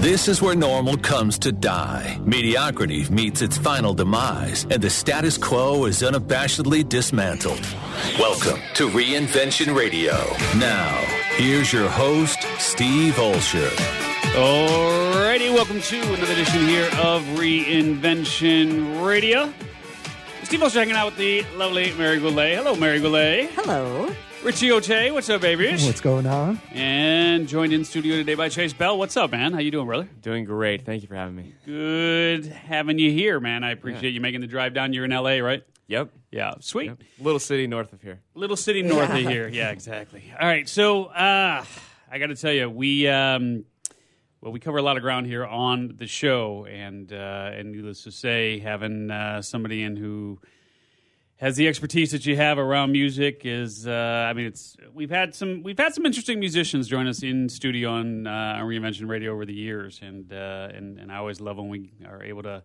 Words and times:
This 0.00 0.28
is 0.28 0.40
where 0.40 0.56
normal 0.56 0.96
comes 0.96 1.38
to 1.40 1.52
die. 1.52 2.18
Mediocrity 2.24 3.06
meets 3.10 3.42
its 3.42 3.58
final 3.58 3.92
demise, 3.92 4.66
and 4.70 4.80
the 4.80 4.88
status 4.88 5.36
quo 5.36 5.84
is 5.84 6.00
unabashedly 6.00 6.88
dismantled. 6.88 7.60
Welcome 8.18 8.62
to 8.76 8.88
Reinvention 8.88 9.76
Radio. 9.76 10.14
Now, 10.56 10.96
here's 11.36 11.70
your 11.70 11.86
host, 11.90 12.38
Steve 12.56 13.12
Olsher. 13.16 13.68
Alrighty, 14.32 15.52
welcome 15.52 15.82
to 15.82 16.00
another 16.14 16.32
edition 16.32 16.66
here 16.66 16.88
of 17.02 17.22
Reinvention 17.36 19.04
Radio. 19.04 19.52
Steve 20.44 20.60
Olsher 20.60 20.76
hanging 20.76 20.94
out 20.96 21.08
with 21.08 21.18
the 21.18 21.44
lovely 21.58 21.92
Mary 21.92 22.18
Goulet. 22.18 22.56
Hello, 22.56 22.74
Mary 22.74 23.00
Goulet. 23.00 23.50
Hello. 23.50 24.10
Richie 24.42 24.68
Oche, 24.70 25.12
what's 25.12 25.28
up, 25.28 25.42
babies? 25.42 25.84
What's 25.86 26.00
going 26.00 26.26
on? 26.26 26.58
And 26.72 27.46
joined 27.46 27.74
in 27.74 27.84
studio 27.84 28.16
today 28.16 28.34
by 28.34 28.48
Chase 28.48 28.72
Bell. 28.72 28.96
What's 28.96 29.14
up, 29.18 29.32
man? 29.32 29.52
How 29.52 29.58
you 29.58 29.70
doing, 29.70 29.86
brother? 29.86 30.08
Doing 30.22 30.46
great. 30.46 30.86
Thank 30.86 31.02
you 31.02 31.08
for 31.08 31.14
having 31.14 31.36
me. 31.36 31.54
Good 31.66 32.46
having 32.46 32.98
you 32.98 33.10
here, 33.10 33.38
man. 33.38 33.64
I 33.64 33.72
appreciate 33.72 34.14
you 34.14 34.20
making 34.22 34.40
the 34.40 34.46
drive 34.46 34.72
down. 34.72 34.94
You're 34.94 35.04
in 35.04 35.10
LA, 35.10 35.40
right? 35.40 35.62
Yep. 35.88 36.10
Yeah, 36.30 36.54
sweet. 36.60 36.86
yep. 36.86 37.02
Little 37.18 37.38
city 37.38 37.66
north 37.66 37.92
of 37.92 38.00
here. 38.00 38.20
Little 38.34 38.56
city 38.56 38.80
north 38.82 39.10
of 39.10 39.16
here. 39.16 39.46
Yeah, 39.46 39.70
exactly. 39.70 40.32
All 40.40 40.48
right, 40.48 40.66
so 40.66 41.04
uh, 41.04 41.62
I 42.10 42.18
got 42.18 42.28
to 42.28 42.36
tell 42.36 42.52
you, 42.52 42.70
we 42.70 43.08
um, 43.08 43.66
well, 44.40 44.52
we 44.52 44.58
cover 44.60 44.78
a 44.78 44.82
lot 44.82 44.96
of 44.96 45.02
ground 45.02 45.26
here 45.26 45.44
on 45.44 45.96
the 45.98 46.06
show, 46.06 46.64
and 46.64 47.12
uh, 47.12 47.50
and 47.52 47.72
needless 47.72 48.04
to 48.04 48.10
say, 48.10 48.58
having 48.58 49.10
uh, 49.10 49.42
somebody 49.42 49.82
in 49.82 49.96
who 49.96 50.40
has 51.40 51.56
the 51.56 51.66
expertise 51.68 52.10
that 52.10 52.26
you 52.26 52.36
have 52.36 52.58
around 52.58 52.92
music 52.92 53.42
is 53.44 53.86
uh, 53.86 54.26
I 54.28 54.32
mean 54.34 54.46
it's 54.46 54.76
we've 54.92 55.08
had 55.10 55.34
some 55.34 55.62
we've 55.62 55.78
had 55.78 55.94
some 55.94 56.04
interesting 56.04 56.38
musicians 56.38 56.86
join 56.86 57.06
us 57.06 57.22
in 57.22 57.48
studio 57.48 57.90
on, 57.92 58.26
uh, 58.26 58.58
on 58.60 58.64
Reinvention 58.64 59.08
Radio 59.08 59.32
over 59.32 59.46
the 59.46 59.54
years. 59.54 60.00
And, 60.02 60.30
uh, 60.32 60.68
and 60.74 60.98
and 60.98 61.10
I 61.10 61.16
always 61.16 61.40
love 61.40 61.56
when 61.56 61.68
we 61.70 61.92
are 62.06 62.22
able 62.22 62.42
to 62.42 62.62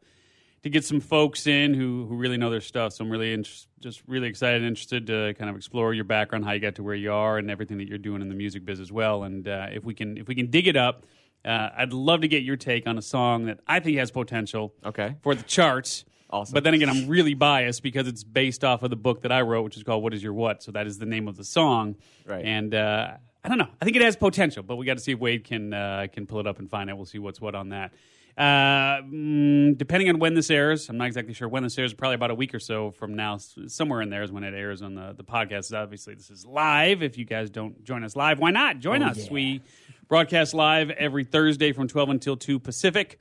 to 0.64 0.70
get 0.70 0.84
some 0.84 1.00
folks 1.00 1.48
in 1.48 1.74
who 1.74 2.06
who 2.06 2.16
really 2.18 2.38
know 2.38 2.50
their 2.50 2.60
stuff. 2.60 2.94
So 2.94 3.06
I'm 3.06 3.10
really 3.10 3.32
inter- 3.32 3.52
just 3.80 4.02
really 4.08 4.28
excited 4.28 4.58
and 4.62 4.68
interested 4.68 5.08
to 5.08 5.34
kind 5.38 5.50
of 5.50 5.56
explore 5.56 5.94
your 5.94 6.06
background 6.06 6.44
how 6.44 6.52
you 6.52 6.60
got 6.60 6.76
to 6.76 6.84
where 6.84 6.96
you 6.96 7.14
are 7.14 7.38
and 7.38 7.50
everything 7.50 7.78
that 7.78 7.88
you're 7.88 7.98
doing 7.98 8.22
in 8.22 8.28
the 8.30 8.36
music 8.36 8.66
biz 8.66 8.80
as 8.82 8.92
well. 8.92 9.24
And 9.24 9.48
uh, 9.48 9.68
if 9.72 9.86
we 9.86 9.94
can 9.94 10.18
if 10.18 10.28
we 10.28 10.36
can 10.36 10.50
dig 10.50 10.68
it 10.68 10.76
up 10.76 11.06
uh, 11.46 11.70
I'd 11.78 11.94
love 11.94 12.22
to 12.22 12.28
get 12.28 12.42
your 12.44 12.58
take 12.58 12.88
on 12.88 12.98
a 12.98 13.02
song 13.04 13.46
that 13.46 13.60
I 13.68 13.80
think 13.80 13.98
has 14.00 14.10
potential 14.12 14.74
Okay. 14.84 15.16
for 15.22 15.36
the 15.36 15.44
charts 15.44 16.04
Awesome. 16.36 16.54
but 16.54 16.64
then 16.64 16.74
again, 16.74 16.90
I'm 16.90 17.08
really 17.08 17.34
biased 17.34 17.82
because 17.84 18.08
it's 18.08 18.24
based 18.24 18.64
off 18.64 18.84
of 18.84 18.90
the 18.90 18.96
book 18.96 19.22
that 19.22 19.32
I 19.32 19.42
wrote, 19.42 19.64
which 19.64 19.78
is 19.78 19.84
called 19.84 20.04
"What 20.04 20.14
Is 20.14 20.22
Your 20.22 20.34
What." 20.34 20.64
So 20.64 20.72
that 20.74 20.88
is 20.88 21.00
the 21.00 21.06
name 21.06 21.28
of 21.28 21.38
the 21.38 21.44
song. 21.44 21.96
Right. 22.26 22.44
And 22.44 22.74
uh, 22.74 23.14
I 23.44 23.48
don't 23.48 23.58
know. 23.58 23.70
I 23.82 23.86
think 23.86 23.96
it 23.96 24.02
has 24.02 24.16
potential, 24.16 24.64
but 24.64 24.76
we 24.76 24.86
got 24.86 24.98
to 24.98 25.04
see 25.04 25.12
if 25.14 25.20
Wade 25.20 25.44
can 25.44 25.74
uh, 25.74 26.08
can 26.12 26.26
pull 26.26 26.40
it 26.40 26.48
up 26.48 26.60
and 26.60 26.70
find 26.70 26.90
it. 26.90 26.96
We'll 26.96 27.06
see 27.06 27.20
what's 27.20 27.40
what 27.40 27.56
on 27.56 27.70
that. 27.70 27.94
Uh, 28.38 29.02
mm, 29.02 29.78
depending 29.78 30.10
on 30.10 30.20
when 30.20 30.34
this 30.34 30.50
airs, 30.50 30.90
I'm 30.90 30.98
not 30.98 31.08
exactly 31.08 31.34
sure 31.34 31.48
when 31.48 31.64
this 31.64 31.78
airs. 31.78 31.94
Probably 31.94 32.16
about 32.16 32.32
a 32.32 32.36
week 32.36 32.54
or 32.54 32.60
so 32.60 32.92
from 32.92 33.16
now, 33.16 33.38
somewhere 33.38 34.02
in 34.02 34.10
there 34.10 34.24
is 34.24 34.32
when 34.32 34.44
it 34.44 34.54
airs 34.54 34.82
on 34.82 34.96
the 34.96 35.14
the 35.16 35.24
podcast. 35.24 35.74
Obviously, 35.78 36.16
this 36.16 36.30
is 36.30 36.46
live. 36.46 37.02
If 37.02 37.18
you 37.18 37.24
guys 37.24 37.50
don't 37.50 37.84
join 37.84 38.04
us 38.04 38.16
live, 38.16 38.40
why 38.40 38.52
not 38.52 38.80
join 38.80 39.04
us? 39.04 39.30
We 39.30 39.62
broadcast 40.08 40.54
live 40.54 40.90
every 40.92 41.24
Thursday 41.24 41.72
from 41.72 41.88
12 41.88 42.10
until 42.10 42.38
2 42.38 42.60
Pacific 42.60 43.20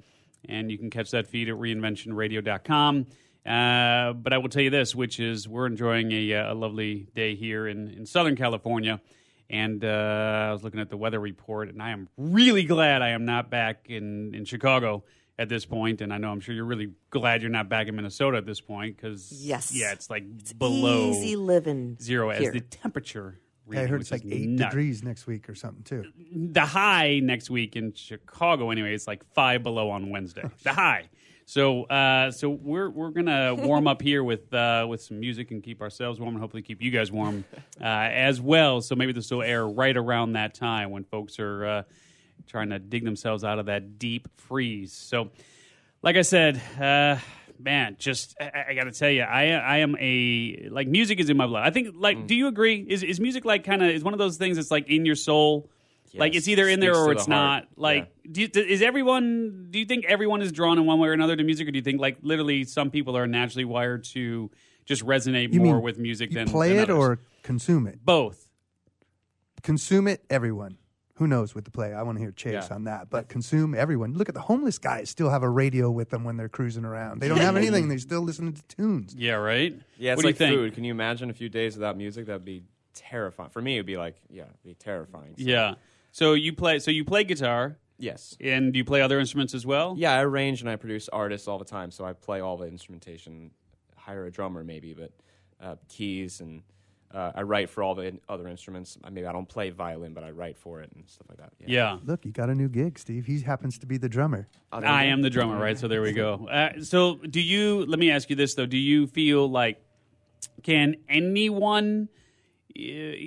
and 0.48 0.70
you 0.70 0.78
can 0.78 0.91
catch 0.91 1.11
that 1.12 1.27
feed 1.27 1.48
at 1.48 1.55
reinventionradio.com. 1.56 3.06
Uh, 3.47 4.12
but 4.14 4.33
I 4.33 4.39
will 4.39 4.48
tell 4.48 4.62
you 4.62 4.70
this, 4.70 4.95
which 4.95 5.20
is 5.20 5.47
we're 5.47 5.67
enjoying 5.67 6.11
a, 6.12 6.33
uh, 6.34 6.53
a 6.53 6.55
lovely 6.55 7.09
day 7.14 7.34
here 7.34 7.67
in, 7.69 7.89
in 7.89 8.06
Southern 8.06 8.36
California. 8.36 9.01
And 9.51 9.84
uh, 9.84 10.47
I 10.48 10.53
was 10.53 10.64
looking 10.64 10.81
at 10.81 10.89
the 10.89 10.97
weather 10.97 11.20
report, 11.20 11.69
and 11.69 11.83
I 11.83 11.91
am 11.91 12.09
really 12.17 12.64
glad 12.64 13.03
I 13.03 13.11
am 13.11 13.27
not 13.27 13.51
back 13.51 13.86
in, 13.91 14.34
in 14.34 14.47
Chicago 14.47 15.05
at 15.39 15.51
this 15.51 15.67
point. 15.67 16.01
And 16.01 16.14
I 16.14 16.17
know 16.17 16.31
I'm 16.31 16.41
sure 16.41 16.55
you're 16.55 16.64
really 16.64 16.92
glad 17.11 17.42
you're 17.42 17.51
not 17.51 17.69
back 17.69 17.86
in 17.86 17.95
Minnesota 17.97 18.39
at 18.39 18.47
this 18.47 18.62
point 18.62 18.97
because, 18.97 19.31
Yes. 19.45 19.75
yeah, 19.75 19.92
it's 19.92 20.08
like 20.08 20.25
it's 20.39 20.55
below 20.55 21.11
Easy 21.11 21.36
living. 21.36 21.98
zero 22.01 22.30
as 22.30 22.51
the 22.51 22.61
temperature. 22.61 23.39
I 23.73 23.86
heard 23.86 24.01
it's 24.01 24.11
like 24.11 24.25
eight 24.30 24.48
nuts 24.48 24.70
degrees 24.70 25.02
next 25.02 25.27
week 25.27 25.48
or 25.48 25.55
something 25.55 25.83
too. 25.85 26.05
the 26.33 26.61
high 26.61 27.20
next 27.23 27.51
week 27.51 27.77
in 27.77 27.92
Chicago 27.95 28.70
anyway 28.70 28.95
is 28.95 29.07
like 29.07 29.25
five 29.35 29.63
below 29.63 29.91
on 29.91 30.11
Wednesday. 30.11 30.45
the 30.63 30.73
high. 30.75 31.08
So 31.47 31.85
uh, 31.85 32.30
so 32.30 32.48
we're 32.48 32.89
we're 32.89 33.11
gonna 33.11 33.55
warm 33.55 33.86
up 33.86 34.01
here 34.01 34.25
with 34.25 34.52
uh, 34.55 34.86
with 34.89 35.02
some 35.02 35.20
music 35.20 35.51
and 35.51 35.63
keep 35.63 35.83
ourselves 35.83 36.19
warm 36.19 36.35
and 36.35 36.41
hopefully 36.41 36.63
keep 36.63 36.80
you 36.80 36.91
guys 36.91 37.13
warm 37.13 37.45
uh, 37.80 37.85
as 37.85 38.41
well. 38.41 38.80
So 38.80 38.95
maybe 38.95 39.13
this 39.13 39.30
will 39.30 39.42
air 39.42 39.67
right 39.67 39.96
around 39.96 40.33
that 40.33 40.55
time 40.55 40.91
when 40.91 41.05
folks 41.05 41.39
are 41.39 41.67
uh, 41.67 41.83
trying 42.46 42.70
to 42.70 42.79
dig 42.79 43.05
themselves 43.05 43.45
out 43.45 43.58
of 43.58 43.67
that 43.67 43.98
deep 43.98 44.29
freeze. 44.36 44.92
So 44.92 45.31
like 46.02 46.17
I 46.17 46.23
said, 46.23 46.61
uh, 46.81 47.19
man, 47.59 47.97
just 47.98 48.37
I, 48.41 48.67
I 48.69 48.75
got 48.75 48.85
to 48.85 48.92
tell 48.92 49.11
you, 49.11 49.23
I 49.23 49.48
I 49.48 49.79
am 49.79 49.97
a 50.01 50.69
like 50.70 50.89
music 50.89 51.20
is 51.20 51.31
in 51.31 51.37
my 51.37 51.47
blood. 51.47 51.67
I 51.67 51.70
think 51.70 51.95
like, 51.97 52.19
mm. 52.19 52.27
do 52.27 52.35
you 52.35 52.48
agree? 52.48 52.85
Is 52.89 53.03
is 53.03 53.20
music 53.20 53.45
like 53.45 53.65
kind 53.65 53.83
of 53.83 53.91
is 53.91 54.03
one 54.03 54.15
of 54.15 54.19
those 54.19 54.37
things 54.37 54.57
that's 54.57 54.70
like 54.70 54.89
in 54.89 55.05
your 55.05 55.17
soul? 55.17 55.70
Like 56.17 56.37
it's 56.37 56.47
either 56.47 56.69
in 56.69 56.79
there 56.79 56.95
speaks 56.95 57.07
or 57.07 57.13
it's 57.13 57.25
the 57.25 57.31
not. 57.31 57.67
Like, 57.77 58.13
do 58.31 58.43
you, 58.43 58.48
is 58.55 58.83
everyone? 58.83 59.69
Do 59.70 59.79
you 59.79 59.85
think 59.85 60.05
everyone 60.05 60.43
is 60.43 60.53
drawn 60.53 60.79
in 60.79 60.87
one 60.87 61.01
way 61.01 61.09
or 61.09 61.13
another 61.13 61.35
to 61.35 61.43
music, 61.43 61.67
or 61.67 61.73
do 61.73 61.77
you 61.77 61.83
think 61.83 62.01
like 62.01 62.19
literally 62.23 62.64
some 62.64 62.91
people 62.91 63.17
are 63.17 63.27
naturally 63.27 63.64
wired 63.64 64.05
to 64.13 64.51
just 64.85 65.05
resonate 65.05 65.53
You 65.53 65.61
more 65.61 65.75
mean 65.75 65.83
with 65.83 65.98
music 65.98 66.31
you 66.31 66.37
than 66.37 66.48
play 66.48 66.69
than 66.69 66.79
it 66.79 66.83
others? 66.91 66.97
or 66.97 67.19
consume 67.43 67.87
it? 67.87 68.05
both? 68.05 68.48
Consume 69.63 70.07
it, 70.07 70.23
everyone. 70.29 70.77
Who 71.19 71.29
knows 71.29 71.55
with 71.55 71.64
the 71.64 71.70
play? 71.70 71.95
I 71.95 72.02
want 72.02 72.19
to 72.19 72.23
hear 72.23 72.33
Chase 72.33 72.67
Yeah. 72.69 72.75
on 72.75 72.85
that. 72.85 73.08
But 73.08 73.29
consume 73.29 73.75
everyone. 73.75 74.14
Look 74.14 74.29
at 74.29 74.35
the 74.35 74.41
homeless 74.41 74.79
guys 74.79 75.08
still 75.11 75.30
have 75.30 75.42
a 75.45 75.48
radio 75.48 75.91
with 75.91 76.11
them 76.11 76.25
when 76.25 76.36
they're 76.36 76.48
cruising 76.48 76.85
around. 76.85 77.20
They 77.20 77.29
don't 77.29 77.39
have 77.39 77.57
anything. 77.57 77.89
They're 77.89 77.98
still 77.98 78.23
listening 78.23 78.55
to 78.55 78.63
tunes. 78.64 79.14
Yeah, 79.17 79.35
right. 79.35 79.79
Yeah, 79.97 80.13
it's 80.13 80.17
what 80.19 80.25
like 80.25 80.39
do 80.39 80.45
you 80.45 80.51
think? 80.51 80.58
food. 80.61 80.75
Can 80.75 80.85
you 80.85 80.91
imagine 80.91 81.30
a 81.30 81.35
few 81.35 81.48
days 81.48 81.77
without 81.77 81.97
music? 81.97 82.27
That'd 82.27 82.45
be 82.45 82.64
terrifying. 82.95 83.51
For 83.51 83.63
me, 83.63 83.75
it'd 83.75 83.86
be 83.86 83.97
like, 83.97 84.17
yeah, 84.29 84.42
it'd 84.45 84.63
be 84.64 84.75
terrifying. 84.75 85.35
So, 85.39 85.45
Yeah. 85.45 85.75
So 86.11 86.33
you 86.35 86.52
play. 86.52 86.79
So 86.80 86.91
you 86.91 87.05
play 87.05 87.23
guitar, 87.25 87.77
Yes. 87.98 88.36
and 88.41 88.73
do 88.73 88.79
you 88.79 88.85
play 88.85 89.01
other 89.01 89.19
instruments 89.20 89.55
as 89.55 89.64
well? 89.64 89.95
Yeah, 89.96 90.14
I 90.14 90.23
arrange 90.23 90.61
and 90.63 90.69
I 90.70 90.75
produce 90.77 91.08
artists 91.08 91.46
all 91.48 91.58
the 91.58 91.64
time, 91.64 91.91
so 91.92 92.05
I 92.05 92.13
play 92.13 92.41
all 92.41 92.57
the 92.57 92.67
instrumentation. 92.67 93.51
Hire 93.96 94.27
a 94.27 94.31
drummer 94.33 94.63
maybe, 94.64 94.95
but 94.95 95.13
uh, 95.61 95.77
keys 95.89 96.41
and 96.41 96.63
uh, 97.14 97.33
I 97.35 97.42
write 97.42 97.70
for 97.70 97.83
all 97.83 97.95
the 97.95 98.02
in- 98.02 98.20
other 98.29 98.48
instruments. 98.48 98.98
I 99.05 99.11
Maybe 99.11 99.27
I 99.27 99.33
don't 99.33 99.48
play 99.48 99.70
violin, 99.70 100.13
but 100.14 100.25
I 100.25 100.30
write 100.30 100.58
for 100.58 100.80
it 100.83 100.91
and 100.95 101.05
stuff 101.08 101.27
like 101.29 101.39
that. 101.39 101.52
Yeah. 101.67 101.98
Look, 102.05 102.25
you 102.25 102.33
got 102.33 102.51
a 102.51 102.55
new 102.55 102.69
gig, 102.69 102.98
Steve. 102.98 103.25
He 103.27 103.41
happens 103.41 103.79
to 103.79 103.86
be 103.86 103.97
the 103.98 104.08
drummer. 104.08 104.48
I 104.73 105.05
am 105.05 105.23
the 105.23 105.30
drummer, 105.30 105.58
right? 105.58 105.79
So 105.79 105.86
there 105.89 106.02
we 106.02 106.13
go. 106.13 106.48
Uh, 106.55 106.80
so 106.83 107.14
do 107.17 107.41
you? 107.41 107.86
Let 107.86 107.98
me 107.98 108.11
ask 108.11 108.29
you 108.30 108.36
this 108.36 108.55
though: 108.55 108.67
Do 108.67 108.77
you 108.77 109.07
feel 109.07 109.48
like 109.48 109.80
can 110.63 110.97
anyone 111.08 112.08
uh, 112.77 112.83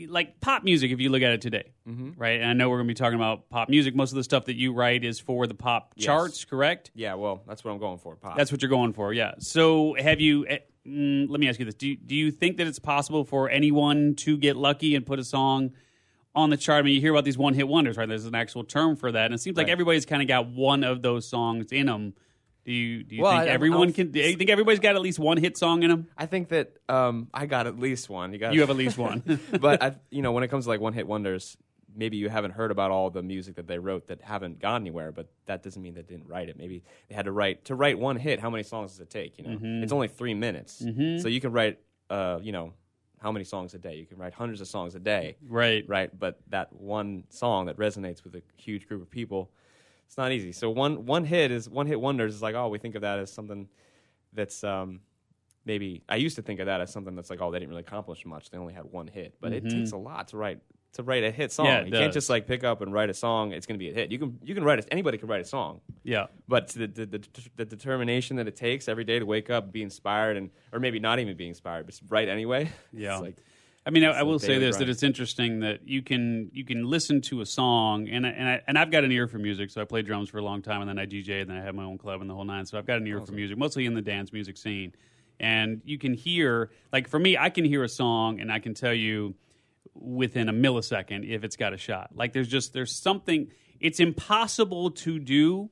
like 0.09 0.40
pop 0.42 0.64
music? 0.64 0.92
If 0.92 1.00
you 1.00 1.09
look 1.09 1.22
at 1.22 1.31
it 1.31 1.42
today, 1.42 1.72
Mm-hmm. 1.88 2.12
right? 2.18 2.42
And 2.42 2.50
I 2.50 2.54
know 2.54 2.69
we're 2.69 2.78
going 2.78 2.88
to 2.90 2.92
be 2.92 2.96
talking 2.98 3.16
about 3.16 3.50
pop 3.50 3.69
music. 3.69 3.96
Most 3.96 4.12
of 4.12 4.18
the 4.18 4.24
stuff 4.24 4.46
that 4.46 4.56
you 4.58 4.74
write 4.74 5.06
is 5.06 5.19
for 5.22 5.48
the 5.48 5.54
pop 5.54 5.94
Yes. 5.96 6.06
charts, 6.06 6.44
correct? 6.46 6.92
Yeah, 6.94 7.14
well, 7.14 7.42
that's 7.48 7.64
what 7.64 7.72
I'm 7.72 7.80
going 7.80 7.98
for. 7.98 8.18
Pop. 8.18 8.36
That's 8.36 8.52
what 8.52 8.62
you're 8.62 8.69
going 8.69 8.92
for, 8.92 9.14
yeah. 9.14 9.36
So 9.40 9.96
have 9.98 10.19
you? 10.19 10.46
Mm, 10.88 11.30
let 11.30 11.40
me 11.40 11.50
ask 11.50 11.59
you 11.59 11.66
this: 11.66 11.75
Do 11.75 11.88
you, 11.90 11.98
do 11.98 12.16
you 12.16 12.31
think 12.31 12.58
that 12.58 12.68
it's 12.68 12.80
possible 12.80 13.24
for 13.24 13.50
anyone 13.50 14.16
to 14.18 14.38
get 14.38 14.56
lucky 14.56 14.96
and 14.96 15.06
put 15.06 15.20
a 15.20 15.24
song? 15.24 15.72
On 16.36 16.52
the 16.52 16.58
chart, 16.58 16.80
I 16.80 16.81
mean, 16.84 16.94
you 16.94 17.02
hear 17.02 17.12
about 17.12 17.25
these 17.25 17.38
one-hit 17.38 17.68
wonders, 17.68 17.98
right? 17.98 18.08
There's 18.08 18.25
an 18.25 18.36
actual 18.36 18.64
term 18.64 18.96
for 18.96 19.12
that, 19.12 19.25
and 19.25 19.34
it 19.34 19.40
seems 19.40 19.58
like 19.58 19.66
Right. 19.66 19.72
everybody's 19.72 20.06
kind 20.06 20.22
of 20.22 20.28
got 20.28 20.48
one 20.48 20.84
of 20.84 21.02
those 21.02 21.28
songs 21.28 21.72
in 21.72 21.88
them. 21.88 22.14
Do 22.64 22.72
you 22.72 23.02
do 23.03 23.16
you 23.16 23.24
Well, 23.24 23.31
think 23.31 23.44
I- 23.44 23.46
I 23.46 23.53
everyone 23.53 23.88
don't- 23.88 23.94
can? 23.94 24.12
Do 24.12 24.20
you 24.20 24.36
think 24.36 24.50
everybody's 24.52 24.80
got 24.80 24.96
at 24.96 25.02
least 25.02 25.18
one 25.18 25.38
hit 25.38 25.58
song 25.58 25.81
in 25.81 25.90
them? 25.90 26.08
I 26.16 26.28
think 26.28 26.50
that 26.50 26.74
um, 26.90 27.28
I 27.34 27.48
got 27.48 27.66
at 27.66 27.80
least 27.80 28.08
one. 28.09 28.34
You 28.34 28.40
got 28.40 28.54
You 28.54 28.59
have 28.62 28.69
at 28.69 28.75
least 28.75 28.98
one. 29.00 29.24
but 29.59 29.81
I, 29.81 29.96
you 30.12 30.22
know, 30.22 30.31
when 30.31 30.44
it 30.44 30.50
comes 30.50 30.66
to 30.66 30.69
like 30.69 30.80
one 30.80 30.94
hit 30.94 31.08
wonders, 31.08 31.58
maybe 31.97 32.16
you 32.16 32.30
haven't 32.30 32.52
heard 32.52 32.72
about 32.72 32.91
all 32.91 33.09
the 33.09 33.24
music 33.24 33.56
that 33.56 33.68
they 33.68 33.80
wrote 33.80 34.08
that 34.08 34.22
haven't 34.22 34.59
gone 34.59 34.81
anywhere. 34.84 35.12
But 35.12 35.28
that 35.47 35.63
doesn't 35.63 35.81
mean 35.81 35.95
they 35.95 36.04
didn't 36.04 36.27
write 36.27 36.48
it. 36.48 36.57
Maybe 36.57 36.83
they 37.10 37.16
had 37.16 37.25
to 37.25 37.31
write 37.31 37.66
to 37.66 37.75
write 37.75 37.98
one 38.00 38.16
hit. 38.16 38.39
How 38.39 38.50
many 38.50 38.63
songs 38.63 38.92
does 38.92 39.00
it 39.00 39.10
take? 39.10 39.38
You 39.38 39.44
know, 39.45 39.50
Mm-hmm. 39.57 39.83
it's 39.83 39.92
only 39.92 40.07
three 40.07 40.33
minutes, 40.33 40.83
so 41.19 41.27
you 41.27 41.42
can 41.42 41.51
write, 41.51 41.80
uh, 42.10 42.39
you 42.42 42.51
know, 42.51 42.74
how 43.19 43.31
many 43.31 43.44
songs 43.44 43.74
a 43.74 43.80
day? 43.80 43.95
You 43.95 44.06
can 44.06 44.19
write 44.19 44.33
hundreds 44.33 44.62
of 44.62 44.68
songs 44.68 44.94
a 44.94 45.00
day, 45.00 45.38
right. 45.50 45.83
right? 45.88 46.12
But 46.18 46.39
that 46.50 46.72
one 46.72 47.24
song 47.30 47.66
that 47.66 47.77
resonates 47.77 48.24
with 48.24 48.36
a 48.36 48.44
huge 48.56 48.88
group 48.88 49.01
of 49.01 49.10
people, 49.10 49.50
it's 50.06 50.18
not 50.18 50.31
easy. 50.31 50.51
So 50.51 50.69
one 50.69 51.06
one 51.07 51.25
hit 51.25 51.50
is 51.51 51.68
one 51.68 51.88
hit 51.88 52.00
wonders 52.00 52.36
is 52.36 52.42
like 52.44 52.54
oh 52.56 52.68
we 52.69 52.77
think 52.77 52.94
of 52.95 53.01
that 53.01 53.18
as 53.18 53.31
something 53.33 53.68
that's 54.33 54.63
um, 54.63 55.00
maybe 55.66 56.04
I 56.07 56.18
used 56.18 56.36
to 56.36 56.42
think 56.44 56.60
of 56.60 56.68
that 56.68 56.80
as 56.80 56.92
something 56.92 57.16
that's 57.16 57.30
like 57.31 57.42
oh 57.42 57.50
they 57.51 57.57
didn't 57.60 57.69
really 57.69 57.81
accomplish 57.81 58.24
much 58.25 58.50
they 58.51 58.57
only 58.60 58.74
had 58.74 58.86
one 58.86 59.07
hit 59.07 59.36
but 59.42 59.51
it 59.51 59.63
takes 59.69 59.92
a 59.94 59.98
lot 59.98 60.27
to 60.30 60.38
write 60.38 60.60
to 60.98 61.04
write 61.04 61.24
a 61.24 61.32
hit 61.32 61.52
song. 61.52 61.66
Yeah, 61.66 61.86
you 61.86 61.92
does. 61.92 62.00
can't 62.00 62.14
just 62.14 62.30
like 62.30 62.46
pick 62.46 62.64
up 62.64 62.82
and 62.82 62.92
write 62.94 63.10
a 63.10 63.14
song 63.14 63.54
it's 63.54 63.66
going 63.66 63.80
to 63.80 63.84
be 63.84 63.90
a 63.90 63.94
hit 63.94 64.12
you 64.12 64.20
can 64.20 64.38
you 64.44 64.54
can 64.54 64.64
write 64.64 64.78
it 64.80 64.88
anybody 64.92 65.18
can 65.18 65.28
write 65.30 65.42
a 65.42 65.46
song 65.46 65.82
Yeah. 66.04 66.28
but 66.48 66.68
the, 66.70 66.88
the, 66.88 67.06
the, 67.06 67.22
the 67.56 67.66
determination 67.66 68.36
that 68.38 68.48
it 68.48 68.56
takes 68.56 68.88
every 68.88 69.04
day 69.06 69.18
to 69.20 69.26
wake 69.26 69.50
up 69.50 69.72
be 69.72 69.82
inspired 69.82 70.38
and 70.38 70.50
or 70.74 70.80
maybe 70.80 71.00
not 71.00 71.20
even 71.20 71.36
be 71.38 71.48
inspired 71.48 71.86
but 71.86 72.00
write 72.10 72.28
anyway 72.30 72.70
Yeah. 72.94 73.18
like 73.18 73.38
I 73.86 73.90
mean, 73.90 74.04
I, 74.04 74.08
I 74.10 74.20
a 74.20 74.26
will 74.26 74.38
say 74.38 74.58
this: 74.60 74.76
that 74.76 74.90
it's 74.90 75.02
interesting 75.02 75.62
that 75.62 75.88
you 75.88 76.02
can 76.02 76.52
you 76.52 76.66
can 76.66 76.84
listen 76.84 77.22
to 77.22 77.40
a 77.40 77.46
song, 77.46 78.10
and 78.10 78.28
I- 78.28 78.32
and 78.32 78.50
I, 78.50 78.62
and 78.68 78.78
I've 78.78 78.92
got 78.92 79.06
an 79.06 79.14
ear 79.14 79.30
for 79.30 79.38
music. 79.38 79.70
So 79.70 79.80
I 79.80 79.86
played 79.86 80.06
drums 80.06 80.28
for 80.30 80.40
a 80.40 80.42
long 80.44 80.62
time, 80.62 80.82
and 80.82 80.90
then 80.90 81.00
I 81.00 81.06
DJ, 81.06 81.40
and 81.40 81.50
then 81.50 81.56
I 81.56 81.62
had 81.64 81.74
my 81.74 81.86
own 81.86 81.98
club 81.98 82.20
and 82.20 82.30
the 82.30 82.34
whole 82.34 82.44
nine. 82.44 82.66
So 82.66 82.78
I've 82.78 82.86
got 82.86 82.98
an 82.98 83.08
ear 83.08 83.22
for 83.22 83.32
music, 83.32 83.58
mostly 83.58 83.86
in 83.86 83.94
the 83.94 84.02
dance 84.02 84.34
music 84.34 84.58
scene. 84.58 84.92
And 85.40 85.82
you 85.86 85.98
can 85.98 86.14
hear, 86.14 86.70
like 86.92 87.08
for 87.08 87.18
me, 87.18 87.38
I 87.38 87.50
can 87.50 87.64
hear 87.64 87.82
a 87.86 87.88
song, 87.88 88.42
and 88.42 88.52
I 88.52 88.60
can 88.60 88.74
tell 88.74 88.94
you 88.94 89.36
within 90.00 90.50
a 90.50 90.54
millisecond 90.54 91.28
if 91.30 91.44
it's 91.44 91.56
got 91.56 91.74
a 91.74 91.78
shot. 91.78 92.12
Like 92.16 92.34
there's 92.34 92.48
just 92.48 92.74
there's 92.74 92.92
something. 92.96 93.52
It's 93.80 94.00
impossible 94.00 94.92
to 94.92 95.20
do 95.20 95.70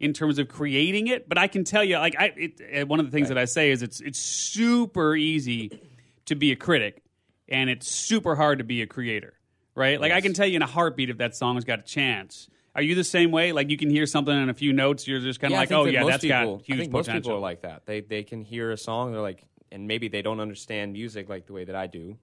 in 0.00 0.12
terms 0.12 0.38
of 0.38 0.48
creating 0.48 1.08
it, 1.08 1.28
but 1.28 1.38
I 1.38 1.48
can 1.48 1.64
tell 1.64 1.82
you, 1.82 1.98
like 1.98 2.14
I, 2.18 2.32
it, 2.36 2.82
uh, 2.82 2.86
one 2.86 3.00
of 3.00 3.06
the 3.06 3.10
things 3.10 3.28
that 3.28 3.38
I 3.38 3.46
say 3.46 3.70
is 3.70 3.82
it's 3.82 4.00
it's 4.00 4.18
super 4.18 5.16
easy 5.16 5.80
to 6.26 6.36
be 6.36 6.52
a 6.52 6.56
critic, 6.56 7.02
and 7.48 7.68
it's 7.68 7.88
super 7.90 8.36
hard 8.36 8.58
to 8.58 8.64
be 8.64 8.82
a 8.82 8.86
creator, 8.86 9.34
right? 9.74 10.00
Like 10.00 10.12
I 10.12 10.20
can 10.20 10.34
tell 10.34 10.46
you 10.46 10.56
in 10.56 10.62
a 10.62 10.66
heartbeat 10.66 11.10
if 11.10 11.18
that 11.18 11.34
song 11.34 11.56
has 11.56 11.64
got 11.64 11.80
a 11.80 11.82
chance. 11.82 12.48
Are 12.76 12.82
you 12.82 12.94
the 12.94 13.02
same 13.02 13.32
way? 13.32 13.50
Like 13.50 13.70
you 13.70 13.76
can 13.76 13.90
hear 13.90 14.06
something 14.06 14.32
in 14.40 14.48
a 14.48 14.54
few 14.54 14.72
notes, 14.72 15.08
you're 15.08 15.18
just 15.18 15.40
kind 15.40 15.52
of 15.52 15.56
Yeah, 15.56 15.60
like, 15.60 15.72
oh 15.72 15.84
that 15.86 15.92
yeah, 15.92 16.02
most 16.02 16.10
that's 16.12 16.22
people, 16.22 16.56
got 16.58 16.66
huge 16.66 16.76
I 16.76 16.80
think 16.82 16.92
most 16.92 17.06
potential. 17.06 17.30
people 17.30 17.38
are 17.38 17.40
like 17.40 17.62
that. 17.62 17.86
They 17.86 18.00
they 18.02 18.22
can 18.22 18.42
hear 18.42 18.70
a 18.70 18.76
song, 18.76 19.10
they're 19.10 19.20
like, 19.20 19.42
and 19.72 19.88
maybe 19.88 20.06
they 20.06 20.22
don't 20.22 20.38
understand 20.38 20.92
music 20.92 21.28
like 21.28 21.46
the 21.46 21.54
way 21.54 21.64
that 21.64 21.74
I 21.74 21.88
do, 21.88 22.18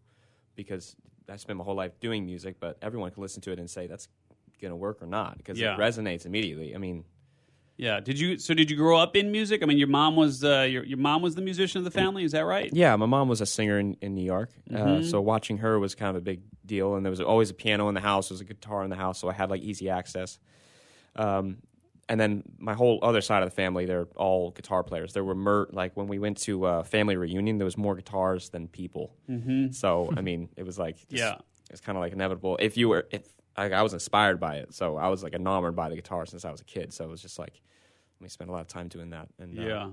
because 0.55 0.95
I 1.29 1.35
spent 1.37 1.57
my 1.57 1.63
whole 1.63 1.75
life 1.75 1.99
doing 1.99 2.25
music. 2.25 2.57
But 2.59 2.77
everyone 2.81 3.11
can 3.11 3.21
listen 3.21 3.41
to 3.43 3.51
it 3.51 3.59
and 3.59 3.69
say 3.69 3.87
that's 3.87 4.07
gonna 4.61 4.75
work 4.75 5.01
or 5.01 5.07
not 5.07 5.37
because 5.37 5.59
Yeah. 5.59 5.75
it 5.75 5.79
resonates 5.79 6.25
immediately. 6.25 6.73
I 6.75 6.77
mean, 6.77 7.03
yeah. 7.77 7.99
Did 7.99 8.17
you? 8.19 8.37
So 8.37 8.53
did 8.53 8.71
you 8.71 8.77
grow 8.77 8.97
up 8.97 9.15
in 9.17 9.31
music? 9.31 9.61
I 9.61 9.65
mean, 9.65 9.77
your 9.77 9.89
mom 9.89 10.15
was 10.15 10.43
uh, 10.43 10.61
your 10.61 10.83
your 10.85 10.97
mom 10.97 11.21
was 11.21 11.35
the 11.35 11.41
musician 11.41 11.79
of 11.79 11.83
the 11.85 11.91
family. 11.91 12.23
Is 12.23 12.31
that 12.31 12.45
right? 12.45 12.69
yeah, 12.73 12.95
my 12.95 13.05
mom 13.05 13.27
was 13.27 13.41
a 13.41 13.45
singer 13.45 13.77
in, 13.79 13.97
in 14.01 14.15
New 14.15 14.23
York, 14.23 14.49
Mm-hmm. 14.71 14.87
uh, 14.87 15.01
so 15.03 15.19
watching 15.19 15.57
her 15.57 15.77
was 15.79 15.93
kind 15.95 16.09
of 16.11 16.15
a 16.15 16.21
big 16.21 16.41
deal. 16.65 16.95
And 16.95 17.05
there 17.05 17.09
was 17.11 17.19
always 17.19 17.49
a 17.49 17.53
piano 17.53 17.89
in 17.89 17.93
the 17.95 18.01
house, 18.01 18.29
there 18.29 18.33
was 18.35 18.41
a 18.41 18.45
guitar 18.45 18.83
in 18.83 18.89
the 18.89 18.95
house, 18.95 19.19
so 19.19 19.27
I 19.29 19.33
had 19.33 19.49
like 19.49 19.61
easy 19.61 19.89
access. 19.89 20.39
Um, 21.17 21.57
and 22.07 22.19
then 22.19 22.43
my 22.59 22.73
whole 22.73 22.99
other 23.01 23.21
side 23.21 23.41
of 23.43 23.49
the 23.49 23.55
family, 23.55 23.85
they're 23.85 24.07
all 24.15 24.51
guitar 24.51 24.83
players. 24.83 25.13
There 25.13 25.23
were 25.23 25.35
mer- 25.35 25.67
like 25.71 25.95
when 25.97 26.07
we 26.07 26.19
went 26.19 26.37
to 26.39 26.65
a 26.67 26.83
family 26.83 27.15
reunion, 27.17 27.57
there 27.57 27.65
was 27.65 27.77
more 27.77 27.95
guitars 27.95 28.49
than 28.49 28.67
people. 28.67 29.13
Mm-hmm. 29.29 29.71
So 29.71 30.11
I 30.15 30.21
mean, 30.21 30.49
it 30.55 30.63
was 30.63 30.77
like 30.77 30.97
just- 30.97 31.11
Yeah. 31.11 31.37
it's 31.71 31.81
kind 31.81 31.97
of 31.97 32.01
like 32.03 32.13
inevitable. 32.13 32.57
If 32.61 32.77
you 32.77 32.89
were, 32.89 33.07
if 33.11 33.23
like, 33.57 33.71
I 33.71 33.81
was 33.81 33.93
inspired 33.93 34.39
by 34.39 34.57
it, 34.57 34.73
so 34.73 34.97
I 34.97 35.07
was 35.07 35.23
like 35.23 35.33
enamored 35.33 35.75
by 35.75 35.89
the 35.89 35.95
guitar 35.95 36.25
since 36.25 36.45
I 36.45 36.51
was 36.51 36.61
a 36.61 36.65
kid. 36.65 36.93
So 36.93 37.05
it 37.05 37.09
was 37.09 37.21
just 37.21 37.39
like 37.39 37.61
let 38.19 38.23
me 38.23 38.29
spend 38.29 38.49
a 38.49 38.53
lot 38.53 38.61
of 38.61 38.67
time 38.67 38.87
doing 38.87 39.09
that. 39.09 39.27
And 39.39 39.57
uh, 39.57 39.61
Yeah. 39.61 39.89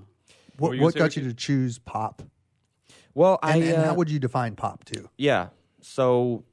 What, 0.57 0.77
what 0.77 0.93
got 0.95 1.15
you 1.17 1.23
to 1.23 1.33
choose 1.33 1.79
pop? 1.79 2.21
well, 3.15 3.39
I 3.41 3.55
And, 3.57 3.63
and 3.63 3.77
uh, 3.77 3.85
how 3.85 3.93
would 3.95 4.09
you 4.11 4.19
define 4.19 4.55
pop 4.55 4.85
too? 4.85 5.09
Yeah. 5.17 5.47
So 5.81 6.43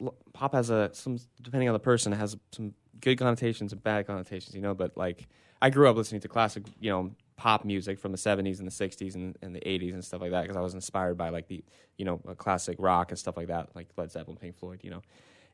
l- 0.00 0.14
pop 0.32 0.54
has 0.54 0.70
a 0.70 0.90
some 0.92 1.18
depending 1.42 1.68
on 1.68 1.72
the 1.72 1.78
person 1.80 2.12
it 2.12 2.16
has 2.16 2.36
some 2.52 2.74
good 3.04 3.18
connotations 3.18 3.72
and 3.72 3.82
bad 3.82 4.06
connotations, 4.06 4.54
you 4.54 4.62
know, 4.62 4.74
but 4.74 4.96
like 4.96 5.28
I 5.60 5.70
grew 5.70 5.88
up 5.88 5.96
listening 5.96 6.22
to 6.22 6.28
classic, 6.28 6.64
you 6.80 6.90
know, 6.90 7.10
pop 7.36 7.64
music 7.64 7.98
from 7.98 8.12
the 8.12 8.18
70s 8.18 8.58
and 8.58 8.66
the 8.66 8.72
60s 8.72 9.14
and, 9.14 9.36
and 9.42 9.54
the 9.54 9.60
80s 9.60 9.92
and 9.92 10.04
stuff 10.04 10.22
like 10.22 10.30
that 10.30 10.42
because 10.42 10.56
I 10.56 10.60
was 10.60 10.74
inspired 10.74 11.18
by 11.18 11.28
like 11.28 11.46
the, 11.46 11.62
you 11.98 12.04
know, 12.04 12.18
classic 12.38 12.76
rock 12.78 13.10
and 13.10 13.18
stuff 13.18 13.36
like 13.36 13.48
that, 13.48 13.68
like 13.74 13.88
Led 13.96 14.10
Zeppelin, 14.10 14.38
Pink 14.38 14.56
Floyd, 14.56 14.80
you 14.82 14.90
know. 14.90 15.02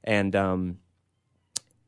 And 0.05 0.35
um 0.37 0.79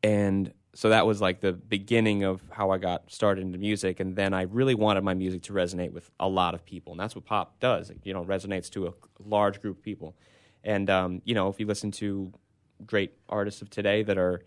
and 0.02 0.52
so 0.74 0.88
that 0.88 1.06
was 1.06 1.20
like 1.20 1.40
the 1.40 1.52
beginning 1.52 2.24
of 2.24 2.42
how 2.50 2.70
I 2.70 2.78
got 2.78 3.12
started 3.12 3.42
into 3.42 3.58
music 3.58 4.00
and 4.00 4.16
then 4.16 4.34
I 4.34 4.42
really 4.42 4.74
wanted 4.74 5.04
my 5.04 5.14
music 5.14 5.42
to 5.42 5.52
resonate 5.52 5.92
with 5.92 6.10
a 6.18 6.28
lot 6.28 6.54
of 6.54 6.64
people 6.64 6.92
and 6.92 7.00
that's 7.00 7.14
what 7.14 7.24
pop 7.24 7.60
does. 7.60 7.88
It, 7.88 7.98
you 8.02 8.12
know, 8.12 8.24
resonates 8.24 8.68
to 8.70 8.88
a 8.88 8.92
large 9.24 9.60
group 9.60 9.78
of 9.78 9.84
people. 9.84 10.16
And 10.64 10.90
um, 10.90 11.22
you 11.24 11.34
know, 11.34 11.48
if 11.48 11.60
you 11.60 11.66
listen 11.66 11.92
to 11.92 12.32
great 12.84 13.12
artists 13.28 13.62
of 13.62 13.70
today 13.70 14.02
that 14.02 14.18
are 14.18 14.42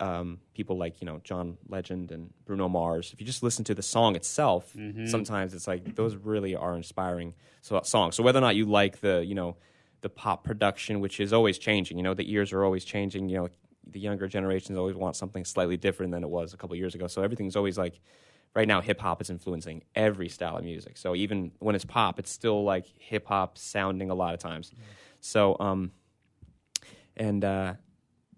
um, 0.00 0.38
people 0.54 0.76
like 0.76 1.00
you 1.00 1.06
know 1.06 1.20
John 1.24 1.56
Legend 1.68 2.12
and 2.12 2.30
Bruno 2.44 2.68
Mars, 2.68 3.12
if 3.12 3.20
you 3.20 3.26
just 3.26 3.42
listen 3.42 3.64
to 3.64 3.74
the 3.74 3.82
song 3.82 4.16
itself, 4.16 4.74
sometimes 5.08 5.54
it's 5.54 5.66
like 5.66 5.94
those 5.94 6.16
really 6.16 6.54
are 6.54 6.74
inspiring 6.74 7.34
so, 7.62 7.80
songs. 7.84 8.16
So 8.16 8.22
whether 8.22 8.38
or 8.38 8.42
not 8.42 8.56
you 8.56 8.66
like 8.66 9.00
the 9.00 9.24
you 9.24 9.34
know 9.34 9.56
the 10.02 10.08
pop 10.08 10.44
production, 10.44 11.00
which 11.00 11.20
is 11.20 11.32
always 11.32 11.58
changing, 11.58 11.96
you 11.96 12.02
know 12.02 12.14
the 12.14 12.30
ears 12.30 12.52
are 12.52 12.64
always 12.64 12.84
changing. 12.84 13.28
You 13.28 13.38
know 13.38 13.48
the 13.88 14.00
younger 14.00 14.26
generations 14.26 14.76
always 14.76 14.96
want 14.96 15.16
something 15.16 15.44
slightly 15.44 15.76
different 15.76 16.12
than 16.12 16.24
it 16.24 16.28
was 16.28 16.52
a 16.52 16.56
couple 16.56 16.76
years 16.76 16.94
ago. 16.94 17.06
So 17.06 17.22
everything's 17.22 17.56
always 17.56 17.78
like 17.78 18.00
right 18.54 18.66
now 18.66 18.80
hip 18.80 19.00
hop 19.00 19.20
is 19.20 19.30
influencing 19.30 19.84
every 19.94 20.28
style 20.28 20.56
of 20.56 20.64
music. 20.64 20.96
So 20.96 21.14
even 21.14 21.52
when 21.60 21.74
it's 21.74 21.84
pop, 21.84 22.18
it's 22.18 22.30
still 22.30 22.64
like 22.64 22.86
hip 22.98 23.26
hop 23.26 23.58
sounding 23.58 24.10
a 24.10 24.14
lot 24.14 24.34
of 24.34 24.40
times. 24.40 24.72
So 25.20 25.56
um 25.60 25.92
and 27.16 27.44
uh 27.44 27.74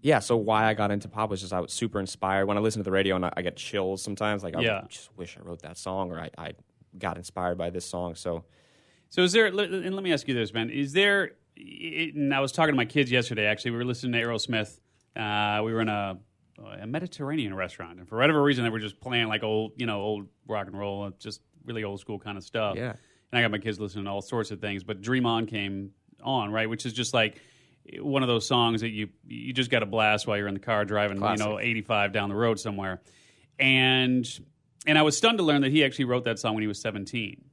yeah, 0.08 0.19
so 0.20 0.37
why 0.37 0.64
I 0.70 0.75
got 0.75 0.90
into 0.90 1.08
pop 1.08 1.28
was 1.31 1.40
just 1.40 1.52
I 1.52 1.60
was 1.60 1.72
super 1.72 2.00
inspired. 2.00 2.46
When 2.46 2.56
I 2.56 2.60
listen 2.60 2.81
to 2.81 2.84
the 2.84 2.90
radio 2.90 3.16
and 3.16 3.25
I, 3.26 3.32
I 3.37 3.43
get 3.43 3.56
chills 3.56 4.02
sometimes, 4.02 4.43
like 4.43 4.56
I 4.56 4.60
Yeah. 4.62 4.82
just 4.88 5.10
wish 5.16 5.37
I 5.38 5.43
wrote 5.46 5.62
that 5.62 5.76
song 5.76 6.10
or 6.12 6.19
I, 6.20 6.31
I 6.38 6.52
got 6.99 7.16
inspired 7.16 7.58
by 7.58 7.70
this 7.70 7.84
song. 7.84 8.14
So 8.14 8.44
So 9.10 9.22
is 9.22 9.32
there? 9.32 9.46
And 9.46 9.94
let 9.94 10.02
me 10.05 10.12
ask 10.12 10.26
you 10.28 10.34
this, 10.34 10.52
man: 10.52 10.70
Is 10.70 10.93
there? 10.93 11.32
And 11.56 12.32
I 12.34 12.40
was 12.40 12.52
talking 12.52 12.72
to 12.72 12.76
my 12.76 12.84
kids 12.84 13.10
yesterday. 13.10 13.46
Actually, 13.46 13.72
we 13.72 13.76
were 13.78 13.84
listening 13.84 14.12
to 14.12 14.19
Aerosmith. 14.26 14.78
Uh, 15.16 15.62
we 15.64 15.72
were 15.72 15.81
in 15.81 15.88
a, 15.88 16.19
a 16.82 16.87
Mediterranean 16.87 17.52
restaurant, 17.55 17.99
and 17.99 18.08
for 18.08 18.16
whatever 18.19 18.43
reason, 18.43 18.62
they 18.64 18.70
were 18.70 18.78
just 18.78 19.00
playing 19.00 19.26
like 19.28 19.43
old, 19.43 19.72
you 19.76 19.87
know, 19.87 20.00
old 20.00 20.28
rock 20.46 20.66
and 20.69 20.78
roll, 20.78 21.10
just 21.19 21.40
really 21.64 21.82
old 21.84 21.99
school 22.00 22.19
kind 22.19 22.38
of 22.38 22.44
stuff. 22.44 22.76
Yeah. 22.76 22.94
And 23.32 23.38
I 23.38 23.43
got 23.43 23.50
my 23.50 23.58
kids 23.58 23.78
listening 23.81 24.05
to 24.06 24.10
all 24.10 24.22
sorts 24.22 24.50
of 24.52 24.60
things, 24.60 24.84
but 24.84 25.02
Dream 25.02 25.26
On 25.26 25.46
came 25.46 25.90
on, 26.22 26.50
right? 26.52 26.69
Which 26.70 26.87
is 26.87 26.93
just 26.93 27.12
like 27.12 27.40
one 27.99 28.23
of 28.23 28.29
those 28.29 28.46
songs 28.46 28.81
that 28.82 28.90
you 28.90 29.08
you 29.26 29.52
just 29.52 29.70
got 29.70 29.81
to 29.81 29.87
blast 29.87 30.26
while 30.26 30.37
you're 30.37 30.49
in 30.49 30.55
the 30.55 30.61
car 30.61 30.85
driving, 30.85 31.19
Classic. 31.19 31.44
you 31.44 31.52
know, 31.52 31.58
85 31.58 32.12
down 32.12 32.29
the 32.29 32.35
road 32.35 32.58
somewhere. 32.61 33.00
And 33.58 34.26
and 34.87 34.99
I 34.99 35.02
was 35.02 35.17
stunned 35.17 35.38
to 35.38 35.44
learn 35.44 35.62
that 35.62 35.73
he 35.73 35.85
actually 35.85 36.06
wrote 36.06 36.25
that 36.25 36.38
song 36.38 36.55
when 36.55 36.62
he 36.62 36.69
was 36.69 36.81
17. 36.81 37.44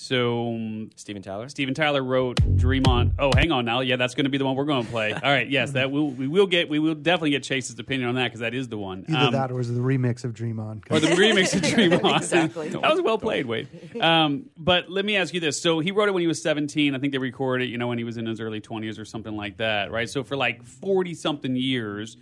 So 0.00 0.54
um, 0.54 0.90
Steven 0.94 1.22
Tyler, 1.22 1.48
Steven 1.48 1.74
Tyler 1.74 2.04
wrote 2.04 2.38
"Dream 2.56 2.84
On." 2.86 3.14
Oh, 3.18 3.32
hang 3.34 3.50
on 3.50 3.64
now. 3.64 3.80
Yeah, 3.80 3.96
that's 3.96 4.14
going 4.14 4.26
to 4.26 4.30
be 4.30 4.38
the 4.38 4.44
one 4.44 4.54
we're 4.54 4.64
going 4.64 4.84
to 4.84 4.90
play. 4.90 5.12
All 5.12 5.20
right. 5.20 5.50
Yes, 5.50 5.72
that 5.72 5.90
will 5.90 6.08
we 6.12 6.28
will 6.28 6.46
get. 6.46 6.68
We 6.68 6.78
will 6.78 6.94
definitely 6.94 7.30
get 7.30 7.42
Chase's 7.42 7.76
opinion 7.80 8.08
on 8.08 8.14
that 8.14 8.28
because 8.28 8.38
that 8.38 8.54
is 8.54 8.68
the 8.68 8.78
one. 8.78 9.04
Either 9.08 9.18
Um, 9.18 9.32
that 9.32 9.50
or 9.50 9.56
was 9.56 9.74
the 9.74 9.80
remix 9.80 10.22
of 10.24 10.34
Dream 10.34 10.60
On? 10.60 10.82
or 10.88 11.00
the 11.00 11.08
remix 11.08 11.52
of 11.52 11.62
Dream 11.74 11.92
On. 11.94 12.14
Exactly. 12.14 12.68
that 12.68 12.80
was 12.92 13.00
well 13.00 13.18
played, 13.18 13.46
Wade. 13.46 13.66
Um, 14.00 14.44
but 14.56 14.88
let 14.88 15.04
me 15.04 15.16
ask 15.16 15.34
you 15.34 15.40
this: 15.40 15.60
so 15.60 15.80
he 15.80 15.90
wrote 15.90 16.08
it 16.08 16.12
when 16.12 16.20
he 16.20 16.28
was 16.28 16.40
17. 16.42 16.94
I 16.94 16.98
think 17.00 17.10
they 17.12 17.18
recorded 17.18 17.64
it, 17.64 17.70
you 17.72 17.76
know, 17.78 17.88
when 17.88 17.98
he 17.98 18.04
was 18.04 18.18
in 18.18 18.26
his 18.26 18.40
early 18.40 18.60
20s 18.60 19.00
or 19.00 19.04
something 19.04 19.36
like 19.36 19.56
that, 19.56 19.90
right? 19.90 20.08
So 20.08 20.22
for 20.22 20.36
like 20.36 20.62
40 20.64 21.14
something 21.14 21.56
years, 21.56 22.16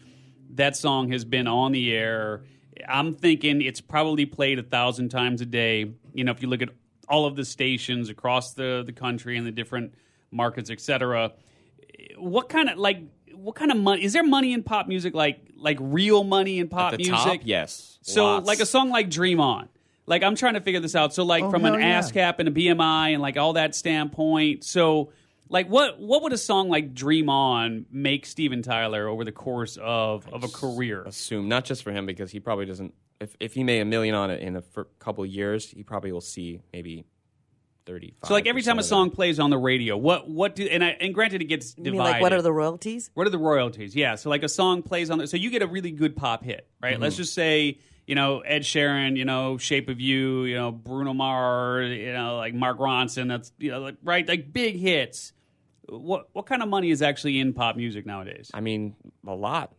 that 0.54 0.76
song 0.78 1.12
has 1.12 1.26
been 1.26 1.46
on 1.46 1.72
the 1.72 1.92
air. 1.94 2.42
I'm 2.88 3.16
thinking 3.16 3.60
it's 3.60 3.82
probably 3.82 4.24
played 4.24 4.58
a 4.58 4.62
thousand 4.62 5.10
times 5.10 5.42
a 5.42 5.46
day. 5.46 5.92
You 6.14 6.24
know, 6.24 6.32
if 6.32 6.40
you 6.40 6.48
look 6.48 6.62
at 6.62 6.70
all 7.08 7.26
of 7.26 7.36
the 7.36 7.44
stations 7.44 8.08
across 8.08 8.54
the 8.54 8.82
the 8.84 8.92
country 8.92 9.36
and 9.36 9.46
the 9.46 9.52
different 9.52 9.94
markets, 10.30 10.70
et 10.70 10.80
cetera, 10.80 11.32
what 12.18 12.48
kind 12.48 12.68
of 12.68 12.78
like 12.78 13.00
what 13.34 13.54
kind 13.54 13.70
of 13.70 13.76
money 13.76 14.02
is 14.04 14.12
there 14.12 14.24
money 14.24 14.52
in 14.52 14.62
pop 14.62 14.88
music 14.88 15.14
like 15.14 15.40
like 15.56 15.78
real 15.80 16.24
money 16.24 16.58
in 16.58 16.68
pop 16.68 16.92
at 16.92 16.98
the 16.98 17.08
music 17.10 17.40
top, 17.40 17.40
yes. 17.44 17.98
so 18.02 18.24
Lots. 18.24 18.46
like 18.46 18.60
a 18.60 18.66
song 18.66 18.90
like 18.90 19.10
Dream 19.10 19.40
On. 19.40 19.68
Like 20.06 20.22
I'm 20.22 20.36
trying 20.36 20.54
to 20.54 20.60
figure 20.60 20.80
this 20.80 20.94
out. 20.94 21.12
So 21.14 21.24
like 21.24 21.42
Oh, 21.44 21.50
from 21.50 21.64
an 21.64 21.72
hell 21.74 21.80
yeah. 21.80 22.00
ASCAP 22.00 22.36
and 22.38 22.48
a 22.48 22.52
BMI 22.52 23.12
and 23.12 23.20
like 23.22 23.36
all 23.36 23.54
that 23.54 23.74
standpoint. 23.74 24.64
So 24.64 25.12
like 25.48 25.68
what 25.68 25.98
what 26.00 26.22
would 26.22 26.32
a 26.32 26.38
song 26.38 26.68
like 26.68 26.94
Dream 26.94 27.28
On 27.28 27.86
make 27.90 28.24
Steven 28.26 28.62
Tyler 28.62 29.08
over 29.08 29.24
the 29.24 29.32
course 29.32 29.76
of 29.80 30.28
of 30.32 30.44
a 30.44 30.48
career? 30.48 31.02
assume 31.02 31.48
not 31.48 31.64
just 31.64 31.82
for 31.82 31.92
him 31.92 32.06
because 32.06 32.30
he 32.30 32.40
probably 32.40 32.66
doesn't. 32.66 32.94
If 33.20 33.36
if 33.40 33.54
he 33.54 33.64
made 33.64 33.80
a 33.80 33.84
million 33.84 34.14
on 34.14 34.30
it 34.30 34.40
in 34.40 34.56
a 34.56 34.62
fir- 34.62 34.88
couple 34.98 35.24
of 35.24 35.30
years, 35.30 35.70
he 35.70 35.82
probably 35.82 36.12
will 36.12 36.20
see 36.20 36.60
maybe 36.72 37.04
thirty. 37.86 38.14
So 38.24 38.34
like 38.34 38.46
every 38.46 38.62
time 38.62 38.78
a 38.78 38.82
song 38.82 39.10
plays 39.10 39.38
on 39.38 39.48
the 39.50 39.56
radio, 39.58 39.96
what 39.96 40.28
what 40.28 40.54
do 40.54 40.64
and 40.64 40.84
I, 40.84 40.88
and 41.00 41.14
granted 41.14 41.40
it 41.40 41.46
gets 41.46 41.74
You 41.78 41.84
divided. 41.84 42.02
mean 42.02 42.12
like 42.12 42.22
what 42.22 42.32
are 42.32 42.42
the 42.42 42.52
royalties? 42.52 43.10
What 43.14 43.26
are 43.26 43.30
the 43.30 43.38
royalties? 43.38 43.96
Yeah, 43.96 44.16
so 44.16 44.28
like 44.28 44.42
a 44.42 44.48
song 44.48 44.82
plays 44.82 45.08
on 45.10 45.18
the 45.18 45.26
so 45.26 45.36
you 45.36 45.50
get 45.50 45.62
a 45.62 45.66
really 45.66 45.92
good 45.92 46.14
pop 46.16 46.44
hit, 46.44 46.68
right? 46.82 46.94
Mm-hmm. 46.94 47.02
Let's 47.02 47.16
just 47.16 47.32
say 47.32 47.78
you 48.06 48.14
know 48.14 48.40
Ed 48.40 48.62
Sheeran, 48.62 49.16
you 49.16 49.24
know 49.24 49.56
Shape 49.56 49.88
of 49.88 49.98
You, 50.00 50.44
you 50.44 50.56
know 50.56 50.70
Bruno 50.70 51.14
Mars, 51.14 51.90
you 51.90 52.12
know 52.12 52.36
like 52.36 52.52
Mark 52.54 52.78
Ronson. 52.78 53.28
That's 53.28 53.50
you 53.58 53.70
know 53.70 53.80
like 53.80 53.96
right 54.02 54.28
like 54.28 54.52
big 54.52 54.76
hits. 54.76 55.32
What 55.88 56.28
what 56.32 56.44
kind 56.46 56.62
of 56.62 56.68
money 56.68 56.90
is 56.90 57.00
actually 57.00 57.38
in 57.38 57.54
pop 57.54 57.76
music 57.76 58.04
nowadays? 58.04 58.50
I 58.52 58.60
mean, 58.60 58.96
a 59.26 59.34
lot, 59.34 59.72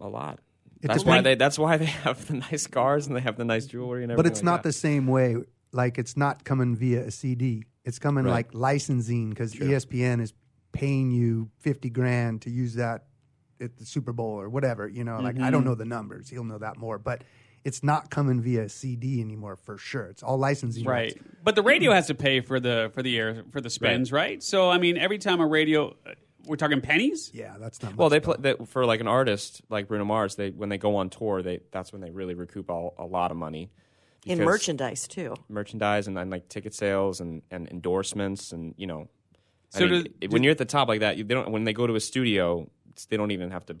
a 0.00 0.08
lot. 0.08 0.40
It 0.82 0.88
that's 0.88 1.04
why 1.04 1.20
they. 1.20 1.34
That's 1.36 1.58
why 1.58 1.76
they 1.76 1.84
have 2.04 2.26
the 2.26 2.34
nice 2.34 2.66
cars 2.66 3.06
and 3.06 3.16
they 3.16 3.20
have 3.20 3.36
the 3.36 3.44
nice 3.44 3.66
jewelry 3.66 4.02
and 4.02 4.12
everything. 4.12 4.24
But 4.24 4.30
it's 4.32 4.40
like 4.40 4.44
not 4.44 4.62
that. 4.62 4.68
the 4.68 4.72
same 4.72 5.06
way. 5.06 5.36
Like 5.72 5.96
it's 5.98 6.16
not 6.16 6.44
coming 6.44 6.76
via 6.76 7.04
a 7.06 7.10
CD. 7.10 7.64
It's 7.84 7.98
coming 7.98 8.24
Right. 8.24 8.32
like 8.32 8.48
licensing 8.52 9.30
because 9.30 9.54
E 9.54 9.60
ESPN 9.60 10.20
is 10.20 10.34
paying 10.72 11.10
you 11.10 11.50
fifty 11.60 11.88
grand 11.90 12.42
to 12.42 12.50
use 12.50 12.74
that 12.74 13.04
at 13.60 13.76
the 13.76 13.84
Super 13.86 14.12
Bowl 14.12 14.40
or 14.40 14.48
whatever. 14.48 14.88
You 14.88 15.04
know, 15.04 15.20
like 15.20 15.36
I 15.36 15.38
Mm-hmm. 15.40 15.50
don't 15.52 15.64
know 15.64 15.74
the 15.74 15.84
numbers. 15.84 16.28
He'll 16.28 16.44
know 16.44 16.58
that 16.58 16.76
more. 16.76 16.98
But 16.98 17.22
it's 17.64 17.84
not 17.84 18.10
coming 18.10 18.40
via 18.42 18.68
CD 18.68 19.20
anymore 19.20 19.54
for 19.54 19.78
sure. 19.78 20.06
It's 20.06 20.22
all 20.24 20.36
licensing. 20.36 20.84
Right, 20.84 21.14
rights. 21.14 21.18
but 21.44 21.54
the 21.54 21.62
radio 21.62 21.92
has 21.92 22.08
to 22.08 22.14
pay 22.14 22.40
for 22.40 22.58
the 22.58 22.90
for 22.92 23.02
the 23.04 23.16
air 23.16 23.44
for 23.52 23.60
the 23.60 23.70
spins, 23.70 24.10
right? 24.10 24.42
So 24.42 24.68
I 24.68 24.78
mean, 24.78 24.98
every 24.98 25.18
time 25.18 25.40
a 25.40 25.46
radio, 25.46 25.94
we're 26.46 26.56
talking 26.56 26.80
pennies. 26.80 27.30
Yeah, 27.32 27.54
that's 27.58 27.82
not. 27.82 27.96
Well, 27.96 28.08
they 28.08 28.20
play 28.20 28.36
they, 28.38 28.54
for 28.66 28.84
like 28.84 29.00
an 29.00 29.08
artist 29.08 29.62
like 29.68 29.88
Bruno 29.88 30.04
Mars. 30.04 30.34
They 30.36 30.50
when 30.50 30.68
they 30.68 30.78
go 30.78 30.96
on 30.96 31.10
tour, 31.10 31.42
they 31.42 31.60
that's 31.70 31.92
when 31.92 32.00
they 32.02 32.10
really 32.10 32.34
recoup 32.34 32.70
all, 32.70 32.94
a 32.98 33.06
lot 33.06 33.30
of 33.30 33.36
money. 33.36 33.70
in 34.26 34.38
merchandise 34.38 35.08
too. 35.08 35.34
merchandise 35.48 36.06
and, 36.08 36.16
and 36.18 36.30
like 36.30 36.48
ticket 36.48 36.74
sales 36.74 37.20
and, 37.20 37.42
and 37.50 37.68
endorsements 37.68 38.52
and 38.52 38.74
you 38.76 38.86
know. 38.86 39.08
I 39.74 39.78
So 39.78 39.86
mean, 39.86 40.02
do- 40.04 40.10
it- 40.20 40.30
when 40.30 40.42
you're 40.42 40.52
at 40.52 40.58
the 40.58 40.64
top 40.64 40.88
like 40.88 41.00
that, 41.00 41.16
you, 41.16 41.24
they 41.24 41.34
don't. 41.34 41.50
When 41.50 41.64
they 41.64 41.72
go 41.72 41.86
to 41.86 41.94
a 41.94 42.00
studio, 42.00 42.68
they 43.08 43.16
don't 43.16 43.30
even 43.30 43.50
have 43.50 43.66
to 43.66 43.76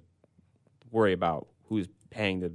worry 0.90 1.12
about 1.12 1.46
who's 1.68 1.88
paying 2.10 2.40
the 2.40 2.52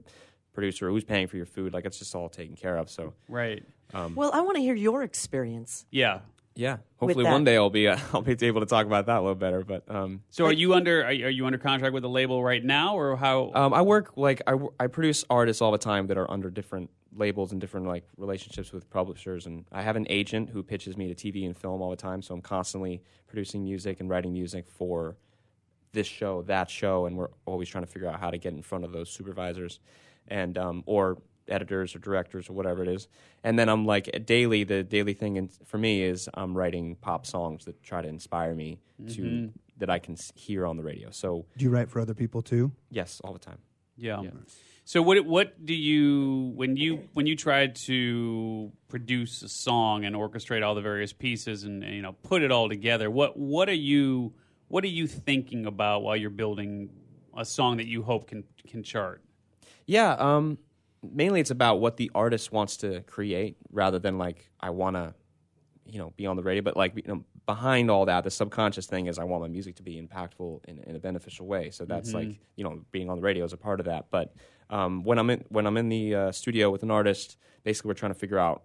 producer, 0.53 0.87
or 0.87 0.91
who's 0.91 1.03
paying 1.03 1.27
for 1.27 1.37
your 1.37 1.45
food. 1.45 1.73
Like 1.73 1.85
it's 1.85 1.99
just 1.99 2.15
all 2.15 2.29
taken 2.29 2.55
care 2.55 2.77
of. 2.77 2.89
So 2.89 3.13
Right. 3.29 3.63
Um, 3.93 4.15
well, 4.15 4.31
I 4.33 4.41
want 4.41 4.55
to 4.57 4.61
hear 4.61 4.75
your 4.75 5.01
experience. 5.03 5.85
Yeah. 5.91 6.19
Yeah, 6.57 6.77
hopefully 6.97 7.23
one 7.23 7.43
day 7.43 7.55
I'll 7.55 7.69
be 7.69 7.87
uh, 7.87 7.97
I'll 8.13 8.21
be 8.21 8.35
able 8.45 8.61
to 8.61 8.65
talk 8.65 8.85
about 8.85 9.05
that 9.05 9.17
a 9.17 9.21
little 9.21 9.35
better. 9.35 9.63
But 9.63 9.83
um, 9.87 10.23
So 10.29 10.45
are 10.45 10.51
you 10.51 10.73
under 10.73 11.05
are 11.05 11.13
you, 11.13 11.27
are 11.27 11.29
you 11.29 11.45
under 11.45 11.59
contract 11.59 11.93
with 11.93 12.03
a 12.03 12.09
label 12.09 12.43
right 12.43 12.63
now, 12.63 12.97
or 12.97 13.15
how? 13.15 13.51
Um, 13.53 13.73
I 13.73 13.83
work 13.83 14.13
like 14.15 14.41
I, 14.47 14.55
I 14.79 14.87
produce 14.87 15.23
artists 15.29 15.61
all 15.61 15.71
the 15.71 15.77
time 15.77 16.07
that 16.07 16.17
are 16.17 16.29
under 16.29 16.49
different 16.49 16.89
labels 17.15 17.51
and 17.51 17.61
different 17.61 17.87
like 17.87 18.05
relationships 18.17 18.71
with 18.71 18.89
publishers, 18.89 19.45
and 19.45 19.65
I 19.71 19.83
have 19.83 19.95
an 19.95 20.07
agent 20.09 20.49
who 20.49 20.63
pitches 20.63 20.97
me 20.97 21.13
to 21.13 21.15
TV 21.15 21.45
and 21.45 21.55
film 21.55 21.81
all 21.81 21.91
the 21.91 21.95
time. 21.95 22.21
So 22.21 22.33
I'm 22.33 22.41
constantly 22.41 23.03
producing 23.27 23.63
music 23.63 23.99
and 23.99 24.09
writing 24.09 24.33
music 24.33 24.67
for 24.67 25.15
this 25.93 26.07
show, 26.07 26.41
that 26.43 26.69
show, 26.69 27.05
and 27.05 27.15
we're 27.15 27.29
always 27.45 27.69
trying 27.69 27.85
to 27.85 27.89
figure 27.89 28.09
out 28.09 28.19
how 28.19 28.31
to 28.31 28.37
get 28.37 28.53
in 28.53 28.61
front 28.63 28.83
of 28.83 28.91
those 28.91 29.09
supervisors 29.09 29.79
and 30.27 30.57
um, 30.57 30.83
or 30.85 31.19
editors 31.49 31.95
or 31.95 31.99
directors 31.99 32.49
or 32.49 32.53
whatever 32.53 32.81
it 32.83 32.89
is. 32.89 33.07
And 33.43 33.57
then 33.57 33.69
I'm 33.69 33.85
like 33.85 34.25
daily. 34.25 34.63
The 34.63 34.83
daily 34.83 35.13
thing 35.13 35.37
in, 35.37 35.49
for 35.65 35.77
me 35.77 36.03
is 36.03 36.29
I'm 36.33 36.57
writing 36.57 36.95
pop 36.95 37.25
songs 37.25 37.65
that 37.65 37.81
try 37.83 38.01
to 38.01 38.07
inspire 38.07 38.53
me 38.53 38.79
to 39.09 39.51
that 39.77 39.89
I 39.89 39.99
can 39.99 40.17
hear 40.35 40.65
on 40.65 40.77
the 40.77 40.83
radio. 40.83 41.11
So 41.11 41.45
Do 41.55 41.65
you 41.65 41.69
write 41.71 41.89
for 41.89 41.99
other 41.99 42.13
people 42.13 42.41
too? 42.41 42.71
yes, 42.89 43.21
all 43.23 43.33
the 43.33 43.39
time. 43.39 43.59
Yeah. 43.95 44.21
So 44.85 45.01
what 45.01 45.25
what 45.25 45.65
do 45.65 45.73
you 45.73 46.53
when 46.55 46.77
you 46.77 47.09
when 47.13 47.25
you 47.27 47.35
try 47.35 47.67
to 47.67 48.71
produce 48.87 49.41
a 49.41 49.49
song 49.49 50.05
and 50.05 50.15
orchestrate 50.15 50.63
all 50.63 50.75
the 50.75 50.81
various 50.81 51.11
pieces 51.11 51.63
and, 51.63 51.83
and, 51.83 51.93
you 51.93 52.01
know 52.01 52.13
put 52.23 52.41
it 52.41 52.51
all 52.51 52.69
together? 52.69 53.11
What 53.11 53.37
what 53.37 53.67
are 53.67 53.73
you 53.73 54.33
what 54.69 54.83
are 54.85 54.89
you 54.89 55.05
thinking 55.07 55.65
about 55.65 56.03
while 56.03 56.15
you're 56.15 56.29
building 56.29 56.89
a 57.35 57.43
song 57.43 57.77
that 57.77 57.87
you 57.87 58.01
hope 58.01 58.27
can 58.27 58.45
can 58.65 58.81
chart? 58.81 59.21
Yeah, 59.85 60.13
um, 60.13 60.57
mainly 61.13 61.39
it's 61.39 61.51
about 61.51 61.79
what 61.79 61.97
the 61.97 62.11
artist 62.13 62.51
wants 62.51 62.77
to 62.77 63.01
create 63.01 63.57
rather 63.71 63.99
than 63.99 64.17
like 64.17 64.49
I 64.59 64.69
want 64.71 64.95
to, 64.95 65.13
you 65.85 65.99
know, 65.99 66.13
be 66.15 66.25
on 66.25 66.35
the 66.35 66.43
radio. 66.43 66.61
But 66.61 66.77
like 66.77 66.95
you 66.95 67.03
know, 67.07 67.23
behind 67.45 67.89
all 67.89 68.05
that, 68.05 68.23
the 68.23 68.31
subconscious 68.31 68.85
thing 68.85 69.07
is 69.07 69.17
I 69.17 69.23
want 69.23 69.41
my 69.41 69.47
music 69.47 69.75
to 69.77 69.83
be 69.83 70.01
impactful 70.01 70.65
in, 70.65 70.79
in 70.79 70.95
a 70.95 70.99
beneficial 70.99 71.47
way. 71.47 71.71
So 71.71 71.85
that's 71.85 72.13
like 72.13 72.39
you 72.55 72.63
know, 72.63 72.81
being 72.91 73.09
on 73.09 73.17
the 73.17 73.23
radio 73.23 73.45
is 73.45 73.53
a 73.53 73.57
part 73.57 73.79
of 73.79 73.85
that. 73.85 74.07
But 74.11 74.33
um, 74.69 75.03
when 75.03 75.17
I'm 75.17 75.29
in 75.29 75.43
when 75.49 75.65
I'm 75.65 75.77
in 75.77 75.89
the 75.89 76.15
uh, 76.15 76.31
studio 76.31 76.69
with 76.69 76.83
an 76.83 76.91
artist, 76.91 77.37
basically 77.63 77.89
we're 77.89 77.95
trying 77.95 78.13
to 78.13 78.19
figure 78.19 78.39
out. 78.39 78.63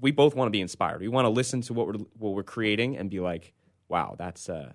We 0.00 0.12
both 0.12 0.36
want 0.36 0.46
to 0.46 0.52
be 0.52 0.60
inspired. 0.60 1.00
We 1.00 1.08
want 1.08 1.24
to 1.24 1.30
listen 1.30 1.60
to 1.62 1.74
what 1.74 1.88
we're 1.88 2.04
what 2.18 2.34
we're 2.34 2.44
creating 2.44 2.96
and 2.96 3.10
be 3.10 3.18
like, 3.18 3.52
"Wow, 3.88 4.14
that's 4.16 4.48
a 4.48 4.74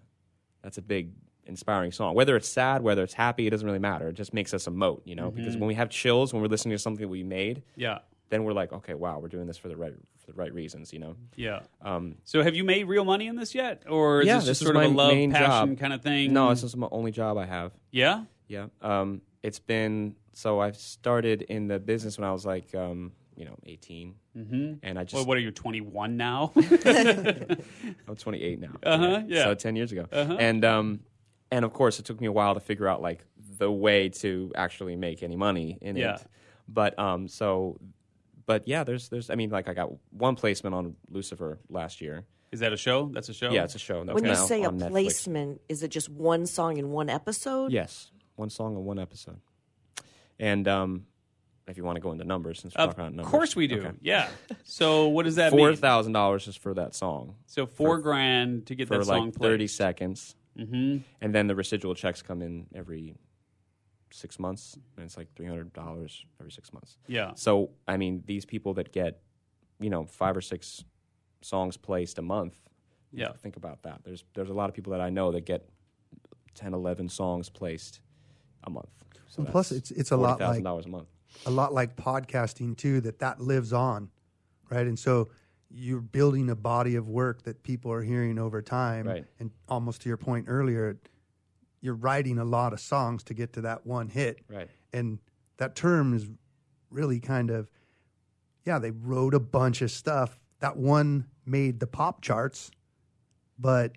that's 0.61 0.77
a 0.77 0.81
big 0.81 1.11
inspiring 1.45 1.91
song. 1.91 2.15
Whether 2.15 2.35
it's 2.35 2.47
sad, 2.49 2.81
whether 2.83 3.03
it's 3.03 3.13
happy, 3.13 3.47
it 3.47 3.49
doesn't 3.49 3.65
really 3.65 3.79
matter. 3.79 4.09
It 4.09 4.13
just 4.13 4.33
makes 4.33 4.53
us 4.53 4.65
emote, 4.65 5.01
you 5.05 5.15
know. 5.15 5.31
Because 5.31 5.57
when 5.57 5.67
we 5.67 5.73
have 5.75 5.89
chills 5.89 6.33
when 6.33 6.41
we're 6.41 6.47
listening 6.47 6.73
to 6.75 6.79
something 6.79 7.01
that 7.03 7.09
we 7.09 7.23
made, 7.23 7.63
Yeah. 7.75 7.99
then 8.29 8.43
we're 8.43 8.53
like, 8.53 8.71
okay, 8.73 8.93
wow, 8.93 9.19
we're 9.19 9.27
doing 9.27 9.47
this 9.47 9.57
for 9.57 9.67
the 9.69 9.75
right 9.77 9.93
for 10.19 10.31
the 10.31 10.37
right 10.37 10.53
reasons, 10.53 10.93
you 10.93 10.99
know. 10.99 11.15
Yeah. 11.35 11.59
Um, 11.81 12.15
So 12.23 12.41
have 12.43 12.55
you 12.55 12.63
made 12.63 12.85
real 12.87 13.03
money 13.03 13.27
in 13.27 13.35
this 13.35 13.53
yet, 13.53 13.83
or 13.89 14.21
is 14.21 14.27
yeah, 14.27 14.35
this 14.35 14.45
just 14.45 14.61
this 14.61 14.67
sort 14.67 14.77
of 14.77 14.83
a 14.83 14.87
love 14.87 15.11
passion 15.11 15.31
job. 15.71 15.77
kind 15.79 15.91
of 15.93 16.01
thing? 16.01 16.31
no, 16.31 16.49
this 16.49 16.63
is 16.63 16.75
my 16.77 16.87
only 16.91 17.11
job 17.11 17.37
I 17.37 17.45
have. 17.45 17.73
Yeah. 17.91 18.23
Yeah, 18.47 18.67
um, 18.81 19.21
it's 19.41 19.59
been 19.59 20.15
so 20.33 20.59
I 20.59 20.71
started 20.71 21.41
in 21.43 21.67
the 21.67 21.79
business 21.79 22.17
when 22.17 22.27
I 22.27 22.31
was 22.31 22.45
like, 22.45 22.73
um, 22.75 23.13
you 23.35 23.45
know, 23.45 23.55
18, 23.65 24.15
mm-hmm. 24.37 24.73
and 24.83 24.99
I 24.99 25.03
just 25.03 25.15
Well, 25.15 25.25
what 25.25 25.37
are 25.37 25.41
you? 25.41 25.51
Twenty 25.51 25.81
one 25.81 26.17
now. 26.17 26.51
I'm 26.57 28.15
28 28.15 28.59
now. 28.59 28.69
Uh-huh, 28.83 29.23
yeah. 29.27 29.43
So 29.45 29.55
10 29.55 29.75
years 29.75 29.91
ago. 29.91 30.05
And 30.11 30.63
um 30.65 30.99
and 31.53 31.63
of 31.65 31.71
course 31.73 31.99
it 31.99 32.05
took 32.05 32.19
me 32.19 32.27
a 32.27 32.31
while 32.39 32.53
to 32.55 32.59
figure 32.59 32.87
out 32.87 32.99
like 33.01 33.21
the 33.59 33.71
way 33.71 34.09
to 34.09 34.51
actually 34.55 34.95
make 34.95 35.21
any 35.23 35.35
money 35.37 35.77
in 35.81 35.95
Yeah. 35.95 36.15
it. 36.15 36.21
But 36.67 36.97
um 36.97 37.27
so 37.27 37.79
but 38.45 38.67
yeah, 38.67 38.83
there's 38.83 39.09
there's 39.09 39.29
I 39.29 39.35
mean 39.35 39.49
like 39.51 39.67
I 39.69 39.73
got 39.73 39.89
one 40.11 40.35
placement 40.35 40.73
on 40.75 40.95
Lucifer 41.09 41.59
last 41.69 42.01
year. 42.01 42.25
is 42.51 42.59
that 42.61 42.73
a 42.73 42.77
show? 42.77 43.09
That's 43.13 43.29
a 43.29 43.33
show. 43.33 43.51
Yeah, 43.51 43.63
it's 43.65 43.75
a 43.75 43.79
show. 43.89 44.03
That's 44.03 44.15
When 44.15 44.25
you 44.25 44.31
now 44.31 44.45
say 44.45 44.63
a 44.63 44.67
on 44.67 44.79
Netflix. 44.79 44.89
placement, 44.91 45.61
is 45.69 45.81
it 45.83 45.89
just 45.97 46.09
one 46.09 46.45
song 46.45 46.77
in 46.77 46.89
one 46.91 47.09
episode? 47.09 47.71
Yes. 47.71 48.11
One 48.35 48.49
song 48.49 48.75
in 48.75 48.83
one 48.85 48.99
episode. 48.99 49.39
And 50.39 50.67
um 50.67 51.05
if 51.65 51.77
you 51.77 51.83
want 51.85 51.95
to 51.95 52.01
go 52.01 52.11
into 52.11 52.25
numbers 52.25 52.59
since 52.59 52.73
we're 52.75 52.83
Of 52.83 52.89
talking 52.89 53.03
about 53.05 53.13
numbers. 53.15 53.27
Of 53.27 53.31
course 53.31 53.55
we 53.55 53.67
do. 53.67 53.79
Okay. 53.79 53.91
Yeah. 54.01 54.27
So 54.65 55.07
what 55.07 55.23
does 55.23 55.35
that 55.35 55.51
Four 55.51 55.69
mean? 55.69 55.77
thousand 55.77 56.11
dollars 56.13 56.43
just 56.45 56.59
for 56.59 56.73
that 56.73 56.93
song. 56.93 57.35
So 57.45 57.65
four 57.65 57.99
grand 57.99 58.65
to 58.67 58.75
get 58.75 58.87
For 58.89 58.97
that 58.97 59.05
song 59.05 59.25
like 59.27 59.35
played. 59.35 59.49
thirty 59.49 59.67
seconds. 59.67 60.35
Mm-hmm. 60.57 60.97
and 61.21 61.33
then 61.35 61.47
the 61.47 61.55
residual 61.55 61.95
checks 61.95 62.21
come 62.21 62.41
in 62.41 62.67
every 62.75 63.15
six 64.11 64.37
months, 64.37 64.77
and 64.95 65.05
it's 65.05 65.17
like 65.17 65.33
three 65.35 65.47
hundred 65.47 65.73
dollars 65.73 66.25
every 66.39 66.51
six 66.51 66.71
months. 66.71 66.97
Yeah. 67.07 67.31
So 67.35 67.71
I 67.87 67.97
mean, 67.97 68.23
these 68.27 68.45
people 68.45 68.73
that 68.75 68.91
get, 68.91 69.21
you 69.79 69.89
know, 69.89 70.05
five 70.05 70.37
or 70.37 70.41
six 70.41 70.83
songs 71.41 71.75
placed 71.77 72.19
a 72.19 72.21
month. 72.21 72.55
Yeah. 73.11 73.31
think 73.41 73.57
about 73.57 73.83
that. 73.83 74.01
There's 74.03 74.23
there's 74.35 74.49
a 74.49 74.53
lot 74.53 74.69
of 74.69 74.75
people 74.75 74.91
that 74.91 75.01
I 75.01 75.09
know 75.09 75.31
that 75.31 75.45
get 75.45 75.67
10, 76.55 76.73
11 76.73 77.09
songs 77.09 77.49
placed 77.49 78.01
a 78.63 78.69
month. 78.69 78.89
So 79.29 79.41
And 79.41 79.47
plus, 79.51 79.71
it's 79.71 79.89
it's 79.91 80.11
a 80.11 80.17
lot 80.17 80.39
like 80.39 80.63
dollars 80.63 80.85
a 80.85 80.89
month. 80.89 81.07
a 81.47 81.51
lot 81.51 81.73
like 81.73 81.95
podcasting 81.95 82.77
too. 82.77 83.01
That 83.01 83.19
that 83.19 83.39
lives 83.41 83.73
on, 83.73 84.09
right? 84.69 84.85
And 84.85 84.99
so 84.99 85.29
you're 85.75 86.01
building 86.01 86.49
a 86.49 86.55
body 86.55 86.95
of 86.95 87.09
work 87.09 87.43
that 87.43 87.63
people 87.63 87.91
are 87.91 88.03
hearing 88.03 88.37
over 88.37 88.61
time. 88.61 89.07
Right. 89.07 89.25
And 89.39 89.51
almost 89.67 90.01
to 90.03 90.09
your 90.09 90.17
point 90.17 90.45
earlier, 90.47 90.97
you're 91.81 91.95
writing 91.95 92.37
a 92.37 92.45
lot 92.45 92.73
of 92.73 92.79
songs 92.79 93.23
to 93.23 93.33
get 93.33 93.53
to 93.53 93.61
that 93.61 93.85
one 93.85 94.07
hit. 94.07 94.39
Right. 94.47 94.69
And 94.93 95.19
that 95.57 95.75
term 95.75 96.13
is 96.13 96.27
really 96.91 97.19
kind 97.19 97.49
of, 97.49 97.69
yeah, 98.65 98.77
they 98.79 98.91
wrote 98.91 99.33
a 99.33 99.39
bunch 99.39 99.81
of 99.81 99.89
stuff. 99.89 100.39
That 100.59 100.77
one 100.77 101.25
made 101.45 101.79
the 101.79 101.87
pop 101.87 102.21
charts, 102.21 102.69
but 103.57 103.93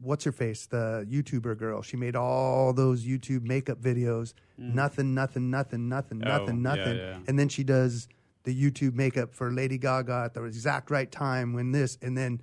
what's 0.00 0.24
her 0.24 0.32
face, 0.32 0.66
the 0.66 1.06
YouTuber 1.08 1.56
girl? 1.56 1.82
She 1.82 1.96
made 1.96 2.16
all 2.16 2.72
those 2.72 3.04
YouTube 3.04 3.42
makeup 3.42 3.80
videos. 3.80 4.34
Mm. 4.60 4.74
Nothing, 4.74 5.14
nothing, 5.14 5.50
nothing, 5.50 5.88
nothing, 5.88 6.22
Oh, 6.24 6.28
nothing, 6.28 6.56
yeah, 6.56 6.62
nothing. 6.74 6.96
yeah. 6.96 7.18
And 7.26 7.38
then 7.38 7.48
she 7.48 7.64
does 7.64 8.08
the 8.48 8.54
YouTube 8.70 8.94
makeup 8.94 9.34
for 9.34 9.52
Lady 9.52 9.76
Gaga 9.76 10.22
at 10.24 10.34
the 10.34 10.42
exact 10.44 10.90
right 10.90 11.10
time 11.12 11.52
when 11.52 11.70
this, 11.72 11.98
and 12.00 12.16
then 12.16 12.40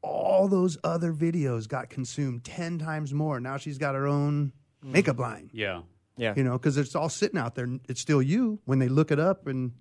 all 0.00 0.46
those 0.48 0.78
other 0.84 1.12
videos 1.12 1.66
got 1.68 1.90
consumed 1.90 2.44
10 2.44 2.78
times 2.78 3.12
more. 3.12 3.40
Now 3.40 3.56
she's 3.56 3.76
got 3.78 3.94
her 3.96 4.06
own 4.06 4.52
makeup 4.82 5.18
line, 5.18 5.50
Yeah. 5.52 5.82
Yeah. 6.16 6.34
you 6.36 6.44
know, 6.44 6.52
because 6.58 6.76
it's 6.76 6.94
all 6.94 7.08
sitting 7.08 7.38
out 7.38 7.54
there. 7.56 7.68
It's 7.88 8.00
still 8.00 8.22
you 8.22 8.60
when 8.66 8.78
they 8.78 8.88
look 8.88 9.10
it 9.10 9.18
up 9.18 9.46
and 9.46 9.72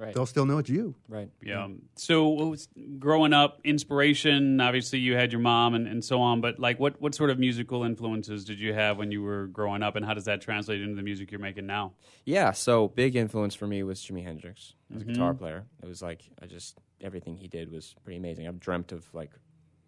Right. 0.00 0.14
they'll 0.14 0.24
still 0.24 0.46
know 0.46 0.56
it's 0.56 0.70
you. 0.70 0.94
Right. 1.08 1.28
Yeah. 1.42 1.68
So 1.96 2.28
what 2.28 2.48
was, 2.48 2.68
growing 2.98 3.34
up, 3.34 3.60
inspiration, 3.64 4.58
obviously 4.60 4.98
you 4.98 5.14
had 5.14 5.30
your 5.30 5.42
mom 5.42 5.74
and, 5.74 5.86
and 5.86 6.02
so 6.02 6.22
on, 6.22 6.40
but 6.40 6.58
like 6.58 6.80
what, 6.80 6.98
what 7.02 7.14
sort 7.14 7.28
of 7.28 7.38
musical 7.38 7.84
influences 7.84 8.46
did 8.46 8.58
you 8.58 8.72
have 8.72 8.96
when 8.96 9.12
you 9.12 9.22
were 9.22 9.48
growing 9.48 9.82
up 9.82 9.96
and 9.96 10.06
how 10.06 10.14
does 10.14 10.24
that 10.24 10.40
translate 10.40 10.80
into 10.80 10.94
the 10.96 11.02
music 11.02 11.30
you're 11.30 11.38
making 11.38 11.66
now? 11.66 11.92
Yeah, 12.24 12.52
so 12.52 12.88
big 12.88 13.14
influence 13.14 13.54
for 13.54 13.66
me 13.66 13.82
was 13.82 14.00
Jimi 14.00 14.24
Hendrix 14.24 14.72
as 14.94 15.02
a 15.02 15.04
Mm-hmm. 15.04 15.12
guitar 15.12 15.34
player. 15.34 15.66
It 15.82 15.86
was 15.86 16.00
like 16.00 16.22
I 16.42 16.46
just 16.46 16.78
everything 17.02 17.36
he 17.36 17.48
did 17.48 17.70
was 17.70 17.94
pretty 18.02 18.16
amazing. 18.16 18.48
I've 18.48 18.58
dreamt 18.58 18.92
of 18.92 19.06
like 19.12 19.30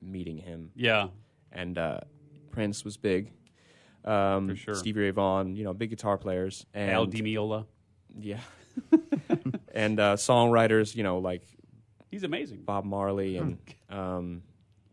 meeting 0.02 0.37
him, 0.37 0.73
Yeah. 0.75 1.09
and 1.52 1.78
uh, 1.78 2.00
Prince 2.50 2.85
was 2.85 2.99
big. 2.99 3.33
Um, 4.04 4.49
For 4.49 4.57
sure. 4.57 4.75
Stevie 4.75 5.00
Ray 5.00 5.11
Vaughan, 5.11 5.54
you 5.57 5.64
know, 5.64 5.73
big 5.73 5.88
guitar 5.90 6.19
players, 6.19 6.66
and 6.75 6.90
Al 6.90 7.07
Di 7.07 7.23
Meola. 7.23 7.64
yeah, 8.19 8.40
and 9.73 9.99
uh, 10.00 10.17
songwriters, 10.17 10.95
you 10.95 11.02
know, 11.02 11.19
like 11.19 11.43
He's 12.11 12.25
amazing. 12.25 12.62
Bob 12.64 12.85
Marley 12.85 13.38
and 13.38 13.59
um, 13.88 14.43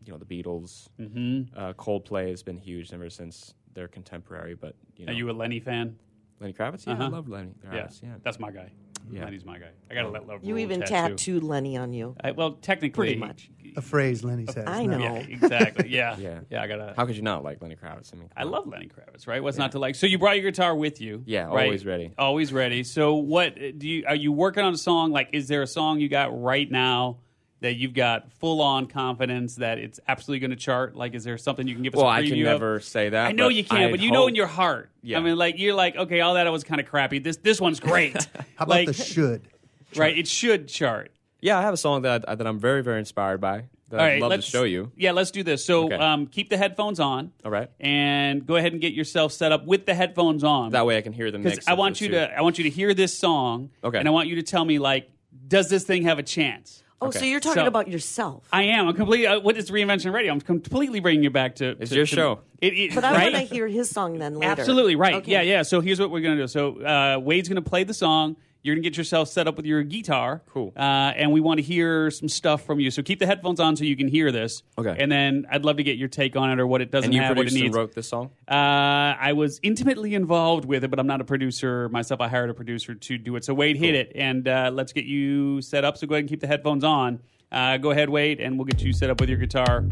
you 0.04 0.12
know 0.12 0.18
the 0.18 0.24
Beatles. 0.24 0.88
Mm-hmm. 0.98 1.54
Uh, 1.58 1.72
Coldplay 1.74 2.30
has 2.30 2.42
been 2.42 2.56
huge 2.56 2.92
ever 2.92 3.10
since 3.10 3.54
they're 3.74 3.88
contemporary, 3.88 4.54
but 4.54 4.74
you 4.96 5.06
know, 5.06 5.12
Are 5.12 5.14
you 5.14 5.30
a 5.30 5.32
Lenny 5.32 5.60
fan? 5.60 5.96
Lenny 6.40 6.54
Kravitz, 6.54 6.86
yeah, 6.86 6.94
I 6.94 6.96
Uh-huh. 6.96 7.10
love 7.10 7.28
Lenny 7.28 7.52
Kravitz, 7.64 8.02
yeah. 8.02 8.14
That's 8.22 8.40
my 8.40 8.50
guy. 8.50 8.70
Yeah. 9.10 9.24
Lenny's 9.24 9.44
my 9.44 9.58
guy. 9.58 9.70
I 9.90 9.94
got 9.94 10.02
to 10.02 10.08
oh. 10.08 10.12
let 10.12 10.26
love. 10.26 10.44
You 10.44 10.54
rule 10.54 10.62
even 10.62 10.80
tattoo. 10.80 11.14
tattooed 11.14 11.42
Lenny 11.42 11.76
on 11.76 11.92
you. 11.92 12.16
I, 12.22 12.30
well, 12.32 12.52
technically, 12.52 12.90
Pretty 12.90 13.16
much. 13.16 13.50
A 13.76 13.82
phrase 13.82 14.24
Lenny 14.24 14.46
says. 14.46 14.64
I 14.66 14.86
know. 14.86 14.98
Yeah, 14.98 15.14
exactly. 15.14 15.88
Yeah, 15.88 16.16
Yeah. 16.18 16.40
yeah. 16.50 16.62
I 16.62 16.66
gotta. 16.66 16.94
How 16.96 17.06
could 17.06 17.16
you 17.16 17.22
not 17.22 17.44
like 17.44 17.62
Lenny 17.62 17.76
Kravitz? 17.76 18.12
I 18.12 18.16
mean, 18.16 18.28
I 18.36 18.42
love 18.42 18.66
Lenny 18.66 18.88
Kravitz. 18.88 19.26
Right? 19.26 19.42
What's 19.42 19.58
not 19.58 19.72
to 19.72 19.78
like? 19.78 19.94
So 19.94 20.06
you 20.06 20.18
brought 20.18 20.36
your 20.36 20.50
guitar 20.50 20.74
with 20.74 21.00
you. 21.00 21.22
Yeah, 21.26 21.44
right? 21.44 21.64
always 21.64 21.86
ready. 21.86 22.12
Always 22.18 22.52
ready. 22.52 22.82
So 22.82 23.14
what 23.14 23.54
do 23.54 23.88
you? 23.88 24.04
Are 24.06 24.16
you 24.16 24.32
working 24.32 24.64
on 24.64 24.74
a 24.74 24.78
song? 24.78 25.12
Like, 25.12 25.30
is 25.32 25.48
there 25.48 25.62
a 25.62 25.66
song 25.66 26.00
you 26.00 26.08
got 26.08 26.40
right 26.40 26.70
now 26.70 27.18
that 27.60 27.74
you've 27.74 27.94
got 27.94 28.32
full 28.32 28.60
on 28.62 28.86
confidence 28.86 29.56
that 29.56 29.78
it's 29.78 30.00
absolutely 30.08 30.40
going 30.40 30.50
to 30.50 30.56
chart? 30.56 30.96
Like, 30.96 31.14
is 31.14 31.24
there 31.24 31.36
something 31.38 31.66
you 31.68 31.74
can 31.74 31.82
give 31.82 31.94
us? 31.94 31.98
Well, 31.98 32.06
a 32.06 32.10
I 32.10 32.22
can 32.22 32.32
preview 32.32 32.40
of? 32.40 32.60
never 32.60 32.80
say 32.80 33.10
that. 33.10 33.26
I 33.26 33.32
know 33.32 33.48
you 33.48 33.64
can't, 33.64 33.82
I'd 33.82 33.90
but 33.90 34.00
you 34.00 34.10
know 34.10 34.26
in 34.26 34.34
your 34.34 34.46
heart. 34.46 34.90
Yeah. 35.02 35.18
I 35.18 35.20
mean, 35.20 35.36
like 35.36 35.58
you're 35.58 35.74
like, 35.74 35.96
okay, 35.96 36.20
all 36.20 36.34
that 36.34 36.50
was 36.50 36.64
kind 36.64 36.80
of 36.80 36.86
crappy. 36.86 37.18
This 37.18 37.36
this 37.38 37.60
one's 37.60 37.80
great. 37.80 38.14
How 38.56 38.64
about 38.64 38.68
like, 38.68 38.86
the 38.88 38.94
should? 38.94 39.42
right? 39.96 40.16
It 40.16 40.26
should 40.28 40.68
chart. 40.68 41.12
Yeah, 41.40 41.58
I 41.58 41.62
have 41.62 41.74
a 41.74 41.78
song 41.78 42.02
that 42.02 42.24
that 42.26 42.46
I'm 42.46 42.58
very 42.58 42.82
very 42.82 42.98
inspired 42.98 43.40
by. 43.40 43.64
That 43.90 43.98
All 43.98 44.06
I'd 44.06 44.08
right, 44.12 44.20
love 44.22 44.30
to 44.30 44.36
let's 44.36 44.46
show 44.46 44.62
you. 44.62 44.92
Yeah, 44.96 45.10
let's 45.10 45.32
do 45.32 45.42
this. 45.42 45.64
So, 45.64 45.86
Okay. 45.86 45.96
um, 45.96 46.28
keep 46.28 46.48
the 46.48 46.56
headphones 46.56 47.00
on. 47.00 47.32
All 47.44 47.50
right. 47.50 47.68
and 47.80 48.46
go 48.46 48.54
ahead 48.54 48.70
and 48.70 48.80
get 48.80 48.92
yourself 48.92 49.32
set 49.32 49.50
up 49.50 49.66
with 49.66 49.84
the 49.84 49.94
headphones 49.94 50.44
on. 50.44 50.70
That 50.70 50.86
way 50.86 50.96
I 50.96 51.00
can 51.00 51.12
hear 51.12 51.32
the 51.32 51.40
mix. 51.40 51.56
because 51.56 51.68
I 51.68 51.72
want 51.72 52.00
you 52.00 52.06
two. 52.06 52.14
to 52.14 52.38
I 52.38 52.42
want 52.42 52.56
you 52.58 52.64
to 52.64 52.70
hear 52.70 52.94
this 52.94 53.18
song. 53.18 53.70
Okay. 53.82 53.98
and 53.98 54.06
I 54.06 54.12
want 54.12 54.28
you 54.28 54.36
to 54.36 54.42
tell 54.44 54.64
me 54.64 54.78
like, 54.78 55.10
does 55.48 55.68
this 55.68 55.82
thing 55.82 56.04
have 56.04 56.20
a 56.20 56.22
chance? 56.22 56.84
Oh, 57.02 57.08
Okay. 57.08 57.18
so 57.20 57.24
you're 57.24 57.40
talking 57.40 57.62
So- 57.62 57.66
about 57.66 57.88
yourself. 57.88 58.46
I 58.52 58.64
am. 58.64 58.86
I'm 58.88 58.94
completely. 58.94 59.26
Uh, 59.26 59.40
what 59.40 59.56
is 59.56 59.70
reinvention 59.70 60.12
radio? 60.12 60.32
I'm 60.32 60.40
completely 60.40 61.00
bringing 61.00 61.22
you 61.24 61.30
back 61.30 61.54
to. 61.56 61.76
It's 61.80 61.90
to- 61.90 61.96
your 61.96 62.06
to- 62.06 62.14
show. 62.14 62.40
It, 62.60 62.74
it, 62.74 62.94
but 62.94 63.04
I 63.04 63.12
right? 63.14 63.32
want 63.32 63.48
to 63.48 63.54
hear 63.54 63.66
his 63.68 63.88
song 63.88 64.18
then 64.18 64.34
later. 64.34 64.50
Absolutely 64.52 64.96
right. 64.96 65.14
Okay. 65.14 65.32
Yeah, 65.32 65.40
yeah. 65.40 65.62
So 65.62 65.80
here's 65.80 65.98
what 65.98 66.10
we're 66.10 66.20
gonna 66.20 66.36
do. 66.36 66.46
So 66.46 66.76
uh, 66.82 67.18
Wade's 67.18 67.48
gonna 67.48 67.62
play 67.62 67.84
the 67.84 67.94
song. 67.94 68.36
You're 68.62 68.74
gonna 68.74 68.82
get 68.82 68.96
yourself 68.96 69.28
set 69.28 69.48
up 69.48 69.56
with 69.56 69.66
your 69.66 69.82
guitar. 69.82 70.42
Cool. 70.52 70.72
Uh, 70.76 71.12
and 71.16 71.32
we 71.32 71.40
want 71.40 71.58
to 71.58 71.62
hear 71.62 72.10
some 72.10 72.28
stuff 72.28 72.64
from 72.64 72.78
you. 72.80 72.90
So 72.90 73.02
keep 73.02 73.18
the 73.18 73.26
headphones 73.26 73.60
on 73.60 73.76
so 73.76 73.84
you 73.84 73.96
can 73.96 74.08
hear 74.08 74.30
this. 74.30 74.62
Okay. 74.76 74.94
And 74.98 75.10
then 75.10 75.46
I'd 75.50 75.64
love 75.64 75.78
to 75.78 75.82
get 75.82 75.96
your 75.96 76.08
take 76.08 76.36
on 76.36 76.50
it 76.50 76.60
or 76.60 76.66
what 76.66 76.80
it 76.80 76.90
doesn't 76.90 77.06
And 77.06 77.14
you 77.14 77.20
have, 77.20 77.36
what 77.36 77.46
it 77.46 77.50
produced 77.50 77.64
and 77.64 77.74
wrote 77.74 77.94
this 77.94 78.08
song. 78.08 78.30
Uh, 78.48 79.16
I 79.18 79.32
was 79.34 79.60
intimately 79.62 80.14
involved 80.14 80.64
with 80.64 80.84
it, 80.84 80.88
but 80.88 80.98
I'm 80.98 81.06
not 81.06 81.20
a 81.20 81.24
producer 81.24 81.88
myself. 81.88 82.20
I 82.20 82.28
hired 82.28 82.50
a 82.50 82.54
producer 82.54 82.94
to 82.94 83.18
do 83.18 83.36
it. 83.36 83.44
So 83.44 83.54
Wade 83.54 83.76
hit 83.76 83.94
it, 83.94 84.12
and 84.14 84.46
uh, 84.46 84.70
let's 84.72 84.92
get 84.92 85.04
you 85.04 85.62
set 85.62 85.84
up. 85.84 85.96
So 85.96 86.06
go 86.06 86.14
ahead 86.14 86.24
and 86.24 86.28
keep 86.28 86.40
the 86.40 86.46
headphones 86.46 86.84
on. 86.84 87.20
Uh, 87.52 87.78
go 87.78 87.90
ahead, 87.90 88.08
Wade, 88.08 88.40
and 88.40 88.58
we'll 88.58 88.66
get 88.66 88.80
you 88.82 88.92
set 88.92 89.10
up 89.10 89.20
with 89.20 89.28
your 89.28 89.38
guitar, 89.38 89.84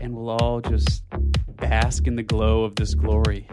and 0.00 0.14
we'll 0.14 0.30
all 0.30 0.60
just 0.60 1.02
bask 1.56 2.06
in 2.06 2.16
the 2.16 2.22
glow 2.22 2.64
of 2.64 2.76
this 2.76 2.94
glory. 2.94 3.46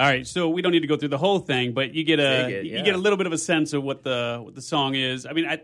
All 0.00 0.06
right, 0.06 0.26
so 0.26 0.48
we 0.48 0.62
don't 0.62 0.72
need 0.72 0.80
to 0.80 0.86
go 0.86 0.96
through 0.96 1.10
the 1.10 1.18
whole 1.18 1.40
thing, 1.40 1.72
but 1.74 1.92
you 1.94 2.04
get 2.04 2.18
a 2.20 2.46
Dig 2.46 2.54
it, 2.54 2.64
you 2.64 2.82
get 2.82 2.94
a 2.94 2.98
little 2.98 3.18
bit 3.18 3.26
of 3.26 3.34
a 3.34 3.38
sense 3.38 3.74
of 3.74 3.82
what 3.82 4.02
the 4.02 4.40
what 4.42 4.54
the 4.54 4.62
song 4.62 4.94
is. 4.94 5.26
I 5.26 5.32
mean, 5.34 5.44
I 5.46 5.60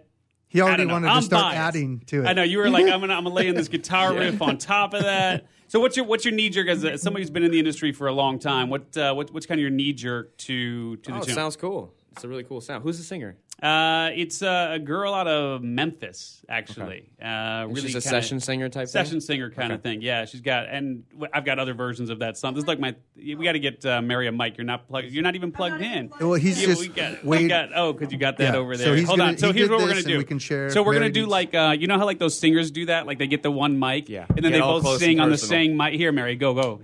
He 0.48 0.60
I 0.60 0.64
already 0.64 0.82
don't 0.82 0.88
know. 0.88 0.92
wanted 0.94 1.08
I'm 1.08 1.16
to 1.20 1.22
start 1.22 1.42
biased. 1.54 1.58
adding 1.58 2.00
to 2.08 2.22
it. 2.22 2.26
I 2.26 2.34
know 2.34 2.42
you 2.42 2.58
were 2.58 2.68
like, 2.68 2.84
I'm 2.86 3.00
gonna 3.00 3.14
I'm 3.14 3.24
gonna 3.24 3.34
lay 3.34 3.46
in 3.48 3.54
this 3.54 3.68
guitar 3.76 4.12
riff 4.14 4.42
on 4.42 4.58
top 4.58 4.92
of 4.92 5.04
that. 5.04 5.46
So 5.68 5.80
what's 5.80 5.96
your 5.96 6.04
what's 6.06 6.24
your 6.26 6.34
knee 6.34 6.50
jerk 6.50 6.68
as, 6.68 6.84
a, 6.84 6.92
as 6.92 7.02
somebody 7.02 7.22
who's 7.22 7.30
been 7.30 7.44
in 7.44 7.50
the 7.50 7.58
industry 7.58 7.92
for 7.92 8.08
a 8.08 8.12
long 8.12 8.38
time? 8.38 8.68
What 8.68 8.94
uh, 8.96 9.14
what 9.14 9.32
what's 9.32 9.46
kind 9.46 9.58
of 9.58 9.62
your 9.62 9.70
knee 9.70 9.94
jerk 9.94 10.36
to 10.38 10.96
to 10.96 11.10
the 11.10 11.16
Oh, 11.16 11.22
it 11.22 11.24
tune? 11.26 11.34
sounds 11.34 11.56
cool. 11.56 11.94
It's 12.12 12.22
a 12.24 12.28
really 12.28 12.44
cool 12.44 12.60
sound. 12.60 12.82
Who's 12.82 12.98
the 12.98 13.04
singer? 13.04 13.36
Uh, 13.62 14.10
it's 14.14 14.42
uh, 14.42 14.68
a 14.72 14.78
girl 14.78 15.14
out 15.14 15.26
of 15.26 15.62
Memphis, 15.62 16.44
actually. 16.46 17.08
Uh, 17.20 17.64
really 17.68 17.80
She's 17.88 17.94
a 17.94 18.00
session 18.02 18.38
singer 18.38 18.68
type. 18.68 18.86
session 18.88 19.12
thing? 19.12 19.20
singer 19.22 19.50
kind 19.50 19.72
of 19.72 19.82
thing. 19.82 20.02
Yeah, 20.02 20.26
she's 20.26 20.42
got, 20.42 20.66
and 20.68 21.04
I've 21.32 21.46
got 21.46 21.58
other 21.58 21.72
versions 21.72 22.10
of 22.10 22.18
that 22.18 22.36
song. 22.36 22.52
This 22.52 22.64
is 22.64 22.68
like 22.68 22.78
my. 22.78 22.94
We 23.16 23.34
got 23.36 23.52
to 23.52 23.58
get 23.58 23.84
uh, 23.86 24.02
Mary 24.02 24.26
a 24.26 24.32
mic. 24.32 24.58
You're 24.58 24.66
not 24.66 24.86
plugged. 24.86 25.08
You're 25.08 25.22
not 25.22 25.36
even 25.36 25.52
plugged 25.52 25.80
in. 25.80 26.12
Well, 26.20 26.34
he's 26.34 26.60
Yeah, 26.60 26.66
just 26.66 26.80
we 26.82 26.88
got, 26.88 27.24
we 27.24 27.48
got. 27.48 27.70
Oh, 27.74 27.94
because 27.94 28.12
you 28.12 28.18
got 28.18 28.36
that 28.36 28.52
Yeah, 28.52 28.60
over 28.60 28.76
so 28.76 28.84
there. 28.84 28.96
he's 28.96 29.06
Hold 29.06 29.20
gonna- 29.20 29.30
on. 29.32 29.38
So 29.38 29.52
he 29.52 29.60
here's 29.60 29.70
what 29.70 29.80
we're 29.80 29.88
gonna 29.88 30.02
do. 30.02 30.18
we 30.18 30.24
can 30.24 30.38
share 30.38 30.68
So 30.68 30.82
we're 30.82 30.92
Mary 30.92 31.04
gonna 31.04 31.12
do 31.14 31.20
needs- 31.20 31.30
like 31.30 31.54
uh, 31.54 31.74
you 31.78 31.86
know 31.86 31.98
how 31.98 32.04
like 32.04 32.18
those 32.18 32.38
singers 32.38 32.70
do 32.70 32.84
that. 32.86 33.06
Like 33.06 33.18
they 33.18 33.26
get 33.26 33.42
the 33.42 33.50
one 33.50 33.78
mic. 33.78 34.10
Yeah. 34.10 34.26
And 34.28 34.36
then 34.44 34.52
Get 34.52 34.58
they 34.58 34.60
both 34.60 34.98
sing 34.98 35.18
on 35.18 35.30
the 35.30 35.38
same 35.38 35.78
mic. 35.78 35.94
Here, 35.94 36.12
Mary, 36.12 36.36
go 36.36 36.52
go. 36.52 36.82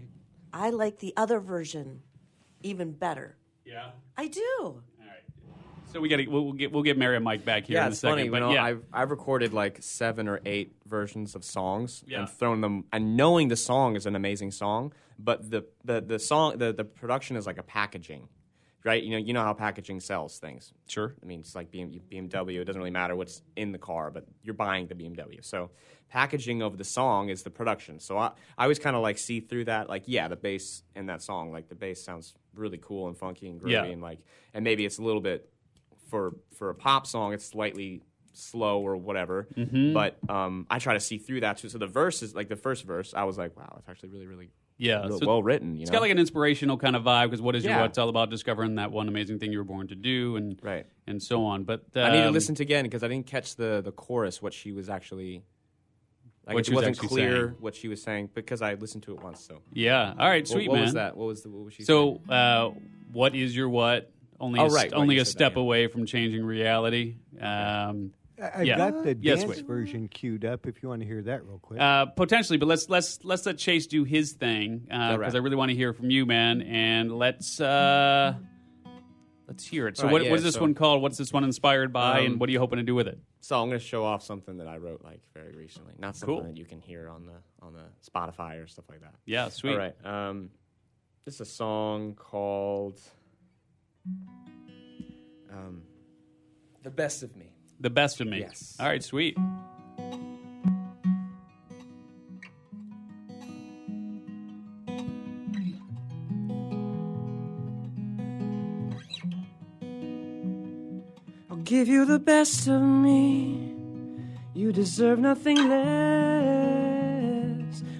I 0.55 0.71
like 0.71 1.01
the 1.01 1.13
other 1.19 1.39
version 1.39 2.01
even 2.63 2.93
better. 2.93 3.37
Yeah. 3.67 3.91
I 4.17 4.29
do. 4.29 4.83
So 5.93 6.01
we 6.01 6.09
got 6.09 6.27
we'll, 6.27 6.45
we'll 6.45 6.53
get 6.55 6.73
we'll 6.73 6.83
get 6.83 6.97
Mary 6.97 7.17
a 7.17 7.21
mic 7.21 7.45
back 7.45 7.67
here 7.67 7.75
Yeah, 7.77 7.83
in 7.83 7.89
a 7.89 7.91
it's 7.91 8.01
second. 8.01 8.17
funny. 8.19 8.29
but 8.31 8.37
you 8.37 8.41
know, 8.41 8.53
yeah. 8.53 8.65
I've 8.65 8.85
I've 8.93 9.11
recorded 9.11 9.53
like 9.53 9.79
seven 9.83 10.27
or 10.29 10.41
eight 10.47 10.75
versions 10.87 11.35
of 11.35 11.45
songs 11.45 12.03
Yeah. 12.07 12.21
and 12.21 12.29
thrown 12.31 12.61
them, 12.63 12.85
and 12.93 13.17
knowing 13.17 13.49
the 13.49 13.57
song 13.57 13.97
is 13.97 14.07
an 14.07 14.17
amazing 14.17 14.53
song, 14.53 14.93
but 15.19 15.51
the 15.51 15.67
the 15.85 16.01
the 16.01 16.19
song 16.19 16.59
the 16.59 16.73
the 16.73 16.85
production 16.85 17.37
is 17.37 17.47
like 17.47 17.59
a 17.59 17.63
packaging, 17.63 18.29
right? 18.85 19.03
You 19.03 19.11
know, 19.11 19.19
you 19.19 19.35
know 19.35 19.43
how 19.43 19.53
packaging 19.53 20.01
sells 20.01 20.39
things. 20.39 20.73
Sure. 20.89 21.15
I 21.23 21.27
mean, 21.27 21.41
it's 21.41 21.55
like 21.55 21.71
BM, 21.71 22.01
BMW. 22.11 22.61
It 22.61 22.65
doesn't 22.65 22.81
really 22.81 22.91
matter 22.91 23.15
what's 23.15 23.43
in 23.57 23.73
the 23.73 23.79
car, 23.79 24.11
but 24.11 24.25
you're 24.43 24.55
buying 24.55 24.87
the 24.87 24.95
BMW. 24.95 25.45
So 25.45 25.71
packaging 26.09 26.63
of 26.63 26.79
the 26.79 26.85
song 26.85 27.29
is 27.29 27.43
the 27.43 27.51
production. 27.51 27.99
So 28.01 28.17
I, 28.19 28.33
I 28.57 28.63
always 28.65 28.79
kind 28.79 28.97
of 28.97 29.03
like 29.03 29.19
see 29.19 29.41
through 29.41 29.65
that. 29.67 29.89
Like, 29.91 30.05
yeah, 30.07 30.29
the 30.29 30.37
bass 30.37 30.83
in 30.97 31.07
that 31.07 31.23
song, 31.23 31.53
like 31.53 31.69
the 31.69 31.75
bass 31.75 32.03
sounds 32.05 32.35
really 32.55 32.79
cool 32.79 33.09
and 33.09 33.17
funky 33.17 33.49
and 33.49 33.61
groovy, 33.61 33.71
Yeah. 33.73 33.85
and 33.85 34.01
like, 34.03 34.21
and 34.55 34.63
maybe 34.65 34.85
it's 34.87 34.99
a 34.99 35.03
little 35.03 35.23
bit 35.23 35.49
for 36.13 36.37
for 36.59 36.69
a 36.69 36.75
pop 36.75 37.07
song, 37.07 37.33
it's 37.33 37.47
slightly 37.47 38.03
slow 38.35 38.81
or 38.81 38.97
whatever. 38.97 39.49
Mm-hmm. 39.57 39.95
But 39.95 40.19
um, 40.29 40.67
I 40.71 40.79
try 40.79 40.93
to 40.95 41.01
see 41.01 41.17
through 41.19 41.41
that 41.41 41.57
too. 41.59 41.69
So 41.71 41.79
the 41.79 41.87
verse 41.87 42.23
is 42.23 42.35
like 42.35 42.49
the 42.49 42.57
first 42.57 42.85
verse. 42.85 43.15
I 43.15 43.25
was 43.25 43.39
like, 43.39 43.57
wow, 43.57 43.75
it's 43.79 43.89
actually 43.89 44.11
really, 44.11 44.27
really, 44.27 44.51
Yeah, 44.79 45.07
real 45.07 45.19
so 45.19 45.27
well 45.27 45.43
written. 45.43 45.77
You 45.77 45.83
It's 45.83 45.91
know? 45.91 45.97
got 45.97 46.03
like 46.03 46.11
an 46.13 46.19
inspirational 46.19 46.77
kind 46.77 46.97
of 46.97 47.03
vibe 47.05 47.27
because 47.31 47.41
what 47.43 47.57
is 47.57 47.65
your 47.65 47.73
Yeah. 47.73 47.83
what's 47.83 47.97
all 47.99 48.09
about 48.11 48.29
discovering 48.31 48.75
that 48.77 48.91
one 48.93 49.09
amazing 49.09 49.39
thing 49.39 49.53
you 49.53 49.59
were 49.59 49.65
born 49.65 49.89
to 49.89 49.95
do 49.95 50.37
and 50.37 50.59
Right. 50.63 50.87
and 51.07 51.23
so 51.23 51.45
on. 51.47 51.65
But 51.65 51.81
um, 51.97 52.05
I 52.05 52.11
need 52.13 52.23
to 52.25 52.31
listen 52.31 52.55
to 52.57 52.63
again 52.63 52.85
because 52.85 53.03
I 53.03 53.09
didn't 53.09 53.27
catch 53.27 53.57
the 53.57 53.81
the 53.83 53.93
chorus. 53.93 54.41
What 54.43 54.53
she 54.53 54.73
was 54.73 54.89
actually. 54.91 55.43
Like 56.47 56.55
What 56.57 56.67
it 56.69 56.75
was 56.75 56.87
wasn't 56.87 56.99
clear 56.99 57.37
saying. 57.49 57.57
what 57.61 57.75
she 57.77 57.87
was 57.87 58.03
saying 58.03 58.31
because 58.35 58.63
I 58.63 58.75
listened 58.75 59.05
to 59.05 59.13
it 59.13 59.23
once. 59.23 59.45
So 59.47 59.63
Yeah. 59.73 60.13
All 60.19 60.29
right. 60.29 60.43
What- 60.43 60.49
Sweet 60.49 60.69
what, 60.69 60.75
man. 60.77 60.85
was 60.85 60.95
that? 60.95 61.17
What 61.17 61.27
was 61.27 61.43
the 61.43 61.51
what 61.51 61.65
was 61.67 61.75
she? 61.75 61.85
So, 61.85 62.21
uh, 62.29 62.71
what 63.13 63.37
is 63.37 63.55
your 63.55 63.69
what? 63.69 64.11
Only 64.43 64.59
Oh, 64.61 64.65
a, 64.65 64.69
right, 64.69 64.75
right, 64.75 64.93
only 64.93 65.15
you 65.15 65.21
a 65.23 65.25
said 65.25 65.35
that, 65.35 65.39
step 65.39 65.53
yeah. 65.57 65.63
away 65.63 65.87
from 65.87 66.05
changing 66.05 66.45
reality. 66.45 67.15
Um, 67.41 68.13
I- 68.41 68.51
I've 68.57 68.67
Yeah. 68.67 68.77
got 68.77 69.05
the 69.05 69.17
Yes, 69.21 69.45
dance 69.45 69.57
wait. 69.59 69.67
version 69.67 70.09
queued 70.09 70.45
up 70.45 70.67
if 70.67 70.83
you 70.83 70.89
want 70.89 71.01
to 71.01 71.07
hear 71.07 71.23
that 71.23 71.47
real 71.47 71.61
quick. 71.61 71.81
uh, 71.81 72.07
potentially, 72.07 72.59
but 72.59 72.67
let's 72.67 72.89
let's 72.91 73.25
let's 73.25 73.47
let 73.47 73.57
Chase 73.57 73.87
do 73.87 74.03
his 74.03 74.33
thing 74.33 74.79
because 74.81 75.13
All 75.13 75.19
right. 75.19 75.33
I 75.35 75.39
really 75.39 75.55
want 75.55 75.69
to 75.71 75.77
hear 75.77 75.93
from 75.93 76.11
you, 76.11 76.27
man. 76.27 76.61
And 76.63 77.13
let's 77.17 77.61
uh, 77.61 78.35
let's 78.37 78.49
Let's 79.49 79.67
hear 79.67 79.87
it. 79.87 79.97
So, 79.99 80.05
All 80.05 80.07
right, 80.09 80.13
what, 80.13 80.23
yeah, 80.25 80.31
what 80.31 80.37
is 80.39 80.45
this 80.45 80.55
so- 80.55 80.61
one 80.63 80.75
called? 80.75 81.03
What's 81.03 81.19
this 81.19 81.33
one 81.33 81.45
inspired 81.45 81.93
by, 81.93 82.21
and 82.21 82.35
Um, 82.35 82.39
what 82.39 82.49
are 82.49 82.53
you 82.53 82.59
hoping 82.59 82.79
to 82.79 82.83
do 82.85 82.95
with 82.95 83.07
it? 83.07 83.19
So 83.41 83.61
I'm 83.61 83.69
going 83.69 83.79
to 83.79 83.85
show 83.85 84.03
off 84.05 84.23
something 84.23 84.57
that 84.59 84.67
I 84.67 84.79
wrote 84.79 85.03
like 85.05 85.21
very 85.35 85.53
recently. 85.55 85.93
Not 85.99 86.17
something 86.17 86.37
Cool. 86.37 86.45
that 86.45 86.57
you 86.57 86.65
can 86.65 86.81
hear 86.81 87.09
on 87.09 87.27
the 87.27 87.35
on 87.61 87.75
the 87.75 87.85
Spotify 88.09 88.63
or 88.63 88.67
stuff 88.67 88.87
like 88.89 89.03
that. 89.03 89.15
Yeah, 89.27 89.49
sweet. 89.51 89.73
All 89.73 89.79
right. 89.79 90.07
Um, 90.07 90.51
this 91.27 91.35
is 91.35 91.41
a 91.43 91.45
song 91.45 92.15
called 92.15 92.99
um, 95.51 95.83
"The 96.83 96.91
Best 96.91 97.23
of 97.23 97.37
Me." 97.37 97.53
The 97.83 97.91
best 97.91 98.21
of 98.21 98.29
me. 98.29 98.39
Yes. 98.39 98.77
All 98.79 98.87
right, 98.87 99.03
sweet. 99.03 99.37
I'll 111.51 111.57
give 111.65 111.89
you 111.89 112.05
the 112.05 112.21
best 112.21 112.69
of 112.69 112.81
me. 112.81 113.75
You 114.55 114.71
deserve 114.71 115.19
nothing 115.19 115.57
less. 115.69 117.03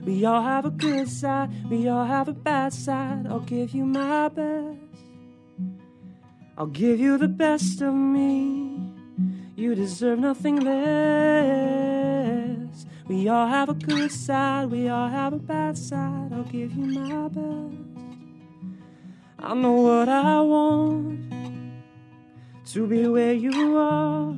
We 0.05 0.25
all 0.25 0.43
have 0.43 0.65
a 0.65 0.71
good 0.71 1.09
side, 1.09 1.51
we 1.69 1.89
all 1.89 2.05
have 2.05 2.29
a 2.29 2.33
bad 2.33 2.73
side. 2.73 3.27
I'll 3.29 3.41
give 3.41 3.75
you 3.75 3.85
my 3.85 4.29
best. 4.29 4.92
I'll 6.59 6.67
give 6.67 7.01
you 7.01 7.17
the 7.19 7.29
best 7.29 7.81
of 7.81 7.95
me. 7.95 8.79
You 9.57 9.75
deserve 9.75 10.19
nothing 10.19 10.61
less. 10.61 11.73
We 13.09 13.29
all 13.29 13.49
have 13.49 13.69
a 13.69 13.75
good 13.75 14.13
side, 14.13 14.71
we 14.71 14.89
all 14.89 15.09
have 15.09 15.33
a 15.33 15.39
bad 15.39 15.77
side. 15.79 16.33
I'll 16.33 16.45
give 16.45 16.73
you 16.73 16.87
my 16.87 17.29
best. 17.29 17.77
I 19.39 19.55
know 19.55 19.73
what 19.73 20.09
I 20.09 20.41
want 20.41 21.33
to 22.67 22.87
be 22.87 23.07
where 23.09 23.33
you 23.33 23.77
are. 23.77 24.35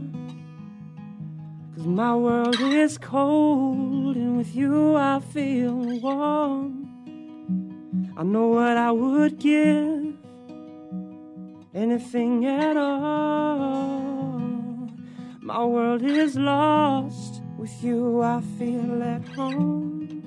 Cause 1.77 1.87
my 1.87 2.17
world 2.17 2.61
is 2.61 2.97
cold, 2.99 4.17
and 4.17 4.39
with 4.39 4.55
you 4.57 4.97
I 4.97 5.21
feel 5.21 5.75
warm. 6.01 6.89
I 8.17 8.23
know 8.23 8.47
what 8.49 8.77
I 8.77 8.93
would 8.93 9.39
give, 9.39 10.15
anything 11.95 12.45
at 12.45 12.77
all. 12.77 14.41
My 15.41 15.65
world 15.65 16.03
is 16.03 16.35
lost, 16.37 17.41
with 17.57 17.85
you 17.85 18.21
I 18.21 18.41
feel 18.59 19.01
at 19.01 19.25
home. 19.29 20.23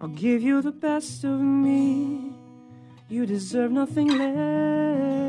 I'll 0.00 0.08
give 0.08 0.42
you 0.42 0.62
the 0.62 0.72
best 0.72 1.24
of 1.24 1.38
me. 1.40 2.32
You 3.10 3.26
deserve 3.26 3.70
nothing 3.70 4.08
less. 4.16 5.28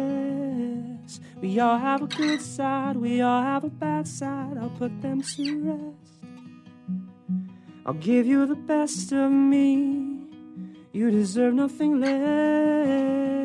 We 1.42 1.60
all 1.60 1.78
have 1.78 2.04
a 2.04 2.08
good 2.08 2.42
side, 2.42 2.96
we 2.96 3.20
all 3.20 3.42
have 3.42 3.66
a 3.66 3.70
bad 3.70 4.08
side. 4.08 4.58
I'll 4.62 4.70
put 4.70 5.02
them 5.02 5.22
to 5.22 5.62
rest. 5.70 6.24
I'll 7.86 7.96
give 7.96 8.26
you 8.26 8.46
the 8.46 8.56
best 8.56 9.12
of 9.12 9.30
me. 9.30 10.22
You 10.94 11.12
deserve 11.12 11.54
nothing 11.54 12.00
less. 12.00 13.39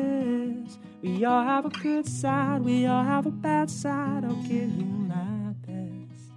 We 1.05 1.23
all 1.23 1.43
have 1.43 1.65
a 1.65 1.69
good 1.69 2.07
side, 2.07 2.61
we 2.63 2.87
all 2.87 3.03
have 3.03 3.27
a 3.27 3.31
bad 3.31 3.69
side. 3.69 4.25
I'll 4.25 4.41
give 4.41 4.69
you 4.75 4.85
my 4.85 5.53
best. 5.67 6.31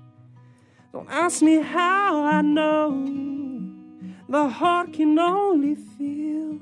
Don't 0.92 1.09
ask 1.11 1.40
me 1.40 1.62
how 1.62 2.22
I 2.22 2.42
know. 2.42 2.90
The 4.28 4.46
heart 4.50 4.92
can 4.92 5.18
only 5.18 5.74
feel. 5.74 6.59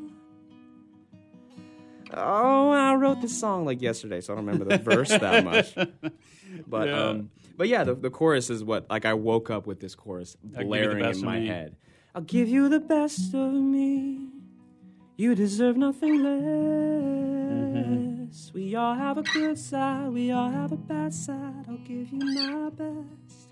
Oh, 2.14 2.70
I 2.70 2.94
wrote 2.94 3.20
this 3.22 3.36
song 3.38 3.64
like 3.64 3.82
yesterday, 3.82 4.20
so 4.20 4.32
I 4.32 4.36
don't 4.36 4.46
remember 4.46 4.64
the 4.76 4.78
verse 4.78 5.08
that 5.08 5.44
much. 5.50 5.74
But 6.66 6.88
Yeah. 6.88 7.04
um, 7.08 7.30
but 7.56 7.66
yeah, 7.66 7.82
the, 7.82 7.94
the 7.94 8.10
chorus 8.10 8.50
is 8.50 8.62
what 8.62 8.88
like 8.88 9.04
I 9.04 9.14
woke 9.14 9.50
up 9.50 9.66
with 9.66 9.80
this 9.80 9.96
chorus 9.96 10.36
give 10.42 10.52
you 10.52 10.58
the 10.58 10.64
blaring 10.64 11.04
in 11.04 11.24
my 11.24 11.40
me. 11.40 11.46
head. 11.48 11.74
I'll 12.14 12.22
give 12.22 12.48
you 12.48 12.68
the 12.68 12.78
best 12.80 13.34
of 13.34 13.52
me. 13.52 14.28
You 15.18 15.34
deserve 15.34 15.78
nothing 15.78 16.22
less. 18.22 18.52
We 18.52 18.74
all 18.74 18.94
have 18.94 19.16
a 19.16 19.22
good 19.22 19.58
side, 19.58 20.10
we 20.10 20.30
all 20.30 20.50
have 20.50 20.72
a 20.72 20.76
bad 20.76 21.14
side. 21.14 21.64
I'll 21.68 21.78
give 21.78 22.12
you 22.12 22.18
my 22.18 22.68
best. 22.70 23.48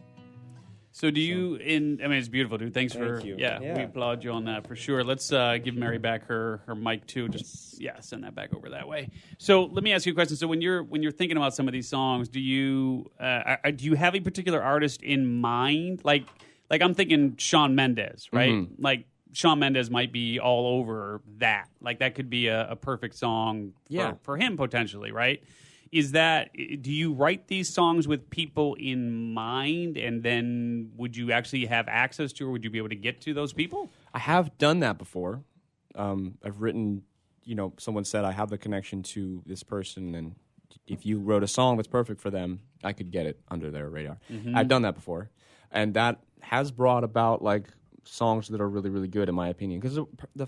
So 0.93 1.11
do 1.11 1.21
you? 1.21 1.57
In 1.57 2.01
I 2.05 2.07
mean, 2.07 2.19
it's 2.19 2.29
beautiful, 2.29 2.57
dude. 2.57 2.73
Thanks 2.73 2.93
for 2.93 3.17
Thank 3.17 3.27
you. 3.27 3.37
yeah, 3.39 3.61
Yeah. 3.61 3.77
We 3.79 3.83
applaud 3.83 4.23
you 4.23 4.31
on 4.31 4.45
that 4.45 4.67
for 4.67 4.77
sure. 4.77 5.03
Let's 5.03 5.33
uh, 5.33 5.59
give 5.59 5.75
Mary 5.75 5.99
back 5.99 6.27
her 6.27 6.63
her 6.67 6.75
mic 6.75 7.07
too. 7.07 7.29
Just 7.29 7.81
yeah, 7.81 7.99
send 8.01 8.23
that 8.25 8.35
back 8.35 8.55
over 8.55 8.69
that 8.71 8.87
way. 8.87 9.09
So 9.39 9.65
let 9.65 9.83
me 9.83 9.93
ask 9.93 10.07
you 10.07 10.13
a 10.13 10.15
question. 10.15 10.37
So 10.37 10.47
when 10.47 10.61
you're 10.61 10.85
when 10.85 11.03
you're 11.03 11.13
thinking 11.13 11.37
about 11.37 11.55
some 11.55 11.67
of 11.67 11.73
these 11.73 11.89
songs, 11.89 12.29
do 12.29 12.39
you 12.41 13.11
uh, 13.19 13.57
uh, 13.65 13.71
do 13.73 13.87
you 13.87 13.95
have 13.95 14.15
a 14.15 14.21
particular 14.21 14.63
artist 14.63 15.03
in 15.03 15.41
mind? 15.41 16.03
Like 16.05 16.27
like 16.71 16.81
I'm 16.81 16.95
thinking 16.95 17.37
Shawn 17.39 17.75
Mendes, 17.75 18.29
right? 18.33 18.53
Mm-hmm. 18.53 18.83
Like 18.83 19.07
Shawn 19.35 19.59
Mendes 19.59 19.91
might 19.91 20.13
be 20.13 20.39
all 20.39 20.79
over 20.79 21.21
that. 21.39 21.69
Like 21.81 21.99
that 21.99 22.15
could 22.15 22.31
be 22.31 22.47
a, 22.47 22.71
a 22.71 22.77
perfect 22.77 23.17
song 23.17 23.73
for, 23.87 23.93
Yeah. 23.93 24.13
for 24.23 24.37
him 24.37 24.57
potentially, 24.57 25.11
right? 25.13 25.43
Is 25.93 26.13
that 26.13 26.53
do 26.55 26.91
you 26.91 27.13
write 27.13 27.47
these 27.49 27.69
songs 27.69 28.09
with 28.09 28.31
people 28.31 28.75
in 28.75 29.33
mind, 29.35 29.97
and 29.97 30.23
then 30.23 30.91
would 30.97 31.17
you 31.17 31.31
actually 31.33 31.67
have 31.67 31.87
access 31.89 32.33
to, 32.35 32.47
or 32.49 32.51
would 32.53 32.65
you 32.65 32.71
be 32.71 32.79
able 32.79 32.89
to 32.89 32.97
get 32.97 33.21
to 33.23 33.35
those 33.35 33.53
people? 33.53 33.91
I 34.13 34.19
have 34.21 34.57
done 34.59 34.81
that 34.81 34.99
before. 34.99 35.43
Um, 35.95 36.39
I've 36.45 36.61
written, 36.61 37.03
you 37.45 37.55
know, 37.55 37.75
someone 37.79 38.05
said 38.05 38.25
I 38.25 38.33
have 38.33 38.51
the 38.51 38.59
connection 38.59 39.03
to 39.15 39.43
this 39.47 39.63
person, 39.63 40.17
and 40.17 40.35
if 40.89 41.07
you 41.07 41.21
wrote 41.21 41.45
a 41.45 41.49
song 41.49 41.77
that's 41.77 41.87
perfect 41.87 42.21
for 42.21 42.31
them, 42.31 42.61
I 42.83 42.93
could 42.93 43.13
get 43.13 43.27
it 43.27 43.39
under 43.49 43.71
their 43.71 43.89
radar. 43.89 44.19
I've 44.53 44.69
done 44.69 44.83
that 44.83 44.97
before, 44.97 45.31
and 45.71 45.95
that 45.95 46.19
has 46.41 46.73
brought 46.73 47.05
about 47.05 47.41
like 47.43 47.69
songs 48.05 48.49
that 48.49 48.61
are 48.61 48.69
really, 48.69 48.91
really 48.91 49.09
good 49.09 49.29
in 49.29 49.35
my 49.35 49.49
opinion. 49.49 49.81
Because 49.81 49.97
the, 49.97 50.07
the 50.37 50.47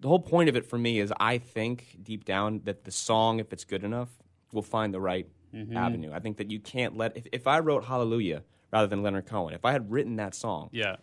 the 0.00 0.08
whole 0.08 0.20
point 0.20 0.48
of 0.48 0.56
it 0.56 0.64
for 0.64 0.78
me 0.78 1.00
is 1.00 1.12
I 1.20 1.38
think 1.38 1.98
deep 2.02 2.24
down 2.24 2.62
that 2.64 2.84
the 2.84 2.90
song, 2.90 3.40
if 3.40 3.52
it's 3.52 3.64
good 3.64 3.84
enough, 3.84 4.08
will 4.52 4.62
find 4.62 4.92
the 4.92 5.00
right 5.00 5.26
mm-hmm. 5.54 5.76
avenue. 5.76 6.12
I 6.12 6.20
think 6.20 6.38
that 6.38 6.50
you 6.50 6.60
can't 6.60 6.96
let 6.96 7.16
if, 7.16 7.26
if 7.32 7.46
I 7.46 7.58
wrote 7.60 7.84
Hallelujah 7.84 8.42
rather 8.72 8.86
than 8.86 9.02
Leonard 9.02 9.26
Cohen, 9.26 9.54
if 9.54 9.64
I 9.64 9.72
had 9.72 9.90
written 9.90 10.16
that 10.16 10.34
song, 10.34 10.70
Yeah, 10.72 10.96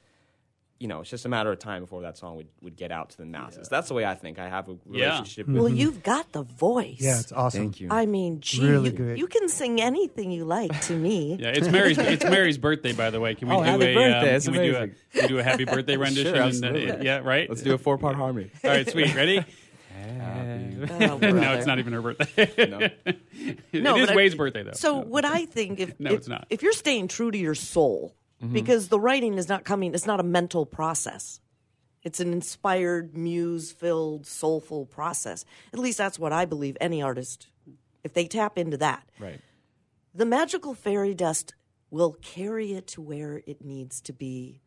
you 0.83 0.89
know, 0.89 0.99
it's 0.99 1.09
just 1.09 1.23
a 1.23 1.29
matter 1.29 1.49
of 1.49 1.59
time 1.59 1.81
before 1.83 2.01
that 2.01 2.17
song 2.17 2.35
would, 2.35 2.49
would 2.61 2.75
get 2.75 2.91
out 2.91 3.11
to 3.11 3.17
the 3.17 3.25
masses. 3.25 3.69
That's 3.69 3.87
the 3.87 3.93
way 3.93 4.03
I 4.03 4.15
think. 4.15 4.37
I 4.37 4.49
have 4.49 4.67
a 4.67 4.75
Yeah. 4.91 5.05
relationship 5.05 5.47
with 5.47 5.55
Well, 5.55 5.69
you've 5.69 6.03
got 6.03 6.33
the 6.33 6.43
voice. 6.43 6.97
Yeah, 6.99 7.21
it's 7.21 7.31
awesome. 7.31 7.61
Thank 7.61 7.79
you. 7.79 7.87
I 7.89 8.05
mean, 8.05 8.41
gee, 8.41 8.67
Really 8.67 8.89
you, 8.89 8.95
good. 8.97 9.17
you 9.17 9.27
can 9.27 9.47
sing 9.47 9.79
anything 9.79 10.29
you 10.31 10.43
like 10.43 10.77
to 10.87 10.97
me. 10.97 11.37
yeah. 11.39 11.51
It's 11.55 11.69
Mary's. 11.69 11.97
it's 11.97 12.25
Mary's 12.25 12.57
birthday, 12.57 12.91
by 12.91 13.11
the 13.11 13.21
way. 13.21 13.33
Can 13.33 13.47
we 13.47 13.55
Oh, 13.55 13.59
do 13.59 13.63
happy 13.63 13.85
a 13.85 13.93
birthday. 13.93 14.19
um, 14.19 14.25
That's 14.25 14.43
can 14.45 14.51
we 14.51 14.57
do 14.59 14.63
a, 14.63 14.77
amazing. 14.77 14.95
can 15.13 15.21
we 15.21 15.27
do 15.29 15.39
a 15.39 15.43
happy 15.43 15.63
birthday 15.65 15.95
rendition? 16.05 16.35
Sure, 16.35 16.67
And, 16.73 16.91
uh, 16.91 16.97
yeah, 17.01 17.19
right. 17.19 17.47
Let's 17.47 17.61
do 17.61 17.73
a 17.73 17.77
four 17.77 17.97
part 17.97 18.17
harmony. 18.17 18.51
All 18.65 18.69
right, 18.69 18.89
sweet. 18.89 19.15
Ready? 19.15 19.45
Oh, 20.05 21.17
no, 21.17 21.53
it's 21.53 21.65
not 21.65 21.79
even 21.79 21.93
her 21.93 22.01
birthday. 22.01 22.67
No. 22.67 22.79
it 23.05 23.83
No, 23.83 23.95
is 23.97 24.07
but 24.07 24.09
I- 24.09 24.15
Wade's 24.15 24.35
birthday 24.35 24.63
though. 24.63 24.71
So 24.73 24.97
what 24.97 25.23
I 25.23 25.45
think 25.45 25.79
if 25.79 25.97
No, 25.99 26.11
if, 26.11 26.17
it's 26.17 26.27
not. 26.27 26.45
if 26.49 26.61
you're 26.61 26.73
staying 26.73 27.07
true 27.07 27.31
to 27.31 27.37
your 27.37 27.55
soul, 27.55 28.13
Mm-hmm. 28.43 28.53
because 28.53 28.89
the 28.89 28.99
writing 28.99 29.35
is 29.35 29.47
not 29.47 29.63
coming, 29.63 29.93
it's 29.93 30.05
not 30.05 30.19
a 30.19 30.23
mental 30.23 30.65
process. 30.65 31.39
It's 32.03 32.19
an 32.19 32.33
inspired, 32.33 33.15
muse-filled, 33.15 34.27
soulful 34.27 34.85
process. 34.85 35.45
At 35.71 35.79
least 35.79 35.97
that's 35.97 36.19
what 36.19 36.33
I 36.33 36.43
believe. 36.43 36.75
Any 36.81 37.01
artist, 37.01 37.47
if 38.03 38.13
they 38.13 38.25
tap 38.27 38.57
into 38.57 38.75
that, 38.77 39.07
Right. 39.17 39.39
the 40.13 40.25
magical 40.25 40.73
fairy 40.73 41.13
dust 41.13 41.53
will 41.89 42.17
carry 42.21 42.73
it 42.73 42.87
to 42.87 43.01
where 43.01 43.41
it 43.47 43.63
needs 43.63 44.01
to 44.01 44.11
be. 44.13 44.59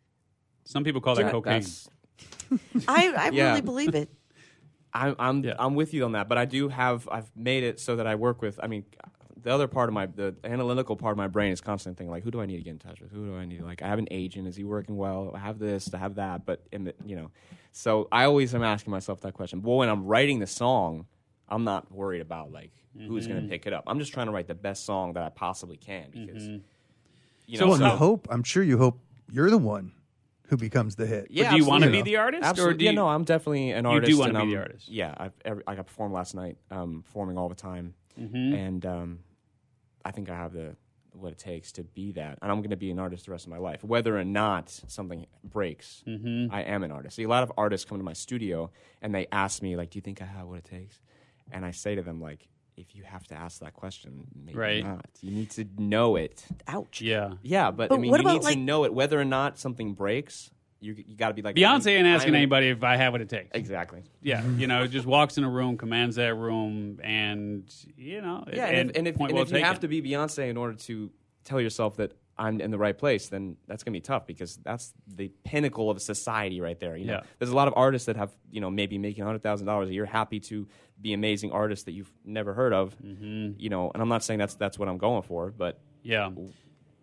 Some 0.64 0.82
people 0.82 1.02
call 1.02 1.14
that 1.16 1.24
That- 1.24 1.32
cocaine. 1.32 1.62
I, 2.88 3.08
I 3.12 3.28
Yeah. 3.30 3.48
really 3.50 3.60
believe 3.60 3.94
it. 3.94 4.08
I'm 4.94 5.14
I'm 5.18 5.44
Yeah. 5.44 5.56
I'm 5.58 5.74
with 5.74 5.92
you 5.92 6.04
on 6.06 6.12
that, 6.12 6.26
but 6.30 6.38
I 6.38 6.46
do 6.46 6.68
have 6.68 7.06
I've 7.12 7.30
made 7.36 7.62
it 7.64 7.78
so 7.80 7.96
that 7.96 8.06
I 8.06 8.14
work 8.14 8.40
with. 8.40 8.58
I 8.62 8.66
mean, 8.68 8.86
the 9.46 9.52
other 9.52 9.68
part 9.68 9.88
of 9.88 9.94
my 9.94 10.06
the 10.06 10.35
analytical 10.42 10.96
part 10.96 11.12
of 11.12 11.16
my 11.18 11.28
brain 11.28 11.52
is 11.52 11.61
constantly 11.61 11.96
thinking 11.96 12.11
like, 12.11 12.24
who 12.24 12.32
do 12.32 12.40
I 12.40 12.46
need 12.46 12.56
to 12.56 12.62
get 12.64 12.70
in 12.70 12.78
touch 12.80 13.00
with? 13.00 13.12
Who 13.12 13.26
do 13.28 13.37
I 13.37 13.44
need? 13.44 13.62
Like, 13.62 13.80
I 13.80 13.87
have 13.87 14.00
an 14.00 14.09
agent. 14.11 14.48
Is 14.48 14.56
he 14.56 14.64
working 14.64 14.96
well? 14.96 15.30
I 15.37 15.38
have 15.38 15.61
this. 15.61 15.94
I 15.94 15.98
have 15.98 16.16
that. 16.16 16.44
But 16.44 16.66
in 16.72 16.82
the, 16.82 16.94
you 17.04 17.14
know, 17.14 17.30
so 17.70 18.09
I 18.11 18.24
always 18.24 18.52
am 18.56 18.64
asking 18.64 18.90
myself 18.90 19.20
that 19.20 19.35
question. 19.35 19.61
But 19.61 19.70
when 19.70 19.88
I'm 19.88 20.04
writing 20.04 20.40
the 20.40 20.48
song, 20.48 21.06
I'm 21.48 21.62
not 21.62 21.92
worried 21.92 22.22
about 22.22 22.50
like 22.50 22.72
who's 22.98 23.28
going 23.28 23.40
to 23.40 23.48
pick 23.48 23.68
it 23.68 23.72
up. 23.72 23.85
I'm 23.87 24.00
just 24.00 24.12
trying 24.12 24.26
to 24.26 24.32
write 24.32 24.48
the 24.48 24.54
best 24.56 24.85
song 24.85 25.12
that 25.12 25.22
I 25.22 25.28
possibly 25.28 25.76
can 25.76 26.06
because 26.12 26.44
you 27.46 27.61
know. 27.61 27.66
Well, 27.68 27.74
and 27.74 27.85
you 27.85 27.88
hope. 27.90 28.26
I'm 28.28 28.42
sure 28.42 28.64
you 28.64 28.78
hope 28.78 28.98
you're 29.30 29.50
the 29.50 29.59
one 29.59 29.92
who 30.48 30.56
becomes 30.56 30.96
the 30.96 31.06
hit. 31.06 31.28
Yeah, 31.30 31.52
do 31.52 31.56
you 31.56 31.64
want 31.66 31.85
to 31.85 31.90
be 31.90 32.02
the 32.02 32.16
artist, 32.16 32.42
Absolutely. 32.42 32.74
or 32.74 32.78
do 32.78 32.85
yeah, 32.87 32.90
you? 32.90 32.96
no, 32.96 33.06
I'm 33.06 33.22
definitely 33.22 33.70
an 33.70 33.87
artist. 33.87 34.11
You 34.11 34.16
do 34.16 34.22
artist. 34.22 34.35
wanna 34.35 34.44
be 34.46 34.50
the 34.54 34.56
I'm- 34.59 34.66
artist. 34.66 34.88
Yeah, 34.88 35.14
I've 35.16 35.32
every, 35.44 35.62
like 35.68 35.78
I 35.78 35.82
performed 35.82 36.14
last 36.14 36.35
night, 36.35 36.56
um, 36.72 37.02
performing 37.06 37.38
all 37.38 37.48
the 37.48 37.54
time, 37.54 37.94
Mm-hmm. 38.20 38.54
and 38.54 38.87
um, 38.87 39.18
I 40.07 40.11
think 40.12 40.31
I 40.31 40.37
have 40.37 40.53
the 40.53 40.77
what 41.12 41.33
it 41.33 41.38
takes 41.38 41.73
to 41.73 41.83
be 41.83 42.12
that, 42.12 42.38
and 42.42 42.51
I'm 42.53 42.59
going 42.59 42.71
to 42.71 42.77
be 42.77 42.90
an 42.90 42.99
artist 42.99 43.25
the 43.25 43.31
rest 43.33 43.47
of 43.47 43.51
my 43.51 43.57
life, 43.59 43.83
whether 43.83 44.19
or 44.19 44.25
not 44.25 44.69
something 44.87 45.25
breaks. 45.42 46.05
Mm-hmm. 46.07 46.55
I 46.55 46.61
am 46.62 46.83
an 46.85 46.90
artist. 46.90 47.16
See, 47.16 47.23
a 47.23 47.29
lot 47.29 47.42
of 47.42 47.51
artists 47.57 47.88
come 47.88 47.97
to 47.99 48.05
my 48.05 48.12
studio 48.12 48.71
and 49.01 49.14
they 49.14 49.27
ask 49.33 49.62
me 49.62 49.77
like, 49.77 49.90
"Do 49.90 49.97
you 49.99 50.03
think 50.03 50.21
I 50.21 50.27
have 50.27 50.47
what 50.47 50.59
it 50.59 50.64
takes?" 50.64 51.01
And 51.53 51.64
I 51.64 51.71
say 51.71 51.95
to 51.95 52.03
them 52.03 52.21
like, 52.21 52.49
if 52.77 52.95
you 52.95 53.03
have 53.05 53.27
to 53.29 53.35
ask 53.35 53.61
that 53.61 53.73
question, 53.73 54.27
maybe 54.35 54.59
Right. 54.59 54.85
not. 54.85 55.07
You 55.23 55.31
need 55.31 55.51
to 55.53 55.64
know 55.79 56.16
it. 56.16 56.45
Ouch. 56.69 57.01
Yeah. 57.01 57.31
Yeah, 57.42 57.71
but, 57.71 57.88
But 57.88 57.95
I 57.95 57.99
mean, 58.03 58.12
you 58.12 58.19
need 58.19 58.42
like- 58.42 58.55
to 58.55 58.61
know 58.61 58.85
it 58.85 58.92
whether 58.92 59.19
or 59.19 59.25
not 59.25 59.59
something 59.59 59.95
breaks. 59.95 60.51
You 60.87 60.94
you 61.07 61.16
got 61.16 61.29
to 61.29 61.35
be 61.35 61.42
like 61.42 61.57
Beyonce 61.57 61.88
ain't 61.96 62.07
asking 62.07 62.31
I'm 62.31 62.37
anybody 62.37 62.68
if 62.68 62.83
I 62.83 62.96
have 62.96 63.12
what 63.12 63.20
it 63.20 63.29
takes. 63.29 63.51
Exactly. 63.55 64.03
Yeah, 64.22 64.42
you 64.57 64.66
know, 64.66 64.87
just 64.87 65.07
walks 65.07 65.37
in 65.38 65.44
a 65.44 65.51
room, 65.51 65.77
commands 65.77 66.16
that 66.16 66.35
room, 66.35 67.01
and 67.03 67.64
you 67.96 68.20
know, 68.20 68.44
Yeah, 68.53 68.66
and, 68.66 68.90
if, 68.90 68.96
and 68.96 69.09
if, 69.09 69.16
point 69.16 69.31
and 69.31 69.37
well 69.37 69.42
if 69.44 69.53
you 69.53 69.62
have 69.64 69.81
to 69.81 69.88
be 69.88 70.01
Beyonce 70.01 70.49
in 70.49 70.57
order 70.57 70.75
to 70.75 71.11
tell 71.44 71.61
yourself 71.61 71.96
that 71.96 72.12
I'm 72.38 72.61
in 72.61 72.70
the 72.70 72.77
right 72.79 72.96
place, 72.96 73.29
then 73.29 73.57
that's 73.66 73.83
gonna 73.83 73.94
be 73.94 74.01
tough 74.01 74.27
because 74.27 74.57
that's 74.59 74.92
the 75.07 75.29
pinnacle 75.44 75.90
of 75.90 76.01
society 76.03 76.61
right 76.61 76.79
there. 76.79 76.96
You 76.96 77.07
know, 77.07 77.12
Yeah. 77.14 77.22
there's 77.38 77.51
a 77.51 77.57
lot 77.57 77.66
of 77.68 77.75
artists 77.77 78.07
that 78.07 78.16
have 78.16 78.31
you 78.51 78.61
know 78.61 78.70
maybe 78.70 78.99
making 78.99 79.25
hundred 79.25 79.42
thousand 79.42 79.66
dollars 79.66 79.88
a 79.88 79.94
year, 79.94 80.05
happy 80.07 80.38
to 80.40 80.66
be 81.01 81.12
amazing 81.14 81.53
artists 81.53 81.85
that 81.87 81.92
you've 81.92 82.12
never 82.25 82.53
heard 82.55 82.72
of. 82.72 82.94
Mm-hmm. 83.03 83.59
You 83.59 83.68
know, 83.70 83.90
and 83.92 84.03
I'm 84.03 84.09
not 84.09 84.22
saying 84.22 84.38
that's 84.38 84.55
that's 84.55 84.79
what 84.79 84.88
I'm 84.88 84.99
going 84.99 85.22
for, 85.22 85.51
but 85.51 85.81
yeah, 86.03 86.31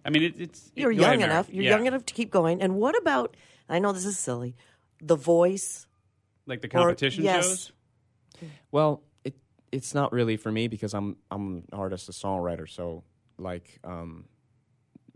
I 0.06 0.10
mean, 0.10 0.24
it, 0.24 0.36
it's 0.38 0.72
You're 0.76 0.94
go 0.94 1.02
young 1.02 1.16
ahead, 1.16 1.30
enough. 1.30 1.50
You're 1.50 1.64
Yeah. 1.64 1.70
young 1.78 1.88
enough 1.88 2.06
to 2.08 2.14
keep 2.14 2.30
going. 2.30 2.62
And 2.62 2.76
what 2.76 2.96
about? 2.98 3.36
I 3.70 3.80
know 3.80 3.92
this 3.92 4.06
is 4.06 4.18
silly. 4.18 4.56
The 5.02 5.16
Voice. 5.16 5.88
like 6.46 6.62
the 6.62 6.68
or- 6.68 6.72
competition 6.72 7.24
yes. 7.24 7.46
shows. 7.46 7.72
Well, 8.72 9.04
it 9.24 9.36
it's 9.72 9.94
not 9.94 10.12
really 10.12 10.38
for 10.38 10.52
me 10.52 10.68
because 10.68 10.94
I'm 10.94 11.18
I'm 11.32 11.58
an 11.58 11.64
artist, 11.72 12.10
a 12.10 12.12
songwriter. 12.12 12.70
So 12.70 13.04
like, 13.38 13.80
um, 13.84 14.26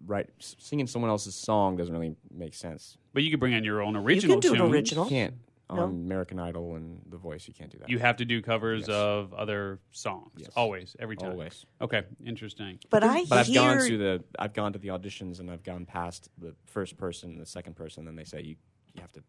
right, 0.06 0.30
singing 0.40 0.88
someone 0.88 1.12
else's 1.12 1.36
song 1.36 1.76
doesn't 1.76 1.94
really 1.94 2.16
make 2.32 2.54
sense. 2.54 2.98
But 3.14 3.24
you 3.24 3.32
could 3.32 3.40
bring 3.40 3.54
in 3.54 3.64
your 3.64 3.82
own 3.82 3.96
original. 3.96 4.40
do 4.40 4.54
an 4.54 4.60
tunes. 4.60 4.72
original. 4.72 5.06
You 5.06 5.10
can't 5.10 5.34
on 5.70 5.78
No? 5.78 5.84
American 5.86 6.40
Idol 6.40 6.76
and 6.76 7.02
The 7.10 7.18
Voice. 7.18 7.48
You 7.48 7.54
can't 7.54 7.70
do 7.72 7.78
that. 7.80 7.90
You 7.90 8.00
have 8.00 8.18
to 8.18 8.26
do 8.26 8.42
covers 8.42 8.88
Yes. 8.88 8.90
of 8.90 9.34
other 9.34 9.80
songs. 9.92 10.32
Yes. 10.38 10.50
Always, 10.56 10.96
every 11.00 11.18
time. 11.18 11.32
Always. 11.32 11.66
Okay, 11.82 12.04
interesting. 12.26 12.80
But 12.90 13.04
I 13.04 13.26
But 13.26 13.40
I've 13.40 13.48
hear. 13.48 13.62
gone 13.62 13.88
to 13.88 13.98
the 13.98 14.24
I've 14.40 14.54
gone 14.54 14.74
to 14.74 14.80
the 14.80 14.90
auditions 14.90 15.40
and 15.40 15.52
I've 15.52 15.64
gone 15.64 15.86
past 15.86 16.30
the 16.38 16.56
first 16.66 16.98
person 16.98 17.32
and 17.32 17.42
the 17.42 17.46
second 17.46 17.76
person. 17.76 18.06
Then 18.06 18.16
they 18.16 18.24
say 18.24 18.42
you 18.42 18.56
you 18.94 19.02
have 19.02 19.12
to. 19.14 19.24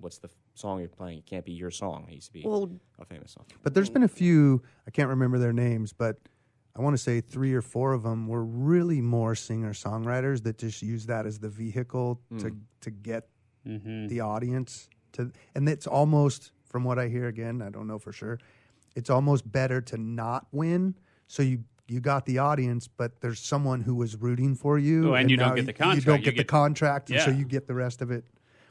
What's 0.00 0.18
the 0.18 0.28
f- 0.28 0.36
song 0.54 0.78
you're 0.78 0.88
playing? 0.88 1.18
It 1.18 1.26
can't 1.26 1.44
be 1.44 1.52
your 1.52 1.72
song. 1.72 2.04
It 2.06 2.12
needs 2.12 2.26
to 2.28 2.32
be 2.32 2.42
well, 2.44 2.70
a 3.00 3.04
famous 3.04 3.32
song. 3.32 3.46
But 3.64 3.74
there's 3.74 3.90
been 3.90 4.04
a 4.04 4.08
few, 4.08 4.62
I 4.86 4.92
can't 4.92 5.08
remember 5.08 5.38
their 5.38 5.52
names, 5.52 5.92
but 5.92 6.18
I 6.76 6.82
want 6.82 6.94
to 6.94 7.02
say 7.02 7.20
three 7.20 7.52
or 7.52 7.62
four 7.62 7.94
of 7.94 8.04
them 8.04 8.28
were 8.28 8.44
really 8.44 9.00
more 9.00 9.34
singer 9.34 9.72
songwriters 9.72 10.44
that 10.44 10.56
just 10.56 10.82
use 10.82 11.06
that 11.06 11.26
as 11.26 11.40
the 11.40 11.48
vehicle 11.48 12.20
to, 12.38 12.50
hmm. 12.50 12.58
to 12.82 12.90
get 12.92 13.28
mm-hmm. 13.66 14.06
the 14.06 14.20
audience 14.20 14.88
to, 15.12 15.30
and 15.54 15.68
it's 15.68 15.86
almost, 15.86 16.52
from 16.66 16.84
what 16.84 16.98
I 16.98 17.08
hear 17.08 17.26
again, 17.28 17.62
I 17.62 17.70
don't 17.70 17.86
know 17.86 17.98
for 17.98 18.12
sure, 18.12 18.38
it's 18.94 19.10
almost 19.10 19.50
better 19.50 19.80
to 19.82 19.96
not 19.96 20.46
win. 20.52 20.94
So 21.26 21.42
you, 21.42 21.64
you 21.86 22.00
got 22.00 22.26
the 22.26 22.38
audience, 22.38 22.88
but 22.88 23.20
there's 23.20 23.40
someone 23.40 23.80
who 23.80 23.94
was 23.94 24.16
rooting 24.16 24.54
for 24.54 24.78
you. 24.78 25.10
Oh, 25.10 25.14
and 25.14 25.30
you 25.30 25.36
don't 25.36 25.54
get 25.54 25.66
the 25.66 25.72
contract. 25.72 25.96
You 25.96 26.02
contract. 26.02 26.06
don't 26.06 26.18
You 26.18 26.24
get 26.24 26.30
the 26.32 26.36
get- 26.44 26.48
contract, 26.48 27.10
and 27.10 27.20
so 27.20 27.30
you 27.30 27.44
get 27.44 27.66
the 27.66 27.74
rest 27.74 28.02
of 28.02 28.10
it. 28.10 28.24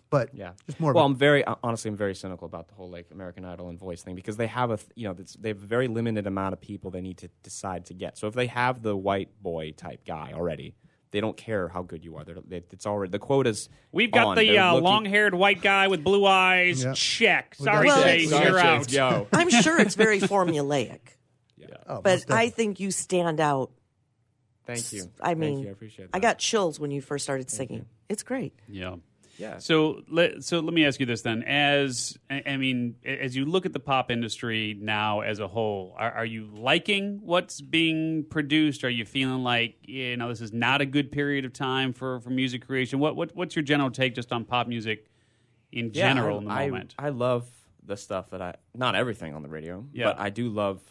But 0.09 0.33
Yeah, 0.33 0.51
just 0.65 0.79
more. 0.79 0.93
Well, 0.93 1.03
of 1.03 1.11
I'm 1.11 1.17
very 1.17 1.43
uh, 1.43 1.55
honestly, 1.61 1.89
I'm 1.89 1.97
very 1.97 2.15
cynical 2.15 2.45
about 2.45 2.69
the 2.69 2.75
whole 2.75 2.89
like 2.89 3.07
American 3.11 3.43
Idol 3.43 3.67
and 3.67 3.77
Voice 3.77 4.03
thing 4.03 4.15
because 4.15 4.37
they 4.37 4.47
have 4.47 4.71
a 4.71 4.79
you 4.95 5.05
know 5.05 5.13
they 5.39 5.49
have 5.49 5.61
a 5.61 5.65
very 5.65 5.89
limited 5.89 6.25
amount 6.27 6.53
of 6.53 6.61
people 6.61 6.89
they 6.91 7.01
need 7.01 7.17
to 7.17 7.27
decide 7.43 7.85
to 7.87 7.93
get. 7.93 8.17
So 8.17 8.27
if 8.27 8.33
they 8.33 8.47
have 8.47 8.83
the 8.83 8.95
white 8.95 9.29
boy 9.43 9.71
type 9.75 10.05
guy 10.05 10.31
already, 10.33 10.75
they 11.11 11.21
don't 11.21 11.37
care 11.37 11.67
how 11.69 11.81
good 11.83 12.03
you 12.03 12.17
are. 12.17 12.23
They're, 12.23 12.37
they, 12.45 12.63
it's 12.71 12.85
already 12.85 13.11
the 13.11 13.19
quotas. 13.19 13.69
We've 13.91 14.11
got 14.11 14.27
on. 14.27 14.35
the 14.37 14.57
uh, 14.57 14.73
looking- 14.73 14.83
long-haired 14.85 15.33
white 15.33 15.61
guy 15.61 15.87
with 15.87 16.03
blue 16.03 16.25
eyes. 16.25 16.83
Yeah. 16.83 16.93
Check. 16.93 17.55
Sorry, 17.55 17.87
got- 17.87 18.03
Chase, 18.03 18.29
Sorry, 18.29 18.45
you're 18.45 18.59
Chase, 18.59 18.65
out. 18.65 18.91
Yo. 18.91 19.27
I'm 19.33 19.49
sure 19.49 19.79
it's 19.79 19.95
very 19.95 20.19
formulaic. 20.21 20.99
oh, 21.87 22.01
most 22.03 22.27
But 22.27 22.31
I 22.31 22.49
think 22.49 22.79
you 22.79 22.91
stand 22.91 23.39
out. 23.39 23.71
Thank 24.65 24.91
you. 24.91 25.09
I 25.21 25.33
mean, 25.35 25.53
Thank 25.55 25.63
you. 25.63 25.69
I 25.69 25.71
appreciate 25.71 26.11
that. 26.11 26.17
I 26.17 26.19
got 26.19 26.39
chills 26.39 26.79
when 26.79 26.91
you 26.91 27.01
first 27.01 27.23
started 27.23 27.49
singing. 27.49 27.85
It's 28.09 28.23
great. 28.23 28.53
Yeah. 28.67 28.95
Yeah. 29.37 29.57
So 29.59 30.01
let 30.09 30.43
so 30.43 30.59
let 30.59 30.73
me 30.73 30.85
ask 30.85 30.99
you 30.99 31.05
this 31.05 31.21
then: 31.21 31.43
as 31.43 32.17
I 32.29 32.43
I 32.45 32.57
mean, 32.57 32.95
as 33.05 33.35
you 33.35 33.45
look 33.45 33.65
at 33.65 33.73
the 33.73 33.79
pop 33.79 34.09
industry 34.11 34.77
now 34.79 35.21
as 35.21 35.39
a 35.39 35.47
whole, 35.47 35.93
are, 35.97 36.11
are 36.11 36.25
you 36.25 36.47
liking 36.53 37.19
what's 37.23 37.61
being 37.61 38.23
produced? 38.25 38.83
Are 38.83 38.89
you 38.89 39.05
feeling 39.05 39.43
like 39.43 39.75
you 39.83 40.17
know 40.17 40.29
this 40.29 40.41
is 40.41 40.53
not 40.53 40.81
a 40.81 40.85
good 40.85 41.11
period 41.11 41.45
of 41.45 41.53
time 41.53 41.93
for, 41.93 42.19
for 42.19 42.29
music 42.29 42.65
creation? 42.65 42.99
What 42.99 43.15
what 43.15 43.35
what's 43.35 43.55
your 43.55 43.63
general 43.63 43.91
take 43.91 44.15
just 44.15 44.31
on 44.31 44.43
pop 44.45 44.67
music 44.67 45.07
in 45.71 45.91
Yeah, 45.93 46.09
general 46.13 46.37
I, 46.37 46.39
in 46.41 46.45
the 46.45 46.51
I- 46.53 46.67
moment? 46.69 46.95
I 46.97 47.09
love 47.09 47.47
the 47.85 47.95
stuff 47.97 48.31
that 48.31 48.41
I 48.41 48.55
not 48.75 48.95
everything 48.95 49.33
on 49.35 49.43
the 49.43 49.49
radio, 49.49 49.85
Yeah. 49.93 50.05
but 50.05 50.19
I 50.19 50.29
do 50.29 50.49
love 50.49 50.81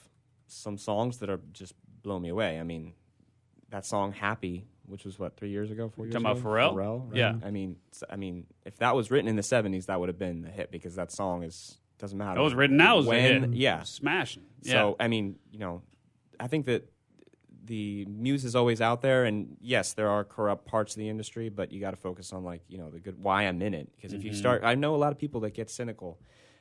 some 0.47 0.79
songs 0.79 1.19
that 1.19 1.29
are 1.29 1.41
just 1.53 1.75
blow 2.03 2.19
me 2.21 2.29
away. 2.29 2.59
I 2.61 2.63
mean, 2.63 2.93
that 3.71 3.85
song 3.85 4.13
"Happy," 4.13 4.65
which 4.87 5.05
was 5.05 5.19
what 5.19 5.37
three 5.37 5.51
years 5.51 5.71
ago, 5.71 5.89
four 5.89 6.07
years 6.07 6.15
Talking 6.15 6.27
ago. 6.27 6.39
about 6.41 6.45
Pharrell? 6.53 6.75
Pharrell, 6.75 7.09
right? 7.11 7.17
Yeah. 7.19 7.35
I 7.45 7.51
mean, 7.51 7.77
s- 7.93 8.05
I 8.11 8.17
mean, 8.17 8.47
if 8.65 8.77
that 8.79 8.95
was 8.97 9.11
written 9.11 9.29
in 9.29 9.37
the 9.37 9.43
'70s, 9.43 9.87
that 9.87 9.99
would 10.01 10.09
have 10.09 10.19
been 10.19 10.43
the 10.43 10.51
hit 10.51 10.71
because 10.71 10.95
that 10.97 11.13
song 11.13 11.43
is 11.43 11.79
doesn't 11.99 12.17
matter. 12.19 12.35
That 12.37 12.45
was 12.45 12.55
written 12.55 12.77
now 12.77 12.99
as 12.99 13.07
a 13.07 13.09
when, 13.09 13.43
hit. 13.43 13.53
Yeah. 13.55 13.83
smashing. 13.83 14.45
Yeah. 14.63 14.73
So 14.73 14.97
I 15.01 15.09
mean, 15.09 15.37
you 15.51 15.59
know, 15.59 15.83
I 16.39 16.47
think 16.49 16.67
that 16.67 16.91
the 17.65 18.05
muse 18.07 18.45
is 18.45 18.55
always 18.55 18.81
out 18.81 19.01
there, 19.03 19.25
and 19.25 19.57
yes, 19.61 19.93
there 19.95 20.09
are 20.09 20.23
corrupt 20.25 20.67
parts 20.67 20.95
of 20.95 21.01
the 21.01 21.09
industry, 21.09 21.49
but 21.49 21.73
you 21.73 21.81
got 21.81 21.91
to 21.91 21.97
focus 21.97 22.33
on 22.33 22.45
like 22.45 22.63
you 22.69 22.79
know 22.79 22.91
the 22.91 23.01
good 23.01 23.21
why 23.21 23.43
I'm 23.43 23.61
in 23.63 23.75
it. 23.75 23.91
Because 23.97 24.13
if 24.13 24.23
you 24.23 24.31
Mm-hmm. 24.31 24.39
start, 24.39 24.63
I 24.65 24.75
know 24.77 24.95
a 24.95 24.97
lot 24.97 25.11
of 25.13 25.19
people 25.19 25.41
that 25.41 25.55
get 25.55 25.69
cynical 25.71 26.19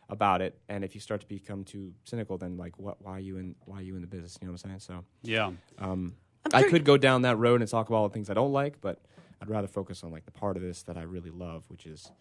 about 0.10 0.42
it, 0.42 0.60
and 0.70 0.84
if 0.84 0.96
you 0.96 1.02
start 1.02 1.22
to 1.22 1.28
become 1.28 1.64
too 1.64 1.92
cynical, 2.06 2.38
then 2.38 2.58
like 2.58 2.78
what? 2.80 3.02
Why 3.02 3.14
are 3.18 3.20
you 3.20 3.38
in? 3.38 3.56
Why 3.66 3.78
are 3.80 3.82
you 3.84 3.96
in 3.96 4.02
the 4.02 4.08
business? 4.08 4.38
You 4.42 4.48
know 4.48 4.54
what 4.54 4.64
I'm 4.66 4.80
saying? 4.80 4.80
So 4.80 5.04
yeah. 5.22 5.52
um, 5.78 6.16
I 6.54 6.64
could 6.64 6.86
go 6.86 6.98
down 6.98 7.24
that 7.24 7.38
road 7.38 7.62
and 7.62 7.70
talk 7.70 7.88
about 7.88 7.98
all 7.98 8.08
the 8.08 8.14
things 8.14 8.30
I 8.30 8.34
don't 8.34 8.52
like, 8.52 8.82
but 8.82 9.00
I'd 9.42 9.50
rather 9.50 9.68
focus 9.68 10.04
on 10.04 10.12
like 10.12 10.26
the 10.26 10.32
part 10.32 10.58
of 10.58 10.64
this 10.64 10.84
that 10.84 10.98
I 10.98 11.04
really 11.04 11.32
love, 11.32 11.66
which 11.70 11.86
is 11.86 12.12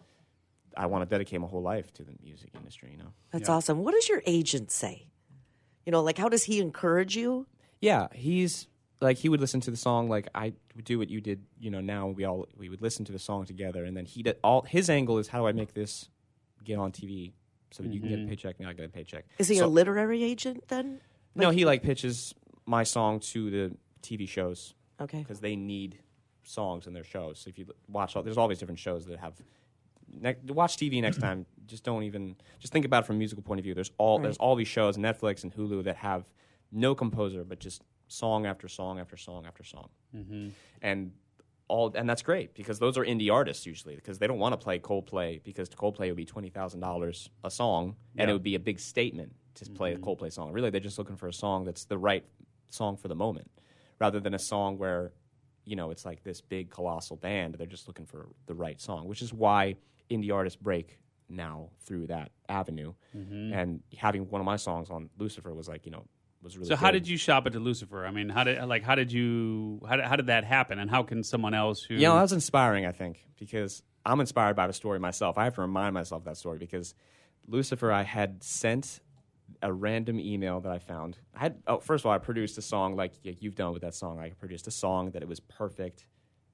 I 0.75 0.87
want 0.87 1.03
to 1.03 1.09
dedicate 1.09 1.39
my 1.39 1.47
whole 1.47 1.61
life 1.61 1.93
to 1.93 2.03
the 2.03 2.13
music 2.23 2.49
industry. 2.55 2.91
You 2.91 2.97
know. 2.97 3.13
That's 3.31 3.49
awesome. 3.49 3.83
What 3.83 3.93
does 3.93 4.09
your 4.09 4.21
agent 4.25 4.71
say? 4.71 5.07
You 5.85 5.91
know, 5.91 6.01
like 6.01 6.17
how 6.17 6.29
does 6.29 6.43
he 6.43 6.59
encourage 6.59 7.15
you? 7.15 7.47
Yeah, 7.79 8.07
he's 8.13 8.67
like 9.01 9.17
he 9.17 9.29
would 9.29 9.41
listen 9.41 9.61
to 9.61 9.71
the 9.71 9.77
song 9.77 10.09
like 10.09 10.27
I 10.33 10.53
would 10.75 10.85
do 10.85 10.97
what 10.97 11.09
you 11.09 11.21
did. 11.21 11.43
You 11.59 11.69
know, 11.69 11.81
now 11.81 12.07
we 12.07 12.25
all 12.25 12.47
we 12.57 12.69
would 12.69 12.81
listen 12.81 13.05
to 13.05 13.11
the 13.11 13.19
song 13.19 13.45
together, 13.45 13.85
and 13.85 13.95
then 13.95 14.05
he 14.05 14.23
did 14.23 14.37
all 14.43 14.63
his 14.63 14.89
angle 14.89 15.17
is 15.19 15.27
how 15.27 15.39
do 15.39 15.47
I 15.47 15.51
make 15.51 15.73
this 15.73 16.09
get 16.63 16.79
on 16.79 16.91
TV 16.91 17.33
so 17.71 17.83
that 17.83 17.93
you 17.93 17.99
can 17.99 18.09
get 18.09 18.15
a 18.15 18.21
mm-hmm. 18.21 18.29
paycheck 18.29 18.55
and 18.59 18.67
I 18.67 18.73
get 18.73 18.85
a 18.85 18.89
paycheck. 18.89 19.25
Is 19.37 19.47
he 19.47 19.57
So- 19.57 19.65
a 19.65 19.67
literary 19.67 20.23
agent 20.23 20.67
then? 20.67 21.01
No, 21.37 21.49
he 21.49 21.65
like 21.65 21.83
pitches 21.83 22.33
my 22.65 22.83
song 22.83 23.19
to 23.19 23.49
the 23.51 23.77
TV 24.05 24.27
shows 24.27 24.73
Okay. 25.01 25.19
because 25.19 25.39
they 25.39 25.55
need 25.55 25.99
songs 26.43 26.87
in 26.87 26.93
their 26.93 27.03
shows. 27.03 27.39
So 27.39 27.49
if 27.49 27.57
you 27.57 27.67
watch, 27.87 28.15
all, 28.15 28.23
there's 28.23 28.37
all 28.37 28.47
these 28.47 28.59
different 28.59 28.79
shows 28.79 29.05
that 29.05 29.19
have. 29.19 29.33
Ne- 30.07 30.35
watch 30.47 30.77
TV 30.77 31.01
next 31.01 31.19
time. 31.19 31.45
Just 31.65 31.83
don't 31.83 32.03
even. 32.03 32.35
Just 32.59 32.71
think 32.71 32.85
about 32.85 33.03
it 33.03 33.07
from 33.07 33.15
a 33.15 33.19
musical 33.19 33.43
point 33.43 33.59
of 33.59 33.63
view. 33.63 33.73
There's 33.73 33.91
all 33.97 34.19
there's 34.19 34.37
all 34.37 34.55
these 34.55 34.67
shows, 34.67 34.97
Netflix 34.97 35.43
and 35.43 35.53
Hulu, 35.53 35.83
that 35.85 35.95
have 35.97 36.25
no 36.71 36.93
composer, 36.93 37.43
but 37.43 37.59
just 37.59 37.81
song 38.07 38.45
after 38.45 38.67
song 38.67 38.99
after 38.99 39.17
song 39.17 39.45
after 39.47 39.63
song, 39.63 39.89
mm-hmm. 40.15 40.49
and 40.83 41.11
all 41.67 41.91
and 41.95 42.07
that's 42.07 42.21
great 42.21 42.53
because 42.53 42.77
those 42.79 42.97
are 42.97 43.03
indie 43.03 43.33
artists 43.33 43.65
usually 43.65 43.95
because 43.95 44.19
they 44.19 44.27
don't 44.27 44.37
want 44.37 44.53
to 44.53 44.57
play 44.57 44.77
Coldplay 44.77 45.41
because 45.43 45.69
Coldplay 45.69 46.07
would 46.07 46.15
be 46.15 46.25
twenty 46.25 46.49
thousand 46.49 46.79
dollars 46.79 47.29
a 47.43 47.49
song 47.49 47.95
and 48.17 48.29
it 48.29 48.33
would 48.33 48.43
be 48.43 48.55
a 48.55 48.59
big 48.59 48.79
statement 48.79 49.33
to 49.55 49.69
play 49.71 49.93
a 49.93 49.97
Coldplay 49.97 50.31
song. 50.31 50.51
Really, 50.51 50.69
they're 50.69 50.79
just 50.79 50.99
looking 50.99 51.15
for 51.15 51.27
a 51.27 51.33
song 51.33 51.65
that's 51.65 51.85
the 51.85 51.97
right 51.97 52.23
song 52.69 52.97
for 52.97 53.07
the 53.07 53.15
moment, 53.15 53.49
rather 53.99 54.19
than 54.19 54.33
a 54.33 54.39
song 54.39 54.77
where 54.77 55.13
you 55.65 55.75
know 55.75 55.91
it's 55.91 56.05
like 56.05 56.23
this 56.23 56.41
big 56.41 56.69
colossal 56.69 57.15
band. 57.15 57.55
They're 57.55 57.67
just 57.67 57.87
looking 57.87 58.05
for 58.05 58.29
the 58.45 58.53
right 58.53 58.79
song, 58.79 59.07
which 59.07 59.21
is 59.21 59.33
why 59.33 59.75
indie 60.09 60.33
artists 60.33 60.59
break 60.61 60.99
now 61.27 61.69
through 61.83 62.07
that 62.07 62.31
avenue. 62.47 62.93
Mm-hmm. 63.15 63.53
And 63.53 63.83
having 63.97 64.29
one 64.29 64.41
of 64.41 64.45
my 64.45 64.57
songs 64.57 64.89
on 64.89 65.09
Lucifer 65.17 65.53
was 65.53 65.67
like 65.67 65.85
you 65.85 65.91
know 65.91 66.05
was 66.45 66.57
really. 66.57 66.69
So 66.69 66.77
how 66.77 66.91
did 66.91 67.07
you 67.07 67.17
shop 67.17 67.45
it 67.47 67.51
to 67.51 67.59
Lucifer? 67.59 68.05
I 68.05 68.11
mean, 68.11 68.29
how 68.29 68.45
did 68.45 68.63
like 68.65 68.83
how 68.83 68.95
did 68.95 69.11
you 69.11 69.81
how 69.87 69.97
did, 69.97 70.05
how 70.05 70.15
did 70.15 70.27
that 70.27 70.45
happen? 70.45 70.79
And 70.79 70.89
how 70.89 71.03
can 71.03 71.23
someone 71.23 71.53
else 71.53 71.83
who 71.83 71.95
You 71.95 72.01
know, 72.01 72.15
that 72.15 72.21
was 72.21 72.33
inspiring, 72.33 72.85
I 72.85 72.91
think, 72.91 73.25
because 73.37 73.83
I'm 74.05 74.21
inspired 74.21 74.55
by 74.55 74.67
the 74.67 74.73
story 74.73 74.99
myself. 74.99 75.37
I 75.37 75.43
have 75.43 75.55
to 75.55 75.61
remind 75.61 75.93
myself 75.93 76.23
that 76.25 76.37
story 76.37 76.59
because 76.59 76.93
Lucifer, 77.47 77.91
I 77.91 78.03
had 78.03 78.43
sent 78.43 79.01
a 79.61 79.71
random 79.71 80.19
email 80.19 80.59
that 80.61 80.71
I 80.71 80.79
found. 80.79 81.17
I 81.35 81.39
had, 81.39 81.61
oh, 81.67 81.79
first 81.79 82.01
of 82.03 82.07
all, 82.07 82.13
I 82.13 82.17
produced 82.17 82.57
a 82.57 82.61
song 82.61 82.95
like 82.95 83.13
you've 83.23 83.55
done 83.55 83.73
with 83.73 83.81
that 83.81 83.95
song. 83.95 84.19
I 84.19 84.29
produced 84.29 84.67
a 84.67 84.71
song 84.71 85.11
that 85.11 85.21
it 85.21 85.27
was 85.27 85.39
perfect. 85.39 86.05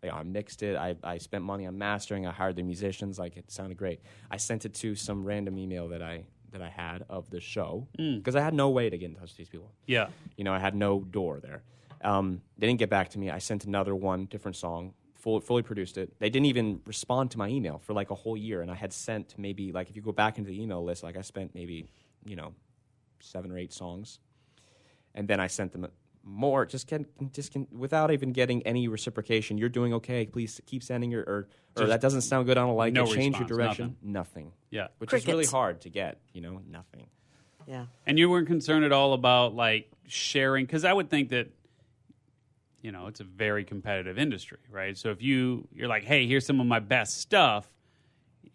Like, 0.03 0.13
I 0.13 0.23
mixed 0.23 0.63
it. 0.63 0.75
I, 0.75 0.95
I 1.03 1.17
spent 1.17 1.43
money 1.43 1.65
on 1.67 1.77
mastering. 1.77 2.25
I 2.25 2.31
hired 2.31 2.55
the 2.55 2.63
musicians. 2.63 3.19
Like 3.19 3.37
it 3.37 3.51
sounded 3.51 3.77
great. 3.77 4.01
I 4.29 4.37
sent 4.37 4.65
it 4.65 4.73
to 4.75 4.95
some 4.95 5.23
random 5.23 5.57
email 5.57 5.87
that 5.89 6.01
I 6.01 6.25
that 6.51 6.61
I 6.61 6.69
had 6.69 7.05
of 7.09 7.29
the 7.29 7.39
show 7.39 7.87
because 8.17 8.35
I 8.35 8.41
had 8.41 8.53
no 8.53 8.69
way 8.69 8.89
to 8.89 8.97
get 8.97 9.05
in 9.05 9.15
touch 9.15 9.29
with 9.29 9.37
these 9.37 9.47
people. 9.49 9.71
yeah 9.85 10.07
You 10.35 10.43
know, 10.43 10.53
I 10.53 10.59
had 10.59 10.75
no 10.75 10.99
door 10.99 11.39
there. 11.39 11.63
Um, 12.03 12.41
they 12.57 12.67
didn't 12.67 12.79
get 12.79 12.89
back 12.89 13.09
to 13.09 13.19
me. 13.19 13.29
I 13.29 13.37
sent 13.37 13.63
another 13.65 13.95
one, 13.95 14.25
different 14.25 14.57
song, 14.57 14.93
full, 15.13 15.39
fully 15.39 15.61
produced 15.61 15.97
it. 15.97 16.13
They 16.19 16.29
didn't 16.29 16.47
even 16.47 16.81
respond 16.85 17.31
to 17.31 17.37
my 17.37 17.47
email 17.47 17.77
for 17.77 17.93
like 17.93 18.11
a 18.11 18.15
whole 18.15 18.35
year. 18.35 18.61
And 18.61 18.69
I 18.69 18.75
had 18.75 18.91
sent 18.91 19.35
maybe, 19.37 19.71
like, 19.71 19.89
if 19.89 19.95
you 19.95 20.01
go 20.01 20.11
back 20.11 20.37
into 20.37 20.49
the 20.49 20.61
email 20.61 20.83
list, 20.83 21.03
like 21.03 21.15
I 21.15 21.21
spent 21.21 21.55
maybe, 21.55 21.85
you 22.25 22.35
know, 22.35 22.53
seven 23.21 23.51
or 23.51 23.57
eight 23.57 23.73
songs. 23.73 24.19
and 25.13 25.27
then 25.27 25.39
I 25.39 25.47
sent 25.47 25.71
them 25.73 25.87
more. 26.23 26.65
Just 26.65 26.87
can 26.87 27.05
just 27.33 27.51
can 27.51 27.67
without 27.71 28.11
even 28.11 28.31
getting 28.31 28.61
any 28.63 28.87
reciprocation. 28.87 29.57
You're 29.57 29.69
doing 29.69 29.93
okay. 29.95 30.25
Please 30.25 30.61
keep 30.65 30.83
sending 30.83 31.11
your 31.11 31.23
or 31.23 31.47
or 31.77 31.87
that 31.87 32.01
doesn't 32.01 32.21
sound 32.21 32.45
good. 32.45 32.57
I 32.57 32.61
don't 32.61 32.75
like 32.75 32.93
no 32.93 33.03
it. 33.03 33.15
Change 33.15 33.37
your 33.39 33.47
response, 33.47 33.77
direction. 33.77 33.97
Nothing. 34.01 34.51
Yeah. 34.69 34.87
which 34.99 35.13
is 35.13 35.25
really 35.27 35.45
hard 35.45 35.81
to 35.81 35.89
get. 35.89 36.19
You 36.33 36.41
know, 36.41 36.61
nothing. 36.69 37.07
Yeah. 37.67 37.85
And 38.05 38.17
you 38.19 38.29
weren't 38.29 38.47
concerned 38.47 38.85
at 38.85 38.91
all 38.91 39.13
about 39.13 39.55
like 39.55 39.89
sharing 40.07 40.65
because 40.65 40.85
I 40.85 40.93
would 40.93 41.09
think 41.09 41.29
that 41.29 41.49
you 42.81 42.91
know 42.91 43.07
it's 43.07 43.19
a 43.19 43.23
very 43.25 43.63
competitive 43.63 44.17
industry, 44.17 44.59
right? 44.69 44.97
So 44.97 45.09
if 45.11 45.21
you 45.21 45.67
you're 45.73 45.87
like, 45.87 46.03
hey, 46.03 46.27
here's 46.27 46.45
some 46.45 46.59
of 46.59 46.67
my 46.67 46.79
best 46.79 47.19
stuff, 47.19 47.67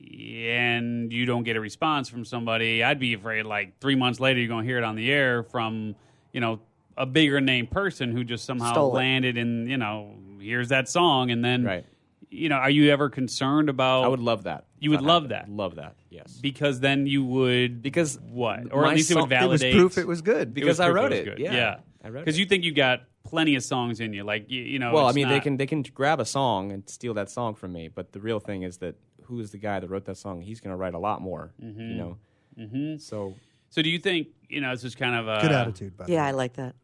and 0.00 1.12
you 1.12 1.26
don't 1.26 1.42
get 1.44 1.56
a 1.56 1.60
response 1.60 2.08
from 2.08 2.24
somebody, 2.24 2.82
I'd 2.82 2.98
be 2.98 3.14
afraid 3.14 3.44
like 3.46 3.78
three 3.80 3.96
months 3.96 4.20
later 4.20 4.40
you're 4.40 4.48
going 4.48 4.64
to 4.64 4.68
hear 4.68 4.78
it 4.78 4.84
on 4.84 4.96
the 4.96 5.10
air 5.12 5.42
from 5.42 5.96
you 6.32 6.40
know 6.40 6.60
a 6.96 7.06
bigger 7.06 7.40
name 7.40 7.66
person 7.66 8.12
who 8.12 8.24
just 8.24 8.44
somehow 8.44 8.72
Stole 8.72 8.92
it. 8.92 9.00
landed 9.00 9.36
in 9.36 9.68
you 9.68 9.76
know 9.76 10.14
here's 10.40 10.68
that 10.68 10.88
song, 10.88 11.30
and 11.30 11.44
then 11.44 11.64
Right. 11.64 11.84
you 12.30 12.48
know 12.48 12.56
are 12.56 12.70
you 12.70 12.90
ever 12.90 13.08
concerned 13.10 13.68
about 13.68 14.04
I 14.04 14.08
would 14.08 14.20
love 14.20 14.44
that. 14.44 14.64
You 14.78 14.90
would 14.90 15.02
love 15.02 15.30
happened. 15.30 15.56
that? 15.56 15.62
Love 15.62 15.74
that. 15.76 15.96
Yes. 16.10 16.38
because 16.40 16.80
then 16.80 17.06
you 17.06 17.24
would 17.24 17.82
Because 17.82 18.18
what 18.30 18.72
or 18.72 18.86
at 18.86 18.94
least 18.94 19.10
it 19.10 19.14
would 19.14 19.20
it 19.32 19.48
was 19.48 19.60
validate 19.62 19.74
proof 19.74 19.98
it 19.98 20.06
was 20.06 20.20
good. 20.22 20.52
because 20.54 20.68
was 20.68 20.80
I 20.80 20.90
wrote 20.90 21.10
was 21.10 21.20
it. 21.20 21.38
Yeah. 21.38 21.52
yeah. 21.54 21.76
I 22.04 22.08
wrote 22.10 22.20
Because 22.24 22.38
you 22.38 22.46
think 22.46 22.64
you 22.64 22.72
got 22.72 23.02
plenty 23.24 23.56
of 23.56 23.64
songs 23.64 23.98
in 24.00 24.12
you, 24.12 24.22
like 24.22 24.48
you, 24.50 24.62
you 24.62 24.78
know. 24.78 24.92
well, 24.92 25.06
I 25.06 25.12
mean, 25.12 25.28
they 25.28 25.40
can 25.40 25.56
they 25.56 25.66
can 25.66 25.82
grab 25.82 26.20
a 26.20 26.24
song 26.24 26.70
and 26.72 26.88
steal 26.88 27.14
that 27.14 27.28
song 27.28 27.54
from 27.56 27.72
me, 27.72 27.88
but 27.88 28.12
the 28.12 28.20
real 28.20 28.38
thing 28.38 28.62
is 28.62 28.76
that 28.78 28.94
who 29.26 29.40
is 29.40 29.50
the 29.52 29.58
guy 29.58 29.80
that 29.80 29.88
wrote 29.88 30.04
that 30.06 30.16
song? 30.16 30.40
He's 30.40 30.60
going 30.60 30.70
to 30.72 30.76
write 30.76 30.94
a 30.94 30.98
lot 30.98 31.20
more. 31.20 31.52
Mm-hmm. 31.62 31.80
You 31.80 31.94
know. 31.94 32.18
Mm-hmm. 32.58 32.96
So 32.98 33.34
So 33.70 33.82
do 33.82 33.90
you 33.90 33.98
think 33.98 34.28
you 34.48 34.60
know? 34.60 34.72
It's 34.72 34.82
just 34.82 34.96
kind 34.98 35.14
of 35.14 35.28
a 35.28 35.40
Good 35.42 35.52
attitude, 35.52 35.96
by 35.96 36.06
the 36.06 36.12
Yeah, 36.12 36.22
way. 36.22 36.28
I 36.28 36.30
like 36.32 36.54
that. 36.54 36.74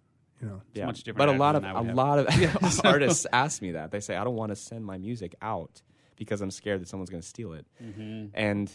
You 0.41 0.49
know, 0.49 0.63
yeah, 0.75 0.87
much 0.87 1.05
different 1.05 1.19
but 1.19 1.29
a 1.29 1.39
lot 1.39 1.55
of 1.55 1.63
a 1.63 1.85
than 1.87 1.95
lot 1.95 2.19
of 2.19 2.27
artists 2.85 3.27
ask 3.33 3.63
me 3.63 3.73
that. 3.73 3.93
They 3.93 4.01
say 4.01 4.17
I 4.17 4.25
don't 4.25 4.35
want 4.35 4.51
to 4.51 4.57
send 4.57 4.85
my 4.85 4.99
music 4.99 5.35
out 5.41 5.81
because 6.17 6.41
I'm 6.41 6.51
scared 6.51 6.81
that 6.81 6.89
someone's 6.89 7.11
going 7.11 7.23
to 7.23 7.29
steal 7.29 7.53
it, 7.53 7.65
Mm-hmm. 7.83 8.27
and 8.35 8.71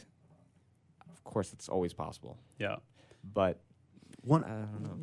of 1.10 1.24
course 1.26 1.52
it's 1.54 1.68
always 1.70 1.94
possible. 1.94 2.38
Yeah. 2.58 2.78
But 3.34 3.60
one 4.22 4.44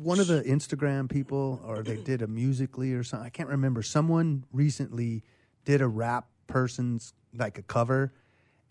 one 0.01 0.19
of 0.19 0.27
the 0.27 0.41
Instagram 0.41 1.07
people, 1.09 1.61
or 1.63 1.83
they 1.83 1.97
did 1.97 2.21
a 2.23 2.27
musically 2.27 2.93
or 2.93 3.03
something. 3.03 3.25
I 3.25 3.29
can't 3.29 3.49
remember. 3.49 3.81
Someone 3.83 4.45
recently 4.51 5.23
did 5.65 5.81
a 5.81 5.87
rap 5.87 6.27
person's 6.47 7.13
like 7.33 7.57
a 7.57 7.61
cover, 7.63 8.13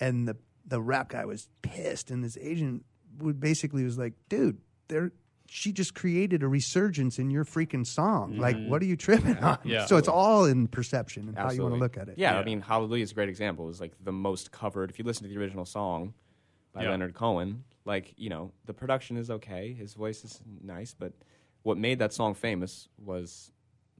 and 0.00 0.26
the 0.28 0.36
the 0.66 0.80
rap 0.80 1.08
guy 1.10 1.24
was 1.24 1.48
pissed, 1.62 2.10
and 2.10 2.22
his 2.22 2.38
agent 2.40 2.84
would 3.18 3.38
basically 3.40 3.84
was 3.84 3.98
like, 3.98 4.14
"Dude, 4.28 4.58
there." 4.88 5.12
She 5.46 5.72
just 5.72 5.94
created 5.94 6.42
a 6.42 6.48
resurgence 6.48 7.18
in 7.18 7.30
your 7.30 7.44
freaking 7.44 7.86
song. 7.86 8.38
Like, 8.38 8.56
what 8.66 8.80
are 8.80 8.86
you 8.86 8.96
tripping 8.96 9.36
on? 9.36 9.58
Yeah. 9.62 9.84
So 9.84 9.98
it's 9.98 10.08
all 10.08 10.46
in 10.46 10.66
perception 10.68 11.28
and 11.28 11.36
how 11.36 11.50
you 11.50 11.62
want 11.62 11.74
to 11.74 11.78
look 11.78 11.98
at 11.98 12.08
it. 12.08 12.14
Yeah, 12.16 12.32
Yeah. 12.32 12.40
I 12.40 12.44
mean, 12.44 12.62
Hallelujah 12.62 13.02
is 13.04 13.12
a 13.12 13.14
great 13.14 13.28
example. 13.28 13.68
It's 13.68 13.78
like 13.78 13.92
the 14.02 14.10
most 14.10 14.50
covered. 14.52 14.88
If 14.90 14.98
you 14.98 15.04
listen 15.04 15.24
to 15.24 15.28
the 15.28 15.38
original 15.38 15.66
song 15.66 16.14
by 16.72 16.84
Yeah. 16.84 16.90
Leonard 16.90 17.14
Cohen, 17.14 17.62
like 17.84 18.14
you 18.16 18.30
know, 18.30 18.52
the 18.64 18.72
production 18.72 19.18
is 19.18 19.30
okay. 19.30 19.74
His 19.74 19.92
voice 19.92 20.24
is 20.24 20.40
nice, 20.62 20.94
but 20.98 21.12
what 21.62 21.76
made 21.76 21.98
that 21.98 22.14
song 22.14 22.32
famous 22.34 22.88
was 22.96 23.52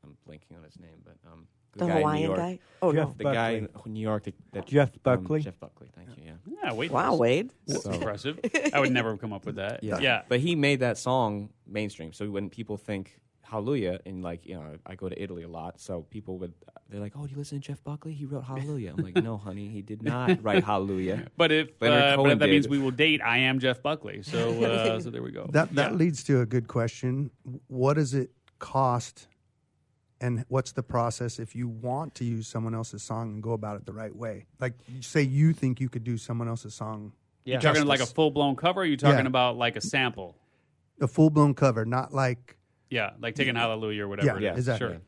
I'm 0.02 0.16
blanking 0.26 0.57
on 0.57 0.64
his 0.64 0.80
name, 0.80 1.02
but 1.04 1.18
um, 1.30 1.46
the, 1.76 1.87
The 1.87 1.87
guy 1.87 1.92
in 1.92 1.98
New 1.98 2.02
Hawaiian 2.02 2.22
York, 2.26 2.38
guy. 2.38 2.58
Oh 2.82 2.92
Jeff 2.92 3.08
no! 3.08 3.14
the 3.18 3.24
guy 3.24 3.50
in 3.50 3.66
Buckley. 3.66 3.92
New 3.92 4.00
York, 4.00 4.24
that, 4.24 4.34
that 4.52 4.66
Jeff 4.66 4.90
um, 4.90 5.00
Buckley. 5.02 5.40
Jeff 5.40 5.58
Buckley. 5.60 5.88
Thank 5.94 6.16
you. 6.16 6.24
Yeah. 6.26 6.32
Yeah. 6.64 6.72
Wait. 6.72 6.90
Wow, 6.90 7.16
Wade. 7.16 7.52
That's 7.66 7.84
So- 7.84 7.92
impressive. 7.92 8.38
I 8.72 8.80
would 8.80 8.92
never 8.92 9.10
have 9.10 9.20
come 9.20 9.32
up 9.32 9.46
with 9.46 9.56
that. 9.56 9.82
Yeah. 9.82 9.98
Yeah. 9.98 10.22
But 10.28 10.40
he 10.40 10.54
made 10.54 10.80
that 10.80 10.98
song 10.98 11.50
mainstream. 11.66 12.12
So 12.12 12.30
when 12.30 12.50
people 12.50 12.76
think 12.76 13.18
Hallelujah, 13.46 14.00
and 14.06 14.22
like, 14.22 14.46
you 14.46 14.54
know, 14.54 14.76
I 14.87 14.94
go 14.96 15.08
to 15.08 15.22
Italy 15.22 15.42
a 15.42 15.48
lot, 15.48 15.78
so 15.78 16.02
people 16.10 16.38
would, 16.38 16.54
they're 16.88 16.98
like, 16.98 17.12
oh, 17.14 17.26
do 17.26 17.30
you 17.30 17.37
listen 17.37 17.60
to 17.60 17.64
Jeff 17.68 17.84
Buckley? 17.84 18.12
He 18.12 18.24
wrote 18.24 18.42
Hallelujah. 18.44 18.94
I'm 18.96 19.04
like, 19.04 19.22
no, 19.22 19.37
honey, 19.37 19.68
he 19.68 19.80
did 19.82 20.02
not 20.02 20.42
write 20.42 20.64
Hallelujah. 20.64 21.26
But 21.37 21.52
if 21.52 21.68
uh, 21.82 22.16
but 22.16 22.30
if 22.32 22.38
that 22.38 22.46
did. 22.46 22.50
means 22.52 22.68
we 22.68 22.78
will 22.78 22.90
date, 22.90 23.20
I 23.22 23.38
am 23.38 23.60
Jeff 23.60 23.82
Buckley. 23.82 24.22
So 24.22 24.64
uh, 24.64 24.98
so 24.98 25.10
there 25.10 25.22
we 25.22 25.30
go. 25.30 25.46
That 25.52 25.72
that 25.74 25.92
Yeah. 25.92 25.96
leads 25.96 26.24
to 26.24 26.40
a 26.40 26.46
good 26.46 26.68
question. 26.68 27.30
What 27.68 27.94
does 27.94 28.14
it 28.14 28.30
cost 28.58 29.28
and 30.20 30.44
what's 30.48 30.72
the 30.72 30.83
process 30.83 31.38
if 31.38 31.55
you 31.55 31.68
want 31.68 32.14
to 32.16 32.24
use 32.24 32.46
someone 32.48 32.74
else's 32.74 33.03
song 33.03 33.35
and 33.35 33.42
go 33.42 33.53
about 33.53 33.77
it 33.77 33.87
the 33.87 33.92
right 33.92 34.14
way? 34.14 34.46
Like 34.61 34.74
say 35.00 35.22
you 35.22 35.53
think 35.53 35.81
you 35.81 35.88
could 35.88 36.05
do 36.05 36.16
someone 36.16 36.48
else's 36.48 36.74
song 36.74 37.12
You 37.44 37.59
talking 37.59 37.85
like 37.87 38.00
a 38.00 38.07
full 38.07 38.31
blown 38.31 38.57
cover? 38.57 38.83
Or 38.83 38.85
you 38.85 38.96
talking 38.96 39.20
Yeah. 39.20 39.27
about 39.27 39.57
like 39.57 39.77
a 39.77 39.81
sample? 39.81 40.37
a 41.00 41.09
full 41.09 41.29
blown 41.31 41.55
cover, 41.55 41.85
not 41.85 42.12
like 42.14 42.57
Yeah, 42.90 43.11
like 43.20 43.35
taking 43.35 43.57
Hallelujah 43.57 44.05
or 44.05 44.09
whatever. 44.09 44.40
Yeah, 44.40 44.50
it 44.50 44.53
is. 44.53 44.59
exactly. 44.68 44.88
Sure. 44.88 45.00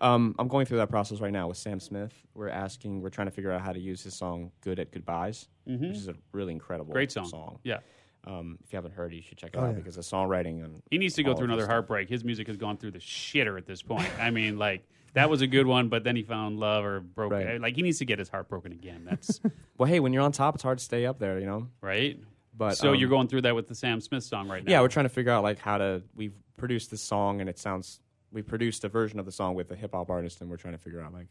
Um, 0.00 0.34
I'm 0.38 0.48
going 0.48 0.66
through 0.66 0.78
that 0.78 0.90
process 0.90 1.20
right 1.20 1.32
now 1.32 1.48
with 1.48 1.56
Sam 1.56 1.80
Smith. 1.80 2.12
We're 2.34 2.48
asking, 2.48 3.00
we're 3.00 3.10
trying 3.10 3.26
to 3.28 3.30
figure 3.30 3.50
out 3.52 3.60
how 3.60 3.72
to 3.72 3.78
use 3.80 4.02
his 4.02 4.14
song 4.14 4.50
"Good 4.60 4.78
at 4.78 4.90
Goodbyes," 4.92 5.48
which 5.64 5.80
is 5.82 6.08
a 6.08 6.14
really 6.32 6.52
incredible, 6.52 6.88
Mm-hmm. 6.90 6.94
Great 6.94 7.12
song. 7.12 7.58
Yeah. 7.64 7.78
Um, 8.26 8.58
if 8.64 8.72
you 8.72 8.76
haven't 8.76 8.94
heard 8.94 9.12
it, 9.12 9.16
you 9.16 9.22
should 9.22 9.36
check 9.38 9.50
it 9.54 9.58
Oh, 9.58 9.64
out 9.64 9.66
yeah. 9.68 9.72
because 9.74 9.96
the 9.96 10.02
songwriting 10.02 10.64
and 10.64 10.82
He 10.90 10.96
needs 10.98 11.14
to 11.14 11.22
go 11.22 11.34
through 11.34 11.44
of 11.44 11.50
his 11.50 11.54
another 11.54 11.62
stuff- 11.62 11.70
heartbreak. 11.72 12.08
His 12.08 12.24
music 12.24 12.46
has 12.46 12.56
gone 12.56 12.76
through 12.78 12.92
the 12.92 12.98
shitter 12.98 13.58
at 13.58 13.66
this 13.66 13.82
point. 13.82 14.08
I 14.18 14.30
mean, 14.30 14.58
like 14.58 14.86
that 15.12 15.28
was 15.28 15.42
a 15.42 15.46
good 15.46 15.66
one, 15.66 15.88
but 15.88 16.04
then 16.04 16.16
he 16.16 16.22
found 16.22 16.58
love 16.58 16.84
or 16.84 17.00
broke. 17.00 17.32
Right. 17.32 17.60
Like 17.60 17.76
he 17.76 17.82
needs 17.82 17.98
to 17.98 18.04
get 18.04 18.18
his 18.18 18.28
heart 18.30 18.48
broken 18.48 18.72
again. 18.72 19.04
That's 19.08 19.40
Well, 19.78 19.88
hey, 19.88 20.00
when 20.00 20.12
you're 20.12 20.22
on 20.22 20.32
top, 20.32 20.54
it's 20.54 20.62
hard 20.62 20.78
to 20.78 20.84
stay 20.84 21.04
up 21.06 21.18
there, 21.18 21.38
you 21.38 21.46
know. 21.46 21.68
right. 21.80 22.18
But 22.56 22.76
so 22.76 22.90
um, 22.90 22.94
you're 22.94 23.08
going 23.08 23.26
through 23.26 23.42
that 23.42 23.54
with 23.56 23.66
the 23.66 23.74
Sam 23.74 24.00
Smith 24.00 24.22
song 24.22 24.48
right 24.48 24.64
now. 24.64 24.70
Yeah, 24.70 24.80
we're 24.80 24.86
trying 24.88 25.06
to 25.06 25.10
figure 25.10 25.32
out 25.32 25.42
like 25.42 25.58
how 25.58 25.76
to. 25.78 26.02
We've 26.14 26.34
produced 26.56 26.88
this 26.92 27.02
song 27.02 27.40
and 27.40 27.50
it 27.50 27.58
sounds. 27.58 27.98
We 28.30 28.42
produced 28.42 28.84
a 28.84 28.88
version 28.88 29.18
of 29.18 29.26
the 29.26 29.32
song 29.32 29.54
with 29.56 29.70
a 29.72 29.74
hip 29.76 29.90
hop 29.92 30.08
artist, 30.08 30.40
and 30.40 30.48
we're 30.48 30.56
trying 30.56 30.74
to 30.74 30.78
figure 30.78 31.00
out 31.00 31.12
like 31.12 31.26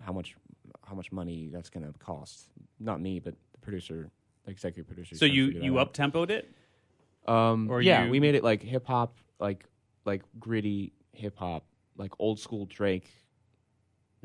how 0.00 0.12
much 0.12 0.36
how 0.86 0.94
much 0.94 1.10
money 1.10 1.48
that's 1.52 1.68
going 1.68 1.84
to 1.84 1.92
cost. 1.98 2.46
Not 2.78 3.00
me, 3.00 3.18
but 3.18 3.34
the 3.52 3.58
producer, 3.58 4.08
the 4.44 4.50
executive 4.50 4.86
producer. 4.86 5.16
So 5.16 5.24
you 5.24 5.46
you 5.46 5.78
up 5.78 5.94
tempoed 5.94 6.30
it. 6.30 6.50
Um, 7.26 7.70
or 7.70 7.80
yeah, 7.80 8.04
you- 8.04 8.10
we 8.10 8.20
made 8.20 8.34
it 8.34 8.42
like 8.44 8.62
hip 8.62 8.86
hop, 8.86 9.16
like 9.38 9.64
like 10.04 10.22
gritty 10.40 10.92
hip 11.12 11.36
hop, 11.38 11.64
like 11.96 12.12
old 12.18 12.40
school 12.40 12.66
Drake 12.66 13.08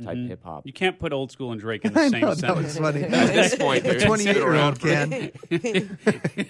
type 0.03 0.15
Mhm. 0.17 0.27
hip 0.27 0.43
hop. 0.43 0.65
You 0.65 0.73
can't 0.73 0.97
put 0.99 1.11
old 1.13 1.31
school 1.31 1.51
and 1.51 1.59
Drake 1.61 1.83
in 1.85 1.93
the 1.93 1.99
I 1.99 2.09
same 2.09 2.21
know, 2.21 2.29
that 2.33 2.37
sentence. 2.39 2.65
was 2.65 2.77
funny. 2.77 3.03
At 3.05 3.33
this 3.33 3.55
point, 3.55 3.83
the 3.85 3.99
twenty 3.99 4.27
eight 4.27 4.35
year 4.37 4.53
old 4.55 4.81
sit 4.81 5.09
can. 5.11 5.31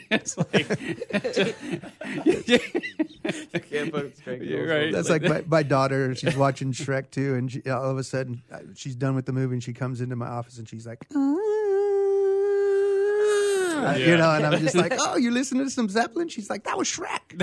it's 0.09 0.37
like 0.37 0.51
Can't 3.69 3.91
put 3.91 4.23
Drake 4.23 4.41
You're 4.43 4.67
right. 4.67 4.91
That's 4.91 5.09
like 5.09 5.21
my, 5.23 5.43
my 5.47 5.63
daughter. 5.63 6.15
She's 6.15 6.35
watching 6.37 6.71
Shrek 6.71 7.09
too, 7.11 7.35
and 7.35 7.51
she, 7.51 7.61
all 7.69 7.89
of 7.91 7.97
a 7.97 8.03
sudden 8.03 8.41
uh, 8.51 8.59
she's 8.75 8.95
done 8.95 9.15
with 9.15 9.25
the 9.25 9.33
movie, 9.33 9.55
and 9.55 9.63
she 9.63 9.73
comes 9.73 10.01
into 10.01 10.15
my 10.15 10.27
office, 10.27 10.57
and 10.57 10.67
she's 10.67 10.87
like, 10.87 11.05
"Ah," 13.85 13.95
you 13.95 14.17
know, 14.17 14.31
and 14.31 14.45
I'm 14.45 14.59
just 14.61 14.75
like, 14.85 14.93
"Oh, 14.97 15.17
you 15.17 15.31
listening 15.31 15.65
to 15.65 15.69
some 15.69 15.89
Zeppelin?" 15.89 16.27
She's 16.29 16.49
like, 16.49 16.63
"That 16.65 16.77
was 16.77 16.87
Shrek." 16.87 17.19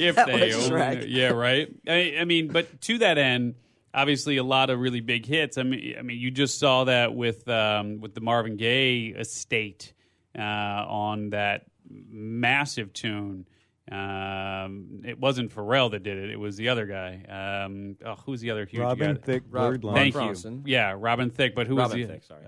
if 0.00 0.16
That 0.16 0.26
they 0.26 0.54
was 0.54 0.70
own 0.70 0.78
Shrek. 0.78 1.04
yeah 1.08 1.28
right 1.28 1.68
I, 1.88 2.16
I 2.20 2.24
mean 2.24 2.48
but 2.48 2.80
to 2.82 2.98
that 2.98 3.18
end 3.18 3.54
obviously 3.94 4.36
a 4.36 4.44
lot 4.44 4.70
of 4.70 4.78
really 4.78 5.00
big 5.00 5.26
hits 5.26 5.58
i 5.58 5.62
mean 5.62 5.96
i 5.98 6.02
mean 6.02 6.18
you 6.18 6.30
just 6.30 6.58
saw 6.58 6.84
that 6.84 7.14
with 7.14 7.48
um, 7.48 8.00
with 8.00 8.14
the 8.14 8.20
marvin 8.20 8.56
gaye 8.56 9.14
estate 9.18 9.92
uh, 10.38 10.42
on 10.42 11.30
that 11.30 11.66
massive 12.10 12.92
tune 12.92 13.46
um, 13.90 15.00
it 15.04 15.18
wasn't 15.18 15.54
Pharrell 15.54 15.90
that 15.92 16.02
did 16.02 16.18
it. 16.18 16.28
It 16.28 16.38
was 16.38 16.58
the 16.58 16.68
other 16.68 16.84
guy. 16.84 17.64
Um, 17.64 17.96
oh, 18.04 18.16
who's 18.26 18.42
the 18.42 18.50
other 18.50 18.66
huge 18.66 18.82
Robin 18.82 19.14
guy? 19.14 19.20
Thicke, 19.22 19.44
Rob- 19.50 19.72
Birdland. 19.72 19.96
Thank 19.96 20.14
Mark 20.14 20.44
you. 20.44 20.62
Yeah, 20.66 20.94
Robin 20.98 21.30
Thicke. 21.30 21.54
But 21.54 21.66
who 21.66 21.78
Robin 21.78 21.98
was 21.98 22.06
the? 22.06 22.12
Thicke, 22.12 22.24
sorry. 22.24 22.44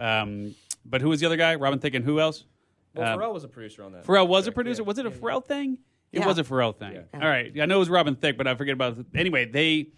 But 0.90 1.00
who 1.00 1.08
was 1.08 1.20
the 1.20 1.26
other 1.26 1.36
guy? 1.36 1.54
Robin 1.54 1.78
Thicke 1.78 1.94
and 1.94 2.04
who 2.04 2.20
else? 2.20 2.44
Well, 2.94 3.06
Um, 3.14 3.18
Pharrell 3.20 3.32
was 3.32 3.44
a 3.44 3.48
producer 3.48 3.84
on 3.84 3.92
that. 3.92 4.04
Pharrell 4.04 4.26
was 4.28 4.46
a 4.48 4.52
producer. 4.52 4.82
yeah. 4.82 4.86
Was 4.88 4.98
it 4.98 5.06
a 5.06 5.08
Yeah, 5.10 5.14
yeah. 5.14 5.20
Pharrell 5.22 5.44
thing? 5.46 5.78
It 6.12 6.18
Yeah. 6.20 6.26
was 6.26 6.38
a 6.38 6.44
Pharrell 6.44 6.76
thing. 6.76 6.92
Yeah. 6.94 7.02
All 7.22 7.28
right. 7.28 7.52
I 7.60 7.66
know 7.66 7.76
it 7.76 7.78
was 7.78 7.88
Robin 7.88 8.16
Thicke, 8.16 8.36
but 8.36 8.48
I 8.48 8.54
forget 8.56 8.74
about 8.74 8.98
it. 8.98 9.06
Anyway, 9.14 9.44
they 9.44 9.90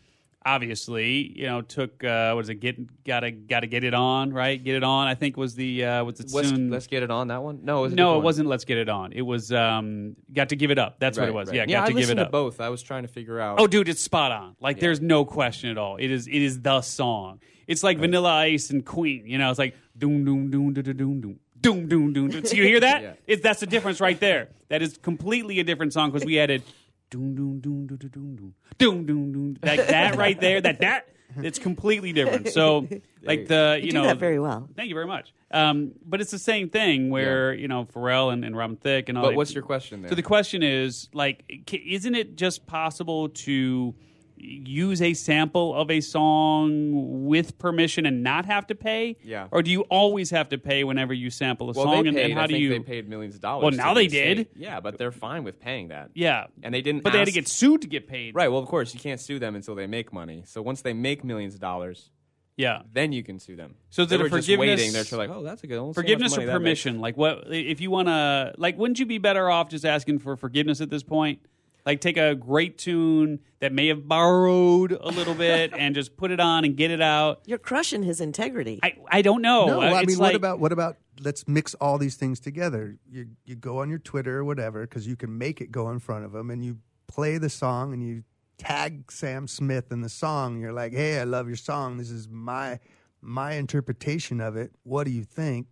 obviously, 0.44 1.33
you 1.38 1.46
know, 1.46 1.62
took 1.62 2.02
uh, 2.05 2.33
what 2.33 2.40
is 2.44 2.48
it? 2.50 2.57
Get 2.57 3.05
gotta 3.05 3.31
gotta 3.31 3.66
get 3.66 3.85
it 3.85 3.94
on, 3.94 4.33
right? 4.33 4.62
Get 4.62 4.74
it 4.76 4.85
on. 4.85 5.07
I 5.07 5.14
think 5.14 5.37
was 5.37 5.55
the 5.55 5.85
uh, 5.85 6.05
was 6.05 6.20
it 6.20 6.31
Let's, 6.33 6.48
soon? 6.48 6.70
let's 6.70 6.87
get 6.87 7.02
it 7.02 7.11
on 7.11 7.28
that 7.28 7.42
one. 7.42 7.61
No, 7.64 7.78
it 7.78 7.83
was 7.83 7.92
a 7.92 7.96
no, 7.96 8.02
different 8.02 8.12
it 8.12 8.16
one. 8.16 8.24
wasn't. 8.24 8.48
Let's 8.48 8.64
get 8.64 8.78
it 8.78 8.88
on. 8.88 9.12
It 9.12 9.22
was 9.22 9.53
um, 9.53 10.16
got 10.32 10.49
to 10.51 10.57
give 10.57 10.70
it 10.70 10.78
up. 10.78 10.99
That's 10.99 11.18
what 11.18 11.24
it 11.24 11.26
Right, 11.28 11.34
was. 11.34 11.49
right. 11.49 11.57
Yeah, 11.57 11.64
yeah. 11.68 11.76
got 11.78 11.84
I 11.84 11.86
to 11.86 11.93
give 11.93 11.97
it 11.99 12.01
listened 12.03 12.20
up. 12.20 12.28
to 12.28 12.32
both. 12.32 12.61
I 12.61 12.68
was 12.68 12.82
trying 12.82 13.03
to 13.03 13.09
figure 13.09 13.40
out. 13.40 13.61
Oh, 13.61 13.66
dude, 13.66 13.88
it's 13.88 14.03
spot 14.03 14.32
on. 14.32 14.57
Like, 14.61 14.80
there's 14.80 15.01
no 15.01 15.24
question 15.24 15.70
at 15.70 15.78
all. 15.78 15.97
It 15.97 16.11
is. 16.11 16.26
It 16.26 16.43
is 16.43 16.61
the 16.61 16.80
song. 16.82 17.40
It's 17.68 17.82
like 17.84 17.99
Vanilla 17.99 18.30
Ice 18.40 18.70
and 18.70 18.84
Queen. 18.84 19.24
You 19.26 19.38
know, 19.38 19.49
it's 19.49 19.59
like 19.59 19.74
doom 19.97 20.24
doom 20.24 20.51
doom 20.51 20.72
doom 20.72 20.84
doom 20.84 20.97
doom 20.97 21.20
doom. 21.20 21.38
Doom 21.61 22.12
doom. 22.12 22.45
So 22.45 22.57
you 22.57 22.64
hear 22.64 22.80
that? 22.80 23.03
Yeah. 23.03 23.12
It's 23.26 23.43
that's 23.43 23.61
the 23.61 23.66
difference 23.66 24.01
right 24.01 24.18
there. 24.18 24.49
That 24.68 24.82
is 24.82 24.99
completely 24.99 25.61
a 25.61 25.64
different 25.64 25.93
song 25.93 26.11
because 26.11 26.26
we 26.26 26.38
added 26.40 26.62
doom 27.11 27.34
doom 27.34 27.61
doom 27.61 27.86
doom 27.86 27.99
doom 27.99 28.11
doom 28.11 28.55
doom 28.78 29.07
doom 29.07 29.32
doom. 29.32 29.57
Like 29.62 29.86
that 29.86 30.16
right 30.16 30.40
there. 30.40 30.61
That 30.61 30.80
that 30.80 31.07
It's 31.36 31.59
completely 31.59 32.12
different. 32.12 32.49
So, 32.49 32.88
like 33.22 33.47
the 33.47 33.78
you, 33.80 33.86
You, 33.86 33.93
know 33.93 34.03
do 34.03 34.09
that 34.09 34.18
very 34.18 34.38
well. 34.38 34.68
Thank 34.76 34.88
you 34.88 34.95
very 34.95 35.07
much. 35.07 35.32
Um, 35.51 35.93
but 36.05 36.20
it's 36.20 36.30
the 36.30 36.38
same 36.38 36.68
thing 36.68 37.11
where 37.11 37.55
you 37.55 37.68
know 37.68 37.84
Pharrell 37.84 38.32
and, 38.32 38.45
and 38.45 38.57
Robin 38.57 38.76
Thicke 38.76 39.09
and 39.09 39.16
all. 39.16 39.24
But 39.24 39.30
that- 39.30 39.36
what's 39.36 39.55
your 39.55 39.62
question 39.62 40.03
there? 40.03 40.11
So 40.11 40.14
the 40.14 40.22
question 40.22 40.62
is 40.62 41.09
like, 41.12 41.45
isn't 41.72 42.14
it 42.14 42.36
just 42.36 42.66
possible 42.66 43.28
to 43.28 43.95
use 44.43 45.01
a 45.01 45.14
sample 45.14 45.74
of 45.74 45.90
a 45.90 46.01
song 46.01 47.26
with 47.26 47.59
permission 47.59 48.07
and 48.07 48.22
not 48.22 48.45
have 48.47 48.66
to 48.66 48.74
pay? 48.74 49.16
Yeah. 49.22 49.49
Or 49.51 49.62
do 49.62 49.70
you 49.70 49.82
always 49.82 50.30
have 50.30 50.49
to 50.51 50.59
pay 50.59 50.84
whenever 50.84 51.14
you 51.14 51.30
sample 51.30 51.70
a 51.70 51.72
well, 51.72 51.84
song? 51.84 52.03
they 52.03 52.09
and, 52.09 52.16
paid, 52.16 52.24
and 52.24 52.34
how 52.34 52.43
I 52.43 52.47
do 52.49 52.55
think 52.55 52.62
you? 52.62 52.68
they 52.70 52.78
paid 52.80 53.09
millions 53.09 53.34
of 53.34 53.40
dollars. 53.40 53.62
Well, 53.62 53.72
now 53.72 53.95
they 53.95 54.07
did. 54.07 54.49
Yeah, 54.57 54.80
but 54.80 54.99
they're 54.99 55.12
fine 55.12 55.45
with 55.45 55.61
paying 55.61 55.88
that. 55.88 56.11
Yeah. 56.14 56.47
and 56.62 56.74
they 56.74 56.82
didn't. 56.82 57.03
But 57.03 57.12
they 57.12 57.18
had 57.18 57.26
to 57.26 57.32
get 57.32 57.49
sued 57.49 57.82
to 57.82 57.88
get 57.88 58.07
paid. 58.09 58.34
Right. 58.34 58.49
Well, 58.49 58.61
of 58.61 58.68
course, 58.68 58.93
you 58.95 59.01
can't 59.01 59.20
sue 59.20 59.38
them 59.38 59.55
until 59.55 59.74
they 59.74 59.86
make 59.86 60.12
money. 60.12 60.43
So 60.47 60.61
once 60.62 60.82
they 60.82 60.93
make 60.93 61.24
millions 61.24 61.55
of 61.55 61.61
dollars, 61.61 62.11
Yeah. 62.57 62.82
then 62.93 63.12
you 63.12 63.22
can 63.22 63.38
sue 63.38 63.57
them. 63.57 63.76
So 63.90 64.05
they 64.05 64.16
were 64.16 64.24
just 64.24 64.47
forgiveness- 64.47 64.80
waiting. 64.80 64.93
They're 64.93 65.18
like, 65.18 65.30
oh, 65.30 65.43
that's 65.43 65.62
a 65.62 65.66
good. 65.66 65.80
let's 65.80 65.97
see 65.97 66.03
how 66.03 66.18
much 66.18 66.28
Forgiveness 66.30 66.38
or 66.38 66.47
permission? 66.47 67.01
Like 67.01 67.16
what 67.16 67.45
if 67.49 67.80
you 67.80 67.90
want 67.90 68.09
to 68.09 68.55
like 68.59 68.76
wouldn't 68.76 68.99
you 68.99 69.07
be 69.07 69.18
better 69.18 69.49
off 69.49 69.68
just 69.68 69.84
asking 69.84 70.18
for 70.18 70.36
forgiveness 70.36 70.80
at 70.80 70.90
this 70.90 71.03
point? 71.03 71.40
Like 71.85 72.01
take 72.01 72.16
a 72.16 72.35
great 72.35 72.78
tune 72.78 73.41
that 73.61 73.72
may 73.72 73.89
have 73.89 74.07
borrowed 74.07 74.93
a 74.93 75.09
little 75.09 75.35
bit 75.35 75.72
and 75.76 75.95
just 75.95 76.16
put 76.16 76.30
it 76.30 76.41
on 76.41 76.64
and 76.64 76.76
get 76.76 76.91
it 76.91 77.01
out. 77.01 77.41
You're 77.47 77.59
crushing 77.59 78.03
his 78.03 78.20
integrity. 78.20 78.78
I, 78.83 78.97
I 79.11 79.22
don't 79.22 79.43
know. 79.43 79.66
No, 79.66 79.83
Uh, 79.83 79.87
I 79.95 80.05
mean, 80.05 80.18
like, 80.18 80.28
what 80.30 80.35
about 80.37 80.61
what 80.61 80.72
about 80.72 80.97
let's 81.20 81.47
mix 81.47 81.74
all 81.74 81.99
these 81.99 82.16
things 82.16 82.41
together. 82.41 82.97
You 83.11 83.28
you 83.45 83.57
go 83.57 83.78
on 83.78 83.91
your 83.91 83.99
Twitter 83.99 84.39
or 84.39 84.45
whatever 84.45 84.83
because 84.83 85.07
you 85.07 85.16
can 85.16 85.37
make 85.37 85.61
it 85.61 85.70
go 85.72 85.91
in 85.91 85.99
front 85.99 86.24
of 86.24 86.33
them, 86.33 86.51
and 86.51 86.64
you 86.64 86.78
play 87.09 87.39
the 87.39 87.51
song 87.51 87.93
and 87.93 88.03
you 88.03 88.24
tag 88.59 89.11
Sam 89.11 89.47
Smith 89.49 89.91
in 89.91 90.01
the 90.03 90.09
song. 90.09 90.61
You're 90.61 90.72
like, 90.72 90.93
hey, 90.93 91.20
I 91.20 91.24
love 91.24 91.49
your 91.49 91.57
song. 91.57 91.97
This 91.99 92.11
is 92.11 92.28
my 92.28 92.78
my 93.20 93.55
interpretation 93.55 94.41
of 94.41 94.57
it. 94.57 94.72
What 94.85 95.05
do 95.05 95.11
you 95.11 95.24
think? 95.24 95.66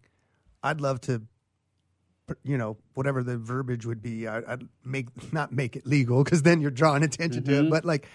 I'd 0.63 0.81
love 0.81 1.01
to. 1.03 1.23
You 2.43 2.59
know, 2.59 2.77
whatever 2.95 3.23
the 3.23 3.37
verbiage 3.39 3.87
would 3.87 4.03
be, 4.03 4.27
I, 4.29 4.39
I'd 4.39 4.69
make 4.85 5.09
not 5.33 5.53
make 5.53 5.77
it 5.77 5.87
legal 5.87 6.23
because 6.25 6.43
then 6.43 6.61
you're 6.61 6.71
drawing 6.71 7.03
attention 7.03 7.45
to 7.45 7.51
Mm-hmm. 7.53 7.67
it. 7.67 7.71
But 7.71 7.85
like 7.85 8.09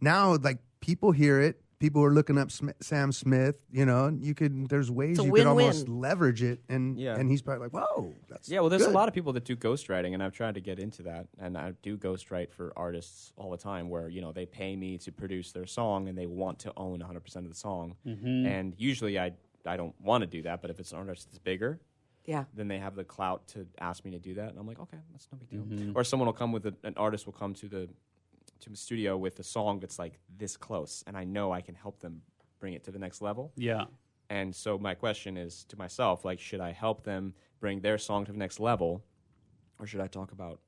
now, 0.00 0.36
like 0.36 0.58
people 0.80 1.12
hear 1.12 1.40
it, 1.40 1.60
people 1.78 2.02
are 2.04 2.12
looking 2.12 2.36
up 2.38 2.50
Sm- 2.50 2.70
Sam 2.80 3.12
Smith. 3.12 3.62
You 3.70 3.84
know, 3.86 4.06
and 4.06 4.22
you 4.22 4.34
could 4.34 4.68
there's 4.68 4.90
ways 4.90 5.16
you 5.18 5.24
could 5.24 5.32
win-win. 5.32 5.48
almost 5.48 5.88
leverage 5.88 6.42
it, 6.42 6.60
and 6.68 6.98
Yeah. 6.98 7.16
and 7.16 7.30
he's 7.30 7.42
probably 7.42 7.68
like, 7.68 7.72
whoa, 7.72 8.14
that's 8.28 8.48
Yeah, 8.48 8.60
well, 8.60 8.68
there's 8.70 8.82
good. 8.82 8.90
a 8.90 8.94
lot 8.94 9.08
of 9.08 9.14
people 9.14 9.32
that 9.34 9.44
do 9.44 9.56
ghostwriting, 9.56 10.14
and 10.14 10.22
I've 10.22 10.32
tried 10.32 10.54
to 10.54 10.60
get 10.60 10.78
into 10.78 11.02
that. 11.04 11.26
And 11.38 11.56
I 11.56 11.72
do 11.82 11.96
ghostwrite 11.96 12.50
for 12.52 12.72
artists 12.76 13.32
all 13.36 13.50
the 13.50 13.56
time, 13.58 13.88
where 13.88 14.08
you 14.08 14.20
know 14.20 14.32
they 14.32 14.46
pay 14.46 14.76
me 14.76 14.98
to 14.98 15.12
produce 15.12 15.52
their 15.52 15.66
song, 15.66 16.08
and 16.08 16.16
they 16.16 16.26
want 16.26 16.58
to 16.60 16.72
own 16.76 16.98
100 17.00 17.20
percent 17.20 17.46
of 17.46 17.52
the 17.52 17.58
song. 17.58 17.96
Mm-hmm. 18.06 18.46
And 18.46 18.74
usually, 18.78 19.18
I 19.18 19.32
I 19.66 19.76
don't 19.76 19.94
want 20.00 20.22
to 20.22 20.26
do 20.26 20.42
that, 20.42 20.62
but 20.62 20.70
if 20.70 20.80
it's 20.80 20.92
an 20.92 20.98
artist 20.98 21.26
that's 21.28 21.38
bigger, 21.38 21.78
yeah. 22.26 22.44
then 22.54 22.68
they 22.68 22.78
have 22.78 22.94
the 22.94 23.04
clout 23.04 23.46
to 23.48 23.66
ask 23.80 24.04
me 24.04 24.10
to 24.12 24.18
do 24.18 24.34
that, 24.34 24.50
and 24.50 24.58
I'm 24.58 24.66
like, 24.66 24.80
okay, 24.80 24.98
that's 25.12 25.28
no 25.32 25.38
big 25.38 25.48
deal. 25.48 25.60
Mm-hmm. 25.60 25.96
Or 25.96 26.04
someone 26.04 26.26
will 26.26 26.32
come 26.32 26.52
with 26.52 26.66
a, 26.66 26.74
an 26.84 26.94
artist 26.96 27.26
will 27.26 27.32
come 27.32 27.54
to 27.54 27.68
the 27.68 27.88
to 28.60 28.68
the 28.70 28.76
studio 28.76 29.16
with 29.16 29.38
a 29.38 29.42
song 29.44 29.80
that's 29.80 29.98
like 29.98 30.18
this 30.36 30.56
close, 30.56 31.02
and 31.06 31.16
I 31.16 31.24
know 31.24 31.52
I 31.52 31.60
can 31.60 31.74
help 31.74 32.00
them 32.00 32.22
bring 32.58 32.74
it 32.74 32.84
to 32.84 32.90
the 32.90 32.98
next 32.98 33.22
level. 33.22 33.52
Yeah. 33.56 33.84
And 34.28 34.54
so 34.54 34.78
my 34.78 34.94
question 34.94 35.36
is 35.36 35.64
to 35.70 35.76
myself, 35.76 36.24
like, 36.24 36.38
should 36.38 36.60
I 36.60 36.70
help 36.72 37.02
them 37.02 37.34
bring 37.58 37.80
their 37.80 37.98
song 37.98 38.26
to 38.26 38.32
the 38.32 38.38
next 38.38 38.60
level, 38.60 39.02
or 39.78 39.86
should 39.86 40.00
I 40.00 40.06
talk 40.06 40.32
about 40.32 40.60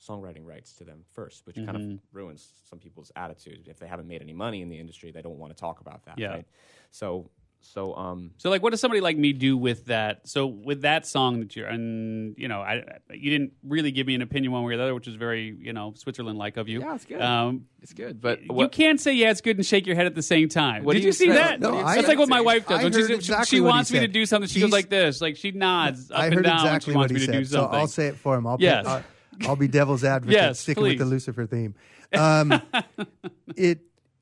songwriting 0.00 0.44
rights 0.44 0.72
to 0.74 0.84
them 0.84 1.04
first, 1.12 1.46
which 1.46 1.56
kind 1.56 1.68
Mm-hmm. 1.70 1.92
of 1.92 1.98
ruins 2.12 2.48
some 2.68 2.78
people's 2.78 3.10
attitude. 3.16 3.68
If 3.68 3.78
they 3.78 3.86
haven't 3.86 4.08
made 4.08 4.22
any 4.22 4.32
money 4.32 4.60
in 4.62 4.68
the 4.68 4.78
industry, 4.78 5.10
they 5.12 5.22
don't 5.22 5.38
want 5.38 5.54
to 5.56 5.60
talk 5.60 5.80
about 5.80 6.04
that. 6.04 6.18
Yeah. 6.18 6.28
Right? 6.28 6.46
So, 6.90 7.30
so 7.72 7.94
um, 7.94 8.30
So 8.38 8.50
like, 8.50 8.62
what 8.62 8.70
does 8.70 8.80
somebody 8.80 9.00
like 9.00 9.16
me 9.16 9.32
do 9.32 9.56
with 9.56 9.86
that? 9.86 10.26
So 10.28 10.46
with 10.46 10.82
that 10.82 11.06
song 11.06 11.40
that 11.40 11.54
you're, 11.56 11.66
and 11.66 12.34
you 12.38 12.48
know, 12.48 12.60
I 12.60 12.82
you 13.12 13.30
didn't 13.30 13.52
really 13.62 13.90
give 13.90 14.06
me 14.06 14.14
an 14.14 14.22
opinion 14.22 14.52
one 14.52 14.64
way 14.64 14.74
or 14.74 14.76
the 14.76 14.82
other, 14.84 14.94
which 14.94 15.08
is 15.08 15.14
very 15.16 15.56
you 15.60 15.72
know 15.72 15.92
Switzerland 15.96 16.38
like 16.38 16.56
of 16.56 16.68
you. 16.68 16.80
Yeah, 16.80 16.94
it's 16.94 17.04
good. 17.04 17.20
Um, 17.20 17.66
it's 17.82 17.92
good. 17.92 18.20
But 18.20 18.40
you 18.44 18.68
can't 18.68 19.00
say 19.00 19.14
yeah, 19.14 19.30
it's 19.30 19.40
good 19.40 19.56
and 19.56 19.64
shake 19.66 19.86
your 19.86 19.96
head 19.96 20.06
at 20.06 20.14
the 20.14 20.22
same 20.22 20.48
time. 20.48 20.84
What 20.84 20.94
Did 20.94 21.02
you, 21.02 21.06
you 21.08 21.12
see 21.12 21.26
say? 21.26 21.32
that? 21.34 21.60
No, 21.60 21.78
I- 21.78 21.96
That's 21.96 22.08
like 22.08 22.18
what 22.18 22.28
my 22.28 22.40
wife 22.40 22.66
does. 22.66 22.80
I 22.80 22.84
When 22.84 22.92
she's- 22.92 23.08
heard 23.08 23.14
exactly 23.16 23.56
she 23.56 23.60
wants 23.60 23.92
me 23.92 24.00
to 24.00 24.08
do 24.08 24.26
something. 24.26 24.48
She 24.48 24.60
goes 24.60 24.70
like 24.72 24.88
this, 24.88 25.20
like 25.20 25.36
she 25.36 25.50
nods 25.52 26.10
up 26.10 26.18
I 26.18 26.26
and 26.26 26.34
heard 26.34 26.44
down. 26.44 26.56
when 26.56 26.66
exactly 26.66 26.92
she 26.92 26.96
wants 26.96 27.12
what 27.12 27.14
me 27.14 27.20
he 27.20 27.26
to 27.26 27.32
said, 27.32 27.38
do 27.38 27.44
so. 27.44 27.64
I'll 27.66 27.86
say 27.86 28.06
it 28.08 28.16
for 28.16 28.36
him. 28.36 28.46
I'll 28.46 28.56
Yes. 28.58 28.86
I'll, 28.86 29.02
I'll 29.42 29.56
be 29.56 29.68
devil's 29.68 30.02
advocate, 30.04 30.32
Yes, 30.40 30.60
sticking 30.60 30.82
with 30.82 30.98
the. 30.98 31.04
Lucifer 31.04 31.46
theme. 31.46 31.74
Um, 32.14 32.62
it. 33.56 33.80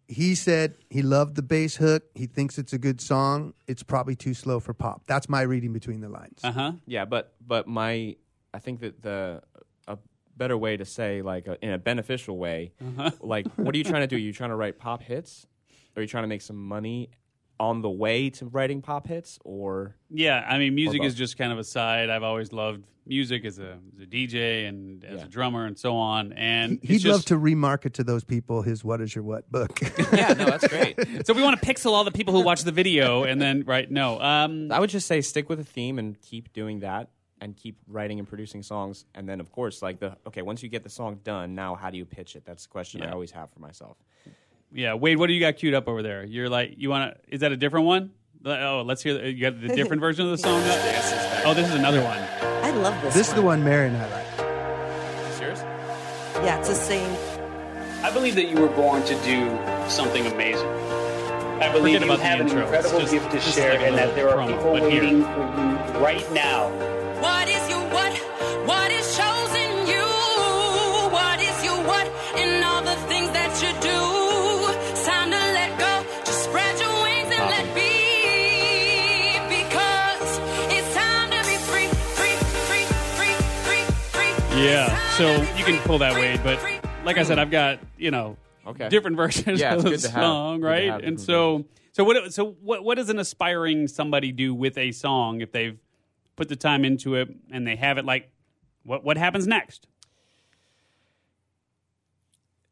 He 0.09 0.35
said 0.35 0.77
he 0.91 1.03
loved 1.03 1.35
the 1.35 1.43
bass 1.43 1.77
hook. 1.77 2.03
He 2.15 2.27
thinks 2.27 2.59
it's 2.59 2.73
a 2.73 2.79
good 2.79 3.01
song. 3.01 3.55
It's 3.67 3.83
probably 3.83 4.15
too 4.17 4.35
slow 4.35 4.61
for 4.61 4.75
pop. 4.75 5.03
That's 5.07 5.29
my 5.29 5.43
reading 5.43 5.73
between 5.73 6.01
the 6.01 6.09
lines. 6.09 6.41
Uh 6.45 6.53
huh. 6.53 6.73
yeah, 6.87 7.05
but 7.07 7.35
but 7.47 7.67
my, 7.67 8.17
I 8.53 8.59
think 8.59 8.81
that 8.81 9.03
the 9.03 9.43
a 9.89 9.97
better 10.37 10.59
way 10.59 10.77
to 10.77 10.85
say 10.85 11.23
like 11.23 11.47
a, 11.47 11.57
in 11.65 11.73
a 11.73 11.79
beneficial 11.79 12.37
way, 12.37 12.73
Uh-huh. 12.85 13.11
like 13.21 13.47
what 13.57 13.75
are 13.75 13.79
you 13.79 13.85
trying 13.85 14.03
to 14.03 14.07
do? 14.07 14.17
Are 14.17 14.19
you 14.19 14.33
trying 14.33 14.51
to 14.51 14.57
write 14.57 14.79
pop 14.79 15.03
hits? 15.03 15.47
Are 15.97 16.03
you 16.03 16.09
trying 16.09 16.25
to 16.25 16.29
make 16.29 16.43
some 16.43 16.57
money 16.57 17.09
on 17.61 17.83
the 17.83 17.91
way 17.91 18.31
to 18.31 18.47
writing 18.47 18.83
pop 18.83 19.07
hits, 19.07 19.39
or 19.45 19.97
Yeah, 20.11 20.45
I 20.49 20.59
mean, 20.59 20.75
music 20.75 21.03
is 21.03 21.15
just 21.15 21.37
kind 21.39 21.53
of 21.53 21.59
a 21.59 21.65
side. 21.65 22.11
I've 22.11 22.23
always 22.23 22.53
loved 22.53 22.85
music 23.07 23.45
as 23.45 23.59
a, 23.59 23.79
as 23.95 24.01
a 24.03 24.07
DJ 24.07 24.67
and 24.67 25.05
as 25.05 25.21
Yeah. 25.21 25.27
a 25.27 25.29
drummer 25.29 25.67
and 25.67 25.79
so 25.79 25.95
on. 25.97 26.33
And 26.33 26.79
He'd 26.83 26.97
it's 26.97 27.05
love 27.05 27.17
just- 27.19 27.29
to 27.29 27.39
remarket 27.39 27.93
to 27.95 28.05
those 28.05 28.25
people 28.25 28.63
his 28.63 28.83
"What 28.85 29.01
Is 29.01 29.15
Your 29.15 29.25
What" 29.25 29.51
book. 29.53 29.79
yeah, 30.13 30.33
no, 30.33 30.47
that's 30.47 30.67
great. 30.69 30.99
So 31.27 31.35
we 31.35 31.43
want 31.43 31.61
to 31.61 31.67
pixel 31.67 31.93
all 31.93 32.05
the 32.05 32.11
people 32.13 32.33
who 32.35 32.41
watch 32.43 32.63
the 32.63 32.73
video 32.73 33.25
and 33.25 33.41
then 33.41 33.65
right? 33.67 33.91
No. 33.91 34.21
Um, 34.21 34.73
I 34.73 34.81
would 34.81 34.91
just 34.91 35.07
say 35.07 35.21
stick 35.21 35.49
with 35.49 35.61
a 35.61 35.65
theme 35.65 35.99
and 35.99 36.21
keep 36.21 36.53
doing 36.53 36.81
that 36.81 37.11
and 37.41 37.55
keep 37.57 37.77
writing 37.89 38.19
and 38.19 38.27
producing 38.27 38.63
songs. 38.63 39.05
And 39.15 39.29
then, 39.29 39.39
of 39.39 39.53
course, 39.53 39.83
like 39.83 39.99
the 40.01 40.17
okay, 40.27 40.41
once 40.43 40.63
you 40.63 40.69
get 40.71 40.83
the 40.83 40.89
song 40.91 41.21
done, 41.25 41.55
now 41.55 41.75
how 41.75 41.91
do 41.91 41.99
you 41.99 42.07
pitch 42.07 42.37
it? 42.37 42.45
That's 42.47 42.63
the 42.65 42.71
question 42.71 43.03
I 43.03 43.11
always 43.13 43.33
have 43.33 43.51
for 43.51 43.61
myself. 43.61 43.99
Yeah, 44.75 44.95
Wade, 44.95 45.18
what 45.18 45.29
do 45.29 45.33
you 45.33 45.41
got 45.41 45.57
queued 45.57 45.75
up 45.75 45.89
over 45.89 46.03
there? 46.03 46.25
You're 46.25 46.49
like, 46.51 46.75
you 46.77 46.91
want 46.91 47.14
to? 47.14 47.35
Is 47.35 47.41
that 47.41 47.53
a 47.53 47.57
different 47.57 47.87
one? 47.87 48.11
Like, 48.43 48.61
Oh, 48.61 48.83
let's 48.85 49.03
hear. 49.03 49.14
the- 49.14 49.33
You 49.33 49.41
got 49.51 49.61
the 49.61 49.68
different 49.75 50.01
version 50.07 50.27
of 50.27 50.33
the 50.33 50.39
song. 50.39 50.61
Oh, 51.47 51.55
this 51.55 51.68
is 51.68 51.75
another 51.75 52.03
one. 52.03 52.18
I 52.64 52.70
love 52.72 53.01
this. 53.03 53.14
this 53.14 53.29
is 53.29 53.35
the 53.35 53.41
one. 53.43 53.61
one 53.61 53.64
Mary 53.64 53.89
and 53.89 53.97
I 53.97 54.11
like. 54.11 55.31
Is 55.33 55.41
yours? 55.41 55.61
Yeah, 56.45 56.59
it's 56.59 56.68
the 56.68 56.75
same. 56.75 57.16
I 58.05 58.11
believe 58.12 58.35
that 58.35 58.49
you 58.51 58.57
were 58.61 58.68
born 58.68 59.03
to 59.05 59.14
do 59.22 59.49
something 59.89 60.27
amazing. 60.27 60.68
I 60.68 61.70
believe 61.72 62.01
you 62.01 62.07
about 62.07 62.18
the 62.18 62.25
have 62.25 62.41
an 62.41 62.49
intro. 62.49 62.62
incredible 62.62 63.01
just- 63.01 63.12
gift 63.12 63.31
to 63.31 63.41
share, 63.41 63.75
like 63.79 63.83
and 63.89 63.97
that 63.97 64.14
there 64.14 64.29
are 64.29 64.37
promo, 64.37 64.49
people 64.57 64.72
but 64.75 64.91
here. 64.91 65.03
waiting 65.03 65.22
for 65.22 65.29
you 65.97 66.05
right 66.05 66.33
now. 66.33 66.68
Yeah, 84.65 84.97
so 85.17 85.37
time 85.37 85.47
to 85.47 85.53
be 85.53 85.59
you 85.59 85.65
can 85.67 85.79
pull 85.87 85.99
that 85.99 86.15
Wade, 86.15 86.41
but 86.43 86.59
like 87.05 87.19
I 87.19 87.23
said, 87.23 87.39
I've 87.39 87.51
got 87.51 87.81
you 87.99 88.11
know 88.11 88.37
Okay. 88.67 88.89
different 88.89 89.17
versions 89.25 89.61
Yeah, 89.61 89.75
of 89.75 89.83
the 89.83 89.91
to 89.99 90.11
have- 90.11 90.23
song, 90.23 90.61
right? 90.62 91.05
And 91.05 91.21
so, 91.21 91.67
so 91.93 92.03
what? 92.05 92.33
So 92.33 92.57
what? 92.62 92.83
What 92.83 92.95
does 92.97 93.11
an 93.11 93.19
aspiring 93.19 93.89
somebody 93.89 94.33
do 94.33 94.55
with 94.55 94.79
a 94.79 94.91
song 94.93 95.43
if 95.43 95.53
they've 95.53 95.79
put 96.37 96.49
the 96.49 96.57
time 96.57 96.85
into 96.85 97.15
it 97.17 97.29
and 97.51 97.67
they 97.67 97.77
have 97.77 97.99
it? 97.99 98.07
Like, 98.07 98.31
what? 98.85 99.05
What 99.05 99.19
happens 99.19 99.47
next? 99.47 99.87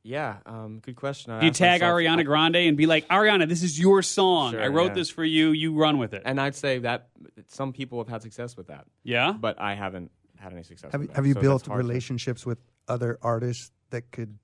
Yeah, 0.05 0.39
um, 0.47 0.81
good 0.81 0.97
question. 0.97 1.31
I 1.33 1.41
Do 1.41 1.47
you 1.47 1.53
tag 1.53 1.81
myself- 1.83 2.01
Ariana 2.01 2.25
Grande 2.25 2.57
and 2.57 2.77
be 2.77 2.87
like, 2.87 3.07
Ariana, 3.09 3.49
this 3.49 3.63
is 3.63 3.79
your 3.79 4.03
song. 4.03 4.53
Sure, 4.53 4.61
I 4.63 4.67
wrote 4.67 4.89
yeah. 4.89 4.95
this 4.95 5.11
for 5.11 5.25
you. 5.25 5.51
You 5.51 5.75
run 5.75 5.99
with 5.99 6.13
it. 6.13 6.23
And 6.25 6.41
I'd 6.41 6.57
say 6.57 6.79
that 6.81 7.09
some 7.47 7.73
people 7.73 7.99
have 7.99 8.09
had 8.09 8.21
success 8.23 8.57
with 8.57 8.67
that, 8.67 8.87
yeah. 9.05 9.31
but 9.31 9.61
I 9.61 9.75
haven't 9.77 10.11
had 10.43 10.53
any 10.53 10.63
success. 10.63 10.93
Have 10.93 11.01
with 11.01 11.11
you, 11.11 11.15
have 11.15 11.27
you 11.27 11.35
So 11.35 11.41
built 11.41 11.63
that's 11.63 11.69
hard 11.69 11.83
to- 11.83 11.87
relationships 11.87 12.45
with 12.45 12.59
other 12.89 13.19
artists 13.23 13.71
that 13.91 14.11
could 14.11 14.39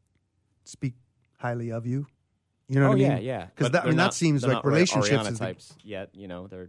speak 0.65 0.95
highly 1.39 1.71
of 1.71 1.87
you? 1.87 2.07
You 2.69 2.81
know 2.81 2.87
oh 2.87 2.89
what 2.91 2.95
I 2.97 2.99
mean? 2.99 3.11
yeah, 3.11 3.19
yeah. 3.19 3.47
Because 3.47 3.73
that, 3.73 3.79
I 3.79 3.83
they're 3.85 3.93
mean, 3.93 3.97
that 3.97 4.15
seems 4.15 4.43
like 4.43 4.53
not 4.53 4.67
relationships 4.67 5.25
Ariana 5.25 5.33
is 5.33 5.39
the, 5.39 5.45
types 5.45 5.75
yet. 5.83 6.11
You 6.13 6.29
know, 6.29 6.47
they're 6.47 6.69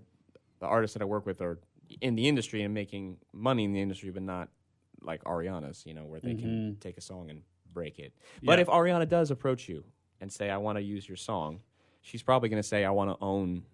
the 0.60 0.66
artists 0.66 0.94
that 0.94 1.02
I 1.02 1.06
work 1.06 1.26
with 1.26 1.42
are 1.42 1.60
in 2.02 2.16
the 2.16 2.28
industry 2.28 2.64
and 2.64 2.74
making 2.74 3.18
money 3.34 3.66
in 3.66 3.74
the 3.74 3.82
industry, 3.82 4.10
but 4.10 4.24
not 4.24 4.50
like 5.02 5.24
Ariana's. 5.26 5.84
You 5.86 5.94
know, 5.94 6.06
where 6.06 6.22
they 6.22 6.36
can 6.36 6.50
mm-hmm. 6.50 6.80
take 6.80 6.98
a 6.98 7.02
song 7.02 7.30
and 7.30 7.42
break 7.74 8.00
it. 8.00 8.14
But 8.42 8.60
Yeah. 8.60 8.64
if 8.64 8.68
Ariana 8.68 9.08
does 9.10 9.30
approach 9.30 9.68
you 9.68 9.84
and 10.22 10.32
say, 10.32 10.50
"I 10.50 10.58
want 10.58 10.78
to 10.78 10.82
use 10.82 11.08
your 11.08 11.18
song," 11.18 11.60
she's 12.02 12.24
probably 12.24 12.48
going 12.50 12.62
to 12.62 12.68
say, 12.68 12.86
"I 12.86 12.92
want 12.92 13.10
to 13.12 13.18
own 13.22 13.64
oh. 13.66 13.72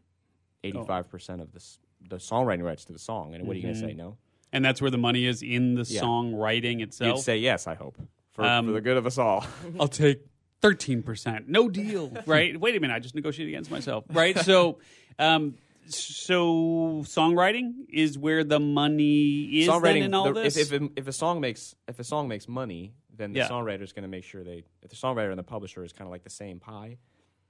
eighty-five 0.64 1.10
percent 1.10 1.42
of 1.42 1.52
this." 1.52 1.80
The 2.08 2.18
songwriting 2.18 2.64
rights 2.64 2.86
to 2.86 2.94
the 2.94 3.00
song, 3.00 3.34
and 3.34 3.46
what 3.48 3.54
are 3.54 3.58
you 3.58 3.64
going 3.64 3.74
to 3.76 3.80
say? 3.80 3.88
Mm-hmm. 3.88 3.98
No, 3.98 4.18
and 4.56 4.64
that's 4.66 4.82
where 4.82 4.90
the 4.92 4.98
money 4.98 5.26
is 5.26 5.44
in 5.44 5.76
the 5.76 5.84
Yeah. 5.84 6.02
songwriting 6.02 6.82
itself. 6.82 7.18
you'd 7.18 7.24
say 7.24 7.38
yes. 7.38 7.68
I 7.68 7.76
hope 7.76 7.98
for, 8.32 8.44
Um, 8.44 8.66
for 8.68 8.72
the 8.72 8.82
good 8.82 8.98
of 8.98 9.06
us 9.06 9.18
all. 9.18 9.46
I'll 9.80 9.88
take 9.88 10.22
Thirteen 10.62 11.04
percent, 11.04 11.48
no 11.48 11.70
deal, 11.70 12.12
right? 12.26 12.60
Wait 12.60 12.76
a 12.76 12.80
minute, 12.80 12.94
I 12.96 13.00
just 13.00 13.14
negotiated 13.14 13.54
against 13.54 13.70
myself, 13.70 14.06
right? 14.10 14.36
So, 14.40 14.80
um, 15.20 15.56
so 15.88 17.04
songwriting 17.06 17.86
is 17.90 18.18
where 18.18 18.44
the 18.44 18.60
money 18.60 19.44
is 19.62 19.68
then 19.82 19.98
in 19.98 20.14
all 20.14 20.34
the- 20.34 20.42
this. 20.44 20.58
If, 20.58 20.72
if, 20.74 20.90
if 20.96 21.08
a 21.08 21.12
song 21.12 21.40
makes 21.40 21.76
if 21.88 22.00
a 22.00 22.04
song 22.04 22.28
makes 22.28 22.48
money, 22.48 22.94
then 23.16 23.34
the 23.34 23.40
Yeah. 23.40 23.50
songwriter 23.50 23.82
is 23.82 23.94
going 23.94 24.04
to 24.04 24.10
make 24.10 24.24
sure 24.24 24.44
they 24.44 24.64
if 24.82 24.90
the 24.90 24.96
songwriter 24.96 25.30
and 25.30 25.38
the 25.38 25.44
publisher 25.44 25.84
is 25.84 25.94
kind 25.94 26.08
of 26.08 26.12
like 26.12 26.24
the 26.24 26.30
same 26.30 26.60
pie, 26.60 26.98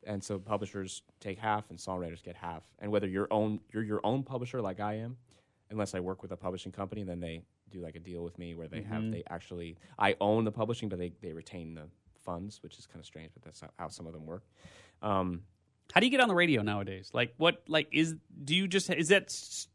and 0.05 0.23
so 0.23 0.37
publishers 0.39 1.01
take 1.21 1.37
half 1.39 1.69
and 1.69 1.79
songwriters 1.79 2.21
get 2.23 2.35
half. 2.35 2.63
And 2.79 2.91
whether 2.91 3.07
your 3.07 3.27
own 3.31 3.61
you're 3.71 3.83
your 3.83 4.01
own 4.03 4.23
publisher 4.23 4.61
like 4.61 4.79
I 4.79 4.95
am, 4.95 5.17
unless 5.71 5.93
I 5.95 5.99
work 5.99 6.21
with 6.21 6.31
a 6.31 6.37
publishing 6.37 6.71
company, 6.71 7.03
then 7.03 7.19
they 7.19 7.43
do 7.71 7.81
like 7.81 7.95
a 7.95 7.99
deal 7.99 8.23
with 8.23 8.37
me 8.37 8.53
where 8.55 8.67
they 8.67 8.79
Mm-hmm. 8.79 8.93
have 8.93 9.11
they 9.11 9.23
actually 9.29 9.77
I 9.99 10.15
own 10.21 10.43
the 10.45 10.51
publishing, 10.51 10.89
but 10.89 10.99
they 10.99 11.11
they 11.21 11.33
retain 11.33 11.73
the 11.75 11.87
funds, 12.23 12.61
which 12.63 12.77
is 12.79 12.85
kind 12.87 12.99
of 12.99 13.05
strange, 13.05 13.31
but 13.33 13.43
that's 13.43 13.61
how- 13.61 13.69
how 13.77 13.87
some 13.87 14.07
of 14.07 14.13
them 14.13 14.25
work. 14.25 14.43
Um, 15.01 15.43
How 15.93 15.99
do 15.99 16.07
you 16.07 16.11
get 16.11 16.19
on 16.19 16.27
the 16.27 16.33
radio 16.35 16.63
nowadays? 16.63 17.11
Like 17.13 17.33
what? 17.37 17.61
Like 17.67 17.87
is 17.91 18.15
do 18.43 18.55
you 18.55 18.67
just 18.67 18.89
is 18.89 19.09
that 19.09 19.27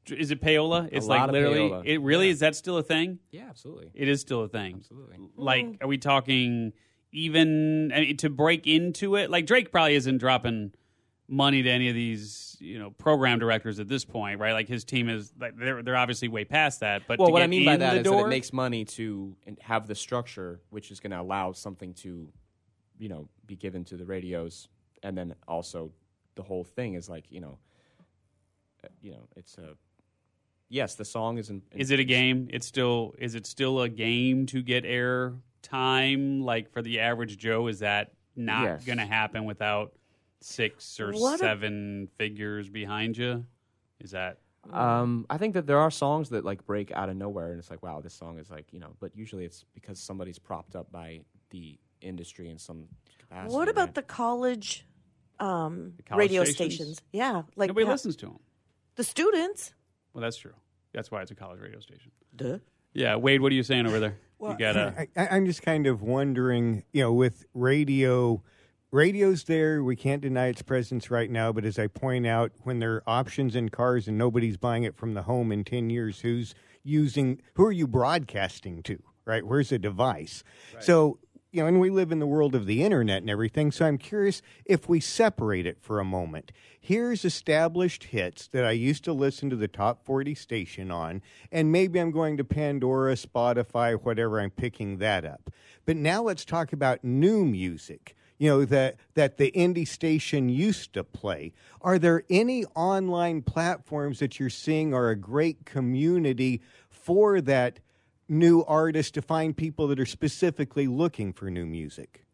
is 0.08 0.30
it 0.32 0.40
payola? 0.42 0.88
It's 0.90 1.06
lot 1.06 1.20
like 1.20 1.28
of 1.28 1.32
literally. 1.34 1.58
payola. 1.70 1.82
It 1.86 1.98
really 1.98 2.26
Yeah. 2.26 2.32
is 2.32 2.40
that 2.40 2.56
still 2.56 2.78
a 2.78 2.82
thing? 2.82 3.20
yeah, 3.30 3.46
absolutely, 3.48 3.90
It 3.94 4.08
is 4.08 4.20
still 4.20 4.42
a 4.42 4.48
thing. 4.48 4.76
absolutely. 4.78 5.18
Like, 5.36 5.78
are 5.80 5.86
we 5.86 5.98
talking 5.98 6.72
even 7.12 7.92
I 7.92 8.00
mean, 8.00 8.16
to 8.18 8.30
break 8.30 8.66
into 8.66 9.16
it? 9.16 9.30
Like 9.30 9.46
Drake 9.46 9.70
probably 9.72 9.94
isn't 9.94 10.18
dropping 10.18 10.72
money 11.30 11.62
to 11.62 11.70
any 11.70 11.88
of 11.88 11.94
these, 11.94 12.56
you 12.60 12.78
know, 12.78 12.90
program 12.90 13.38
directors 13.38 13.78
at 13.78 13.88
this 13.88 14.04
point, 14.04 14.40
right? 14.40 14.52
Like 14.52 14.68
his 14.68 14.84
team 14.84 15.08
is 15.08 15.32
like 15.40 15.56
they're 15.56 15.82
they're 15.82 15.96
obviously 15.96 16.28
way 16.28 16.44
past 16.44 16.80
that. 16.80 17.02
But 17.06 17.18
well, 17.18 17.30
what 17.32 17.42
I 17.42 17.46
mean 17.46 17.64
by 17.64 17.74
in 17.74 17.80
that 17.80 17.96
is 17.98 18.02
door, 18.04 18.16
that 18.16 18.26
it 18.26 18.28
makes 18.28 18.52
money 18.52 18.84
to 18.86 19.36
have 19.60 19.86
the 19.86 19.94
structure, 19.94 20.60
which 20.70 20.90
is 20.90 20.98
going 21.00 21.12
to 21.12 21.20
allow 21.20 21.52
something 21.52 21.94
to, 21.94 22.28
you 22.98 23.08
know, 23.08 23.28
be 23.46 23.56
given 23.56 23.84
to 23.84 23.96
the 23.96 24.04
radios, 24.04 24.68
and 25.02 25.16
then 25.16 25.34
also 25.46 25.92
the 26.34 26.42
whole 26.42 26.64
thing 26.64 26.94
is 26.94 27.08
like, 27.08 27.24
you 27.30 27.40
know, 27.40 27.58
uh, 28.84 28.88
you 29.00 29.12
know, 29.12 29.28
it's 29.36 29.56
a 29.58 29.76
yes, 30.68 30.96
the 30.96 31.04
song 31.04 31.38
is 31.38 31.48
in. 31.48 31.62
is 31.72 31.90
it 31.90 32.00
a 32.00 32.04
game? 32.04 32.48
It's 32.50 32.66
still 32.66 33.14
is 33.18 33.34
it 33.36 33.46
still 33.46 33.80
a 33.82 33.88
game 33.88 34.46
to 34.46 34.62
get 34.62 34.84
air 34.84 35.34
time? 35.62 36.42
Like 36.42 36.72
for 36.72 36.82
the 36.82 37.00
average 37.00 37.38
Joe, 37.38 37.68
is 37.68 37.78
that 37.78 38.12
not 38.34 38.64
Yes. 38.64 38.84
going 38.84 38.98
to 38.98 39.06
happen 39.06 39.44
without 39.44 39.92
six 40.40 40.98
or 41.00 41.12
What 41.12 41.34
a- 41.36 41.38
seven 41.38 42.08
figures 42.16 42.68
behind 42.68 43.16
you? 43.16 43.44
Is 44.00 44.12
that 44.12 44.38
Um, 44.70 45.24
I 45.30 45.38
think 45.38 45.54
that 45.54 45.66
there 45.66 45.78
are 45.78 45.90
songs 45.90 46.28
that 46.30 46.44
like 46.44 46.64
break 46.66 46.92
out 46.92 47.08
of 47.08 47.16
nowhere, 47.16 47.50
and 47.50 47.58
it's 47.58 47.70
like, 47.70 47.82
wow, 47.82 48.00
this 48.00 48.14
song 48.14 48.38
is 48.38 48.50
like, 48.50 48.72
you 48.72 48.78
know, 48.80 48.94
but 49.00 49.16
usually 49.16 49.44
it's 49.44 49.64
because 49.74 49.98
somebody's 49.98 50.38
propped 50.38 50.76
up 50.76 50.90
by 50.92 51.20
the 51.50 51.78
industry 52.02 52.48
in 52.50 52.58
some 52.58 52.86
capacity. 53.18 53.54
What 53.54 53.68
about 53.68 53.88
right? 53.88 53.94
the 53.94 54.02
college, 54.02 54.84
um, 55.38 55.94
The 55.96 56.02
college 56.02 56.18
radio 56.20 56.44
stations? 56.44 56.76
stations? 56.76 57.02
Yeah, 57.12 57.42
like 57.56 57.68
nobody 57.68 57.86
ha- 57.86 57.92
listens 57.92 58.16
to 58.16 58.26
them? 58.26 58.38
the 58.96 59.04
students. 59.04 59.72
Well, 60.12 60.20
that's 60.22 60.36
true. 60.36 60.54
That's 60.92 61.10
why 61.10 61.22
it's 61.22 61.30
a 61.30 61.34
college 61.34 61.60
radio 61.60 61.80
station. 61.80 62.10
Duh. 62.36 62.58
Yeah, 62.92 63.16
Wade, 63.16 63.40
what 63.40 63.52
are 63.52 63.54
you 63.54 63.62
saying 63.62 63.86
over 63.86 63.98
there? 64.00 64.18
you 64.42 64.56
got 64.58 64.76
a 64.76 65.06
I, 65.16 65.22
I, 65.22 65.28
I'm 65.36 65.46
just 65.46 65.62
kind 65.62 65.86
of 65.86 66.02
wondering, 66.02 66.84
you 66.92 67.02
know, 67.02 67.12
with 67.12 67.46
radio, 67.54 68.42
radio's 68.90 69.44
there. 69.44 69.82
We 69.82 69.96
can't 69.96 70.22
deny 70.22 70.46
its 70.46 70.62
presence 70.62 71.10
right 71.10 71.30
now. 71.30 71.52
But 71.52 71.64
as 71.64 71.78
I 71.78 71.86
point 71.86 72.26
out, 72.26 72.52
when 72.62 72.78
there 72.78 72.94
are 72.94 73.02
options 73.06 73.54
in 73.54 73.68
cars 73.68 74.08
and 74.08 74.18
nobody's 74.18 74.56
buying 74.56 74.84
it 74.84 74.96
from 74.96 75.14
the 75.14 75.22
home 75.22 75.52
in 75.52 75.64
10 75.64 75.90
years, 75.90 76.20
who's 76.20 76.54
using, 76.82 77.40
who 77.54 77.64
are 77.64 77.72
you 77.72 77.86
broadcasting 77.86 78.82
to, 78.84 79.02
right? 79.24 79.46
Where's 79.46 79.70
the 79.70 79.78
device? 79.78 80.42
So, 80.80 81.18
you 81.52 81.62
know, 81.62 81.66
and 81.66 81.80
we 81.80 81.90
live 81.90 82.12
in 82.12 82.20
the 82.20 82.26
world 82.26 82.54
of 82.54 82.66
the 82.66 82.84
internet 82.84 83.22
and 83.22 83.30
everything. 83.30 83.72
So 83.72 83.84
I'm 83.84 83.98
curious 83.98 84.40
if 84.64 84.88
we 84.88 85.00
separate 85.00 85.66
it 85.66 85.78
for 85.80 85.98
a 85.98 86.04
moment. 86.04 86.52
Here's 86.78 87.24
established 87.24 88.04
hits 88.04 88.46
that 88.48 88.64
I 88.64 88.70
used 88.70 89.02
to 89.04 89.12
listen 89.12 89.50
to 89.50 89.56
the 89.56 89.66
top 89.68 90.04
40 90.04 90.34
station 90.36 90.90
on, 90.92 91.22
and 91.50 91.72
maybe 91.72 91.98
I'm 91.98 92.12
going 92.12 92.36
to 92.36 92.44
Pandora, 92.44 93.14
Spotify, 93.14 94.00
whatever, 94.00 94.40
I'm 94.40 94.50
picking 94.50 94.98
that 94.98 95.24
up. 95.24 95.50
But 95.84 95.96
now 95.96 96.22
let's 96.22 96.44
talk 96.44 96.72
about 96.72 97.04
new 97.04 97.44
music. 97.44 98.14
You 98.40 98.48
know, 98.48 98.64
that, 98.64 98.96
that 99.14 99.36
the 99.36 99.52
indie 99.52 99.86
station 99.86 100.48
used 100.48 100.94
to 100.94 101.04
play. 101.04 101.52
Are 101.82 101.98
there 101.98 102.24
any 102.28 102.64
online 102.74 103.42
platforms 103.42 104.18
that 104.18 104.40
you're 104.40 104.48
seeing 104.48 104.94
are 104.94 105.10
a 105.10 105.14
great 105.16 105.66
community 105.66 106.62
for 106.88 107.42
that 107.42 107.80
new 108.30 108.64
artist 108.64 109.14
to 109.14 109.22
find 109.22 109.56
people 109.56 109.88
that 109.88 110.00
are 110.00 110.06
specifically 110.06 110.86
looking 110.86 111.34
for 111.34 111.50
new 111.50 111.66
music? 111.66 112.24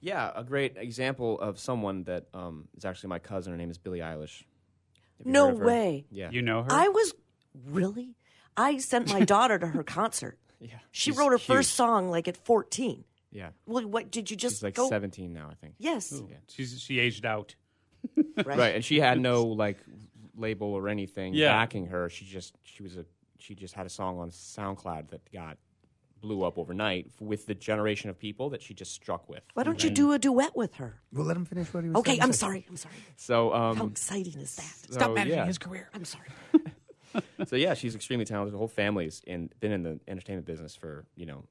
Yeah, 0.00 0.30
a 0.34 0.44
great 0.44 0.76
example 0.76 1.40
of 1.40 1.58
someone 1.58 2.04
that 2.04 2.26
um, 2.34 2.68
is 2.76 2.84
actually 2.84 3.08
my 3.08 3.18
cousin. 3.18 3.52
Her 3.52 3.56
name 3.56 3.70
is 3.70 3.78
Billie 3.78 4.00
Eilish. 4.00 4.44
No 5.24 5.46
heard 5.46 5.54
of 5.54 5.58
her? 5.60 5.66
way. 5.66 6.04
Yeah, 6.10 6.30
you 6.30 6.42
know 6.42 6.62
her? 6.62 6.70
I 6.70 6.88
was 6.88 7.14
really. 7.66 8.14
I 8.56 8.78
sent 8.78 9.12
my 9.12 9.20
daughter 9.24 9.58
to 9.58 9.66
her 9.66 9.82
concert. 9.82 10.38
yeah. 10.60 10.74
She 10.92 11.10
wrote 11.10 11.30
her 11.30 11.38
huge. 11.38 11.46
first 11.46 11.72
song 11.72 12.10
like 12.10 12.28
at 12.28 12.36
14. 12.36 13.04
Yeah, 13.30 13.50
Well, 13.66 13.86
what 13.86 14.10
did 14.10 14.30
you 14.30 14.36
just 14.36 14.56
she's 14.56 14.62
like 14.62 14.74
go? 14.74 14.88
17 14.88 15.32
now, 15.32 15.48
I 15.50 15.54
think. 15.54 15.74
Yes, 15.78 16.22
She's 16.48 16.80
she 16.80 16.98
aged 16.98 17.26
out. 17.26 17.54
right. 18.36 18.46
Right, 18.46 18.74
and 18.74 18.84
she 18.84 19.00
had 19.00 19.20
no 19.20 19.44
like 19.44 19.78
label 20.36 20.72
or 20.72 20.88
anything 20.88 21.34
Yeah. 21.34 21.52
backing 21.52 21.86
her. 21.86 22.08
She 22.08 22.24
just 22.24 22.54
she 22.62 22.82
was 22.82 22.96
a 22.96 23.04
she 23.38 23.54
just 23.54 23.74
had 23.74 23.86
a 23.86 23.90
song 23.90 24.18
on 24.18 24.30
SoundCloud 24.30 25.10
that 25.10 25.30
got 25.32 25.58
blew 26.20 26.42
up 26.42 26.58
overnight 26.58 27.06
with 27.20 27.46
the 27.46 27.54
generation 27.54 28.10
of 28.10 28.18
people 28.18 28.50
that 28.50 28.60
she 28.62 28.74
just 28.74 28.92
struck 28.92 29.28
with. 29.28 29.42
Why 29.54 29.62
don't 29.62 29.84
you 29.84 29.90
do 29.90 30.12
a 30.12 30.18
duet 30.18 30.56
with 30.56 30.74
her? 30.76 31.00
We'll 31.12 31.26
let 31.26 31.36
him 31.36 31.44
finish 31.44 31.72
what 31.72 31.84
he 31.84 31.90
was 31.90 31.98
Okay, 31.98 32.12
saying. 32.12 32.22
I'm 32.22 32.32
sorry. 32.32 32.66
I'm 32.68 32.76
sorry. 32.76 32.94
So 33.16 33.52
um, 33.54 33.76
How 33.76 33.86
exciting 33.86 34.34
is 34.40 34.56
that? 34.56 34.92
so, 35.00 35.16
yeah. 35.16 35.44
His 35.46 35.58
career. 35.58 35.88
I'm 35.94 36.04
sorry. 36.04 36.26
so 37.46 37.54
yeah, 37.56 37.74
she's 37.74 37.94
extremely 37.94 38.24
talented. 38.24 38.54
The 38.54 38.58
whole 38.58 38.66
family's 38.68 39.22
in 39.26 39.50
been 39.60 39.70
in 39.72 39.82
the 39.82 40.00
entertainment 40.08 40.46
business 40.46 40.74
for 40.74 41.04
you 41.14 41.26
know, 41.26 41.44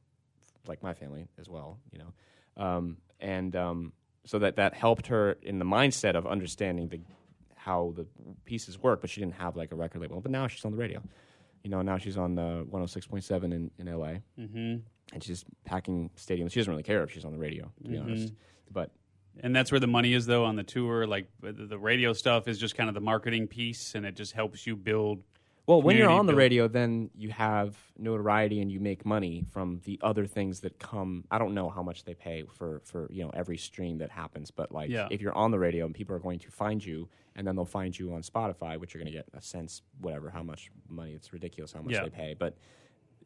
like 0.67 0.83
my 0.83 0.93
family 0.93 1.27
as 1.39 1.49
well. 1.49 1.79
You 1.91 1.99
know, 1.99 2.63
um, 2.63 2.97
and 3.19 3.55
um, 3.55 3.93
so 4.25 4.39
that 4.39 4.55
that 4.57 4.73
helped 4.73 5.07
her 5.07 5.37
in 5.41 5.59
the 5.59 5.65
mindset 5.65 6.15
of 6.15 6.27
understanding 6.27 6.89
the 6.89 6.99
how 7.55 7.93
the 7.95 8.05
pieces 8.45 8.77
work. 8.79 9.01
But 9.01 9.09
she 9.09 9.21
didn't 9.21 9.35
have 9.35 9.55
like 9.55 9.71
a 9.71 9.75
record 9.75 10.01
label. 10.01 10.21
But 10.21 10.31
now 10.31 10.47
she's 10.47 10.65
on 10.65 10.71
the 10.71 10.77
radio. 10.77 11.01
You 11.63 11.71
know, 11.71 11.81
now 11.81 11.97
she's 11.97 12.17
on 12.17 12.35
the 12.35 12.65
106.7 12.71 13.43
in 13.45 13.71
in 13.77 13.87
LA, 13.87 14.19
mm-hmm. 14.39 14.77
and 15.13 15.23
she's 15.23 15.43
packing 15.65 16.09
stadiums. 16.15 16.51
She 16.51 16.59
doesn't 16.59 16.71
really 16.71 16.83
care 16.83 17.03
if 17.03 17.11
she's 17.11 17.25
on 17.25 17.33
the 17.33 17.39
radio, 17.39 17.71
to 17.83 17.89
be 17.89 17.97
honest. 17.97 18.33
But 18.71 18.91
And 19.39 19.55
that's 19.55 19.71
where 19.71 19.79
the 19.79 19.87
money 19.87 20.13
is, 20.13 20.25
though, 20.25 20.45
on 20.45 20.55
the 20.55 20.63
tour. 20.63 21.05
Like 21.07 21.27
the 21.41 21.77
radio 21.77 22.13
stuff 22.13 22.47
is 22.47 22.57
just 22.57 22.75
kind 22.75 22.89
of 22.89 22.95
the 22.95 23.01
marketing 23.01 23.47
piece, 23.47 23.95
and 23.95 24.05
it 24.05 24.15
just 24.15 24.33
helps 24.33 24.65
you 24.65 24.75
build. 24.75 25.23
Well, 25.67 25.81
when 25.81 25.97
you're 25.97 26.09
on 26.09 26.25
the 26.27 26.31
build- 26.31 26.37
radio, 26.39 26.67
then 26.69 27.09
you 27.13 27.29
have 27.31 27.75
notoriety 27.97 28.61
and 28.61 28.71
you 28.71 28.79
make 28.79 29.05
money 29.05 29.43
from 29.51 29.81
the 29.83 29.99
other 30.01 30.25
things 30.25 30.61
that 30.61 30.79
come. 30.79 31.25
I 31.29 31.37
don't 31.37 31.53
know 31.53 31.69
how 31.69 31.83
much 31.83 32.05
they 32.05 32.13
pay 32.13 32.43
for 32.53 32.79
for 32.85 33.07
you 33.11 33.23
know 33.23 33.31
every 33.33 33.57
stream 33.57 33.97
that 33.97 34.09
happens, 34.09 34.49
but 34.49 34.71
like 34.71 34.89
Yeah. 34.89 35.09
if 35.11 35.19
you're 35.21 35.35
on 35.35 35.51
the 35.51 35.59
radio 35.59 35.85
and 35.85 35.93
people 35.93 36.15
are 36.15 36.19
going 36.19 36.39
to 36.39 36.49
find 36.51 36.83
you, 36.83 37.09
and 37.35 37.45
then 37.45 37.55
they'll 37.57 37.65
find 37.65 37.97
you 37.99 38.13
on 38.13 38.21
Spotify, 38.21 38.79
which 38.79 38.93
you're 38.93 39.03
going 39.03 39.11
to 39.11 39.17
get 39.17 39.27
a 39.33 39.41
sense 39.41 39.81
whatever 39.99 40.29
how 40.29 40.41
much 40.41 40.71
money. 40.89 41.11
It's 41.13 41.33
ridiculous 41.33 41.73
how 41.73 41.81
much 41.81 41.93
Yeah. 41.93 42.03
they 42.03 42.09
pay, 42.11 42.33
but 42.33 42.57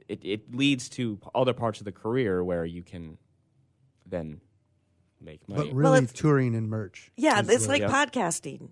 it 0.08 0.26
it 0.26 0.56
leads 0.56 0.90
to 0.90 1.20
other 1.36 1.54
parts 1.54 1.80
of 1.80 1.86
the 1.86 1.92
career 1.92 2.44
where 2.44 2.66
you 2.66 2.82
can 2.82 3.20
then 4.08 4.42
make 5.22 5.48
money. 5.48 5.68
But 5.70 5.76
really, 5.76 6.00
it's- 6.00 6.12
touring 6.20 6.56
and 6.56 6.68
merch. 6.68 7.12
Yeah, 7.16 7.40
it's 7.42 7.68
where- 7.68 7.68
like 7.68 7.82
Yeah. 7.84 7.90
podcasting. 7.92 8.70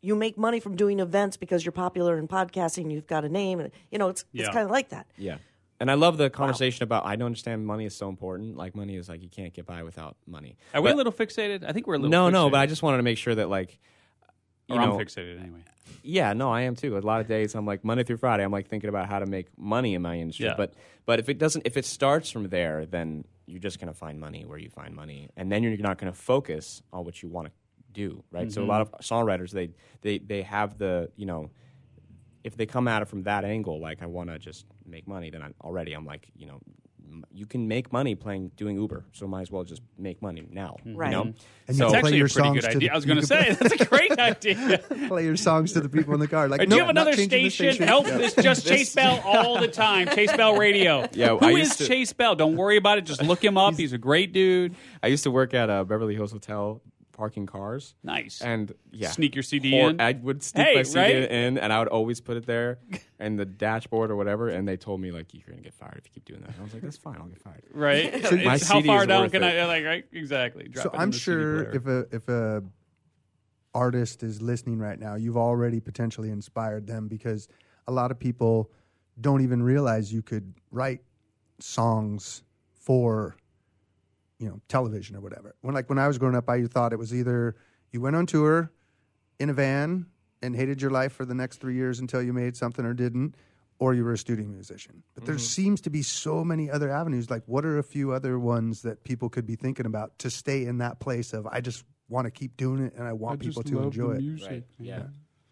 You 0.00 0.14
make 0.14 0.38
money 0.38 0.60
from 0.60 0.76
doing 0.76 1.00
events 1.00 1.36
because 1.36 1.64
you're 1.64 1.72
popular 1.72 2.18
in 2.18 2.28
podcasting. 2.28 2.90
You've 2.92 3.06
got 3.06 3.24
a 3.24 3.28
name, 3.28 3.58
and 3.60 3.70
you 3.90 3.98
know 3.98 4.08
it's 4.08 4.24
it's 4.32 4.48
kind 4.48 4.64
of 4.64 4.70
like 4.70 4.90
that. 4.90 5.06
Yeah. 5.16 5.38
And 5.80 5.90
I 5.90 5.94
love 5.94 6.16
the 6.18 6.28
conversation 6.28 6.82
about 6.82 7.06
I 7.06 7.14
don't 7.16 7.26
understand 7.26 7.64
money 7.66 7.84
is 7.84 7.94
so 7.96 8.08
important. 8.08 8.56
Like 8.56 8.74
money 8.74 8.96
is 8.96 9.08
like 9.08 9.22
you 9.22 9.28
can't 9.28 9.52
get 9.54 9.64
by 9.66 9.82
without 9.84 10.16
money. 10.26 10.56
Are 10.74 10.80
we 10.82 10.90
a 10.90 10.94
little 10.94 11.12
fixated? 11.12 11.64
I 11.64 11.72
think 11.72 11.86
we're 11.86 11.94
a 11.94 11.98
little. 11.98 12.10
No, 12.10 12.30
no, 12.30 12.50
but 12.50 12.58
I 12.58 12.66
just 12.66 12.82
wanted 12.82 12.96
to 12.98 13.02
make 13.04 13.18
sure 13.18 13.34
that 13.34 13.48
like 13.48 13.78
you 14.68 14.74
Or 14.76 14.80
I'm 14.80 14.88
know, 14.90 14.96
fixated 14.98 15.40
anyway. 15.40 15.60
yeah, 16.02 16.32
no, 16.32 16.50
I 16.50 16.62
am 16.62 16.74
too. 16.74 16.96
A 16.96 17.00
lot 17.00 17.20
of 17.20 17.28
days 17.28 17.54
I'm 17.54 17.64
like 17.64 17.84
Monday 17.84 18.02
through 18.04 18.16
Friday 18.18 18.42
I'm 18.44 18.50
like 18.52 18.68
thinking 18.68 18.88
about 18.90 19.08
how 19.08 19.18
to 19.20 19.26
make 19.26 19.46
money 19.56 19.94
in 19.94 20.02
my 20.02 20.18
industry. 20.18 20.46
Yeah. 20.46 20.54
But 20.56 20.74
but 21.06 21.20
if 21.20 21.28
it 21.28 21.38
doesn't 21.38 21.62
if 21.66 21.76
it 21.76 21.84
starts 21.84 22.30
from 22.30 22.48
there, 22.48 22.84
then 22.84 23.24
you're 23.46 23.60
just 23.60 23.78
going 23.80 23.88
to 23.92 23.98
find 23.98 24.18
money 24.20 24.44
where 24.44 24.58
you 24.58 24.68
find 24.70 24.94
money. 24.94 25.30
And 25.36 25.50
then 25.50 25.62
you're 25.62 25.76
not 25.78 25.96
going 25.98 26.12
to 26.12 26.18
focus 26.18 26.82
on 26.92 27.04
what 27.04 27.22
you 27.22 27.28
want 27.28 27.46
to 27.46 27.52
do, 27.98 28.22
right? 28.30 28.50
So 28.50 28.60
a 28.60 28.62
mm-hmm. 28.62 28.70
lot 28.70 28.80
of 28.82 28.92
songwriters 29.00 29.50
they 29.50 29.70
they 30.02 30.18
they 30.18 30.42
have 30.42 30.78
the, 30.78 31.10
you 31.16 31.26
know, 31.26 31.50
if 32.44 32.56
they 32.56 32.66
come 32.66 32.86
at 32.88 33.02
it 33.02 33.08
from 33.08 33.24
that 33.24 33.44
angle, 33.44 33.80
like 33.80 34.02
I 34.02 34.06
want 34.06 34.30
to 34.30 34.38
just 34.38 34.64
make 34.86 35.06
money, 35.06 35.30
then 35.30 35.42
I'm 35.42 35.54
already 35.62 35.92
I'm 35.92 36.06
like, 36.06 36.30
you 36.36 36.46
know, 36.46 36.60
you 37.32 37.46
can 37.46 37.68
make 37.68 37.92
money 37.92 38.14
playing 38.14 38.50
doing 38.56 38.76
Uber, 38.76 39.04
so 39.12 39.26
might 39.26 39.42
as 39.42 39.50
well 39.50 39.64
just 39.64 39.82
make 39.96 40.20
money 40.22 40.46
now. 40.50 40.76
Right. 40.84 41.10
You 41.10 41.16
know? 41.16 41.22
And 41.22 41.36
It's 41.66 41.78
you 41.78 41.86
play 41.86 41.98
actually 41.98 42.16
your 42.18 42.26
a 42.26 42.30
pretty 42.30 42.48
songs 42.48 42.54
good 42.56 42.62
to 42.62 42.76
idea. 42.76 42.88
the- 42.88 42.90
I 42.90 42.94
was 42.96 43.04
going 43.04 43.20
to 43.20 43.26
say 43.26 43.52
that's 43.60 43.80
a 43.80 43.84
great 43.84 44.18
idea. 44.18 44.78
play 45.08 45.24
your 45.24 45.36
songs 45.36 45.72
to 45.72 45.80
the 45.80 45.88
people 45.88 46.14
in 46.14 46.20
the 46.20 46.28
car. 46.28 46.48
Like, 46.48 46.60
Do 46.60 46.66
no, 46.66 46.76
you 46.76 46.84
have 46.84 46.94
not 46.94 47.02
another 47.02 47.16
changing 47.16 47.44
the 47.44 47.50
station? 47.50 47.74
station. 47.74 47.86
Nope, 47.86 48.06
it's 48.08 48.34
just 48.34 48.66
Chase 48.66 48.94
Bell 48.94 49.20
all 49.24 49.58
the 49.58 49.68
time. 49.68 50.08
Chase 50.08 50.32
Bell 50.36 50.56
Radio. 50.56 51.06
Yeah, 51.18 51.36
Who 51.36 51.46
I 51.46 51.50
is 51.52 51.76
to- 51.76 51.86
Chase 51.86 52.12
Bell? 52.12 52.36
Don't 52.36 52.56
worry 52.56 52.76
about 52.76 52.98
it. 52.98 53.06
Just 53.06 53.22
look 53.22 53.42
him 53.42 53.56
up. 53.56 53.74
He's 53.74 53.92
a 53.92 53.98
great 53.98 54.32
dude. 54.32 54.76
I 55.02 55.08
used 55.08 55.24
to 55.24 55.30
work 55.30 55.54
at 55.54 55.70
a 55.70 55.84
Beverly 55.84 56.14
Hills 56.14 56.32
hotel 56.32 56.80
parking 57.18 57.46
cars. 57.46 57.96
Nice. 58.04 58.40
And 58.40 58.72
yeah, 58.92 59.10
Sneak 59.10 59.34
your 59.34 59.42
CD 59.42 59.78
Or 59.80 59.90
in? 59.90 60.00
I 60.00 60.12
would 60.12 60.42
sneak 60.42 60.66
Hey, 60.68 60.74
my 60.76 60.82
CD 60.84 60.98
right? 61.00 61.30
in, 61.30 61.58
and 61.58 61.72
I 61.72 61.80
would 61.80 61.88
always 61.88 62.20
put 62.20 62.36
it 62.36 62.46
there 62.46 62.78
in 63.18 63.34
the 63.36 63.44
dashboard 63.44 64.10
or 64.12 64.16
whatever. 64.16 64.48
And 64.48 64.66
they 64.68 64.76
told 64.76 65.00
me 65.00 65.10
like, 65.10 65.34
"You're 65.34 65.42
gonna 65.48 65.60
get 65.60 65.74
fired 65.74 65.96
if 65.98 66.04
you 66.06 66.12
keep 66.14 66.24
doing 66.24 66.40
that." 66.42 66.50
And 66.50 66.60
I 66.60 66.62
was 66.62 66.72
like, 66.72 66.82
"That's 66.82 66.96
fine, 66.96 67.16
I'll 67.18 67.26
get 67.26 67.40
fired." 67.40 67.64
right? 67.72 68.12
My 68.44 68.54
It's 68.54 68.68
how 68.68 68.76
CD 68.76 68.86
far 68.86 69.02
is 69.02 69.08
down 69.08 69.22
worth 69.24 69.32
can 69.32 69.42
it. 69.42 69.58
I 69.58 69.66
like? 69.66 69.84
Right? 69.84 70.04
Exactly. 70.12 70.68
Drop 70.68 70.84
so 70.84 70.90
it 70.90 70.94
in 70.94 71.00
I'm 71.00 71.10
the 71.10 71.18
CD 71.18 71.22
sure 71.24 71.64
player. 71.64 71.76
if 71.76 71.86
a 71.86 72.16
if 72.16 72.28
a 72.28 72.62
artist 73.74 74.22
is 74.22 74.40
listening 74.40 74.78
right 74.78 74.98
now, 74.98 75.14
you've 75.16 75.36
already 75.36 75.80
potentially 75.80 76.30
inspired 76.30 76.86
them 76.86 77.08
because 77.08 77.48
a 77.86 77.92
lot 77.92 78.10
of 78.10 78.18
people 78.18 78.70
don't 79.20 79.40
even 79.42 79.62
realize 79.62 80.12
you 80.12 80.22
could 80.22 80.54
write 80.70 81.00
songs 81.58 82.42
for 82.74 83.36
you 84.38 84.48
know 84.48 84.60
television 84.68 85.16
or 85.16 85.20
whatever. 85.20 85.54
When 85.60 85.74
like 85.74 85.88
when 85.88 85.98
I 85.98 86.08
was 86.08 86.18
growing 86.18 86.36
up, 86.36 86.48
I 86.48 86.64
thought 86.64 86.92
it 86.92 86.98
was 86.98 87.14
either 87.14 87.56
you 87.92 88.00
went 88.00 88.16
on 88.16 88.26
tour 88.26 88.72
in 89.38 89.50
a 89.50 89.52
van 89.52 90.06
and 90.42 90.54
hated 90.54 90.80
your 90.80 90.90
life 90.90 91.12
for 91.12 91.24
the 91.24 91.34
next 91.34 91.60
three 91.60 91.74
years 91.74 91.98
until 91.98 92.22
you 92.22 92.32
made 92.32 92.56
something 92.56 92.84
or 92.84 92.94
didn't, 92.94 93.34
or 93.78 93.94
you 93.94 94.04
were 94.04 94.12
a 94.12 94.18
studio 94.18 94.46
musician. 94.46 95.02
But 95.14 95.24
there 95.24 95.34
mm-hmm. 95.34 95.40
seems 95.42 95.80
to 95.82 95.90
be 95.90 96.02
so 96.02 96.44
many 96.44 96.70
other 96.70 96.90
avenues. 96.90 97.30
Like, 97.30 97.42
what 97.46 97.64
are 97.64 97.78
a 97.78 97.82
few 97.82 98.12
other 98.12 98.38
ones 98.38 98.82
that 98.82 99.02
people 99.04 99.28
could 99.28 99.46
be 99.46 99.56
thinking 99.56 99.86
about 99.86 100.18
to 100.20 100.30
stay 100.30 100.64
in 100.64 100.78
that 100.78 101.00
place 101.00 101.32
of 101.32 101.46
I 101.46 101.60
just 101.60 101.84
want 102.08 102.26
to 102.26 102.30
keep 102.30 102.56
doing 102.56 102.84
it 102.84 102.94
and 102.94 103.06
I 103.06 103.12
want 103.12 103.40
people 103.40 103.62
to 103.62 103.82
enjoy 103.82 104.12
it. 104.12 104.42
Right? 104.48 104.64
Yeah. 104.78 105.02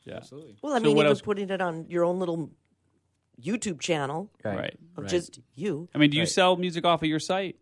Yeah. 0.05 0.17
Absolutely. 0.17 0.57
Well, 0.63 0.73
I 0.73 0.79
So 0.79 0.85
mean, 0.85 0.97
what 0.97 1.03
even 1.03 1.11
else- 1.11 1.21
putting 1.21 1.51
it 1.51 1.61
on 1.61 1.87
your 1.89 2.05
own 2.05 2.19
little 2.19 2.51
YouTube 3.43 3.81
channel 3.81 4.31
Right. 4.45 4.79
of 4.97 5.05
Right. 5.05 5.11
just 5.11 5.41
you. 5.55 5.89
I 5.95 5.99
mean, 5.99 6.11
do 6.11 6.17
you 6.17 6.23
Right. 6.23 6.29
sell 6.29 6.57
music 6.57 6.85
off 6.85 7.03
of 7.03 7.09
your 7.09 7.19
site? 7.19 7.59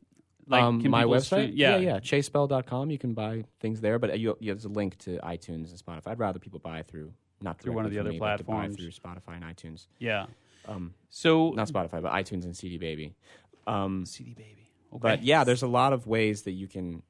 Like 0.46 0.62
um, 0.62 0.90
my 0.90 1.04
website, 1.04 1.24
stream- 1.24 1.52
yeah, 1.54 1.76
yeah, 1.78 2.00
chasebell.com. 2.00 2.90
You 2.90 2.98
can 2.98 3.14
buy 3.14 3.44
things 3.60 3.80
there, 3.80 3.98
but 3.98 4.18
you, 4.18 4.36
you, 4.40 4.52
there's 4.52 4.64
a 4.66 4.68
link 4.68 4.98
to 4.98 5.18
iTunes 5.18 5.70
and 5.70 5.78
Spotify. 5.82 6.08
I'd 6.08 6.18
rather 6.18 6.38
people 6.38 6.58
buy 6.58 6.82
through 6.82 7.12
not 7.40 7.60
Through 7.60 7.72
one 7.74 7.84
of 7.84 7.90
the 7.90 7.98
other 7.98 8.10
me, 8.10 8.18
but 8.18 8.38
to 8.38 8.44
buy 8.44 8.52
platforms. 8.66 8.76
through 8.76 8.90
Spotify 8.90 9.36
and 9.36 9.44
iTunes. 9.44 9.86
Yeah. 9.98 10.26
Um, 10.66 10.94
So 11.10 11.50
not 11.50 11.68
Spotify, 11.68 12.00
but 12.02 12.12
iTunes 12.12 12.44
and 12.44 12.56
CD 12.56 12.78
Baby. 12.78 13.14
Um, 13.66 14.04
CD 14.06 14.34
baby. 14.34 14.68
Okay. 14.92 14.98
But 15.00 15.22
yeah, 15.22 15.44
there's 15.44 15.62
a 15.62 15.66
lot 15.66 15.92
of 15.92 16.06
ways 16.06 16.42
that 16.42 16.52
you 16.52 16.68
can. 16.68 17.02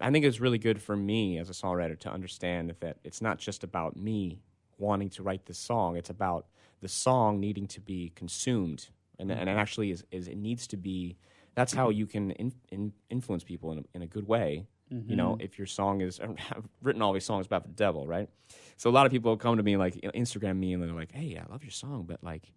I 0.00 0.10
think 0.10 0.24
it's 0.24 0.40
really 0.40 0.58
good 0.58 0.82
for 0.82 0.96
me 0.96 1.38
as 1.38 1.48
a 1.48 1.52
songwriter 1.52 1.98
to 2.00 2.10
understand 2.10 2.74
that 2.80 2.96
it's 3.04 3.22
not 3.22 3.38
just 3.38 3.62
about 3.64 3.96
me 3.96 4.40
wanting 4.78 5.10
to 5.10 5.22
write 5.22 5.46
this 5.46 5.58
song. 5.58 5.96
It's 5.96 6.10
about 6.10 6.46
the 6.80 6.88
song 6.88 7.38
needing 7.40 7.66
to 7.68 7.80
be 7.80 8.12
consumed, 8.14 8.88
and 9.18 9.30
and 9.30 9.48
it 9.48 9.56
actually 9.56 9.90
is, 9.92 10.04
is 10.10 10.28
it 10.28 10.36
needs 10.36 10.66
to 10.68 10.76
be. 10.76 11.16
That's 11.54 11.72
how 11.72 11.88
mm-hmm. 11.88 11.98
you 11.98 12.06
can 12.06 12.30
in, 12.32 12.52
in, 12.70 12.92
influence 13.10 13.44
people 13.44 13.72
in 13.72 13.78
a, 13.78 13.82
in 13.94 14.02
a 14.02 14.06
good 14.06 14.26
way. 14.26 14.66
You 15.08 15.16
know, 15.16 15.32
mm-hmm. 15.32 15.40
if 15.40 15.56
your 15.56 15.66
song 15.66 16.02
is 16.02 16.20
I've 16.50 16.68
written 16.82 17.00
all 17.00 17.14
these 17.14 17.24
songs 17.24 17.46
about 17.46 17.62
the 17.62 17.70
devil, 17.70 18.06
right? 18.06 18.28
So 18.76 18.90
a 18.90 18.92
lot 18.92 19.06
of 19.06 19.12
people 19.12 19.36
come 19.38 19.56
to 19.56 19.62
me 19.62 19.78
like 19.78 19.94
Instagram 19.94 20.58
me 20.58 20.74
and 20.74 20.82
they're 20.82 20.90
like, 20.92 21.12
"Hey, 21.12 21.38
I 21.38 21.50
love 21.50 21.62
your 21.64 21.70
song, 21.70 22.04
but 22.06 22.22
like." 22.22 22.52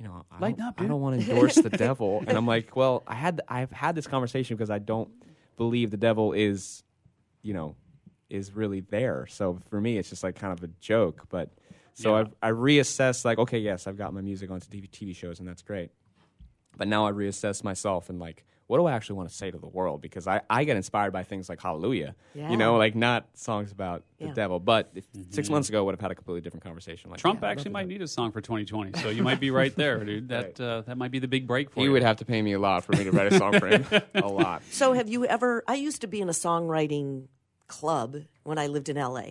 You 0.00 0.04
know, 0.06 0.24
I 0.30 0.38
Lighten 0.38 0.60
don't, 0.60 0.68
up, 0.68 0.80
I 0.80 0.86
don't 0.86 1.00
want 1.00 1.20
to 1.20 1.28
endorse 1.28 1.56
the 1.56 1.70
devil, 1.70 2.22
and 2.24 2.38
I'm 2.38 2.46
like, 2.46 2.76
well, 2.76 3.02
I 3.04 3.16
had 3.16 3.40
I've 3.48 3.72
had 3.72 3.96
this 3.96 4.06
conversation 4.06 4.56
because 4.56 4.70
I 4.70 4.78
don't 4.78 5.10
believe 5.56 5.90
the 5.90 5.96
devil 5.96 6.34
is, 6.34 6.84
you 7.42 7.52
know, 7.52 7.74
is 8.30 8.52
really 8.52 8.78
there. 8.78 9.26
So 9.28 9.58
for 9.70 9.80
me, 9.80 9.98
it's 9.98 10.08
just 10.08 10.22
like 10.22 10.36
kind 10.36 10.52
of 10.52 10.62
a 10.62 10.68
joke. 10.78 11.24
But 11.28 11.50
so 11.94 12.16
Yeah. 12.16 12.24
I 12.42 12.50
I 12.50 12.52
reassess 12.52 13.24
like, 13.24 13.38
okay, 13.38 13.58
yes, 13.58 13.88
I've 13.88 13.98
got 13.98 14.14
my 14.14 14.20
music 14.20 14.52
onto 14.52 14.68
TV, 14.68 14.88
TV 14.88 15.16
shows, 15.16 15.40
and 15.40 15.48
that's 15.48 15.62
great. 15.62 15.90
But 16.78 16.88
now 16.88 17.06
I 17.06 17.12
reassess 17.12 17.62
myself 17.62 18.08
and 18.08 18.18
like, 18.18 18.44
what 18.68 18.76
do 18.78 18.84
I 18.86 18.92
actually 18.92 19.16
want 19.16 19.30
to 19.30 19.34
say 19.34 19.50
to 19.50 19.56
the 19.58 19.66
world? 19.66 20.02
Because 20.02 20.26
I, 20.26 20.42
I 20.50 20.64
get 20.64 20.76
inspired 20.76 21.10
by 21.10 21.22
things 21.24 21.48
like 21.48 21.58
Hallelujah, 21.60 22.14
Yeah. 22.34 22.50
you 22.50 22.56
know, 22.58 22.76
like 22.76 22.94
not 22.94 23.26
songs 23.34 23.72
about 23.72 24.04
the 24.20 24.28
devil. 24.28 24.60
But 24.60 24.90
if, 24.94 25.04
six 25.30 25.48
months 25.48 25.70
ago, 25.70 25.78
I 25.78 25.82
would 25.86 25.94
have 25.94 26.00
had 26.02 26.10
a 26.10 26.14
completely 26.14 26.42
different 26.42 26.64
conversation. 26.64 27.10
Like 27.10 27.18
Trump 27.18 27.40
yeah, 27.42 27.48
actually 27.48 27.70
might 27.70 27.88
need 27.88 28.02
a 28.02 28.06
song 28.08 28.30
for 28.30 28.42
2020, 28.42 29.00
so 29.00 29.08
you 29.08 29.22
might 29.22 29.40
be 29.40 29.50
right 29.50 29.74
there, 29.74 30.04
dude. 30.04 30.28
That 30.28 30.44
Right. 30.44 30.60
uh, 30.60 30.82
that 30.82 30.98
might 30.98 31.10
be 31.10 31.18
the 31.18 31.26
big 31.28 31.46
break 31.46 31.70
for 31.70 31.80
He 31.80 31.86
you. 31.86 31.92
would 31.92 32.02
have 32.02 32.16
to 32.18 32.26
pay 32.26 32.42
me 32.42 32.52
a 32.52 32.58
lot 32.58 32.84
for 32.84 32.92
me 32.92 33.04
to 33.04 33.10
write 33.10 33.32
a 33.32 33.38
song 33.38 33.58
for 33.58 33.66
him. 33.68 33.86
a 34.14 34.28
lot. 34.28 34.62
So, 34.70 34.92
have 34.92 35.08
you 35.08 35.24
ever? 35.24 35.64
I 35.66 35.74
used 35.76 36.02
to 36.02 36.06
be 36.06 36.20
in 36.20 36.28
a 36.28 36.32
songwriting 36.32 37.28
club 37.68 38.16
when 38.44 38.58
I 38.58 38.66
lived 38.66 38.90
in 38.90 38.96
LA, 38.96 39.30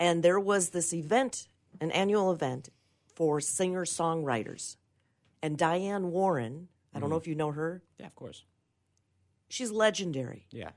and 0.00 0.22
there 0.22 0.40
was 0.40 0.70
this 0.70 0.94
event, 0.94 1.48
an 1.82 1.90
annual 1.90 2.32
event 2.32 2.70
for 3.14 3.40
singer 3.42 3.84
songwriters, 3.84 4.76
and 5.44 5.58
Diane 5.58 6.10
Warren. 6.10 6.68
I 6.94 7.00
don't 7.00 7.10
know 7.10 7.16
if 7.16 7.26
you 7.26 7.34
know 7.34 7.52
her. 7.52 7.82
Yeah, 7.98 8.06
of 8.06 8.14
course. 8.14 8.44
She's 9.48 9.70
legendary. 9.70 10.46
Yeah. 10.50 10.70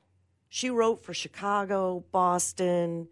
She 0.50 0.70
wrote 0.70 1.06
for 1.06 1.14
Chicago, 1.14 2.04
Boston, 2.12 3.08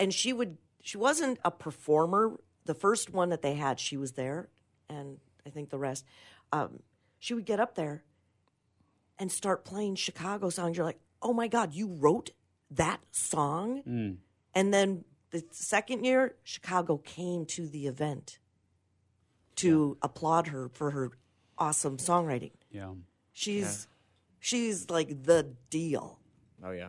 and 0.00 0.14
she 0.14 0.32
would. 0.32 0.56
She 0.80 0.96
wasn't 0.96 1.38
a 1.44 1.50
performer. 1.50 2.40
The 2.64 2.74
first 2.74 3.12
one 3.12 3.28
that 3.28 3.42
they 3.42 3.52
had, 3.52 3.78
she 3.78 3.98
was 3.98 4.12
there, 4.12 4.48
and 4.88 5.18
I 5.46 5.50
think 5.50 5.68
the 5.68 5.78
rest. 5.78 6.06
Um, 6.52 6.80
she 7.18 7.34
would 7.34 7.44
get 7.44 7.60
up 7.60 7.74
there 7.74 8.04
and 9.18 9.30
start 9.30 9.62
playing 9.66 9.96
Chicago 9.96 10.48
songs. 10.48 10.78
You're 10.78 10.86
like, 10.86 11.00
oh 11.20 11.34
my 11.34 11.48
god, 11.48 11.74
you 11.74 11.88
wrote 11.88 12.30
that 12.70 13.00
song, 13.10 13.82
and 14.54 14.72
then 14.72 15.04
the 15.32 15.44
second 15.50 16.04
year, 16.04 16.36
Chicago 16.44 16.96
came 16.96 17.44
to 17.46 17.68
the 17.68 17.88
event 17.88 18.38
to 19.56 19.96
applaud 20.02 20.48
her 20.48 20.68
for 20.68 20.90
her 20.90 21.10
awesome 21.58 21.96
songwriting. 21.98 22.52
yeah. 22.70 22.90
She's 23.32 23.88
she's 24.38 24.90
like 24.90 25.24
the 25.24 25.54
deal. 25.70 26.18
Oh 26.64 26.70
yeah. 26.70 26.88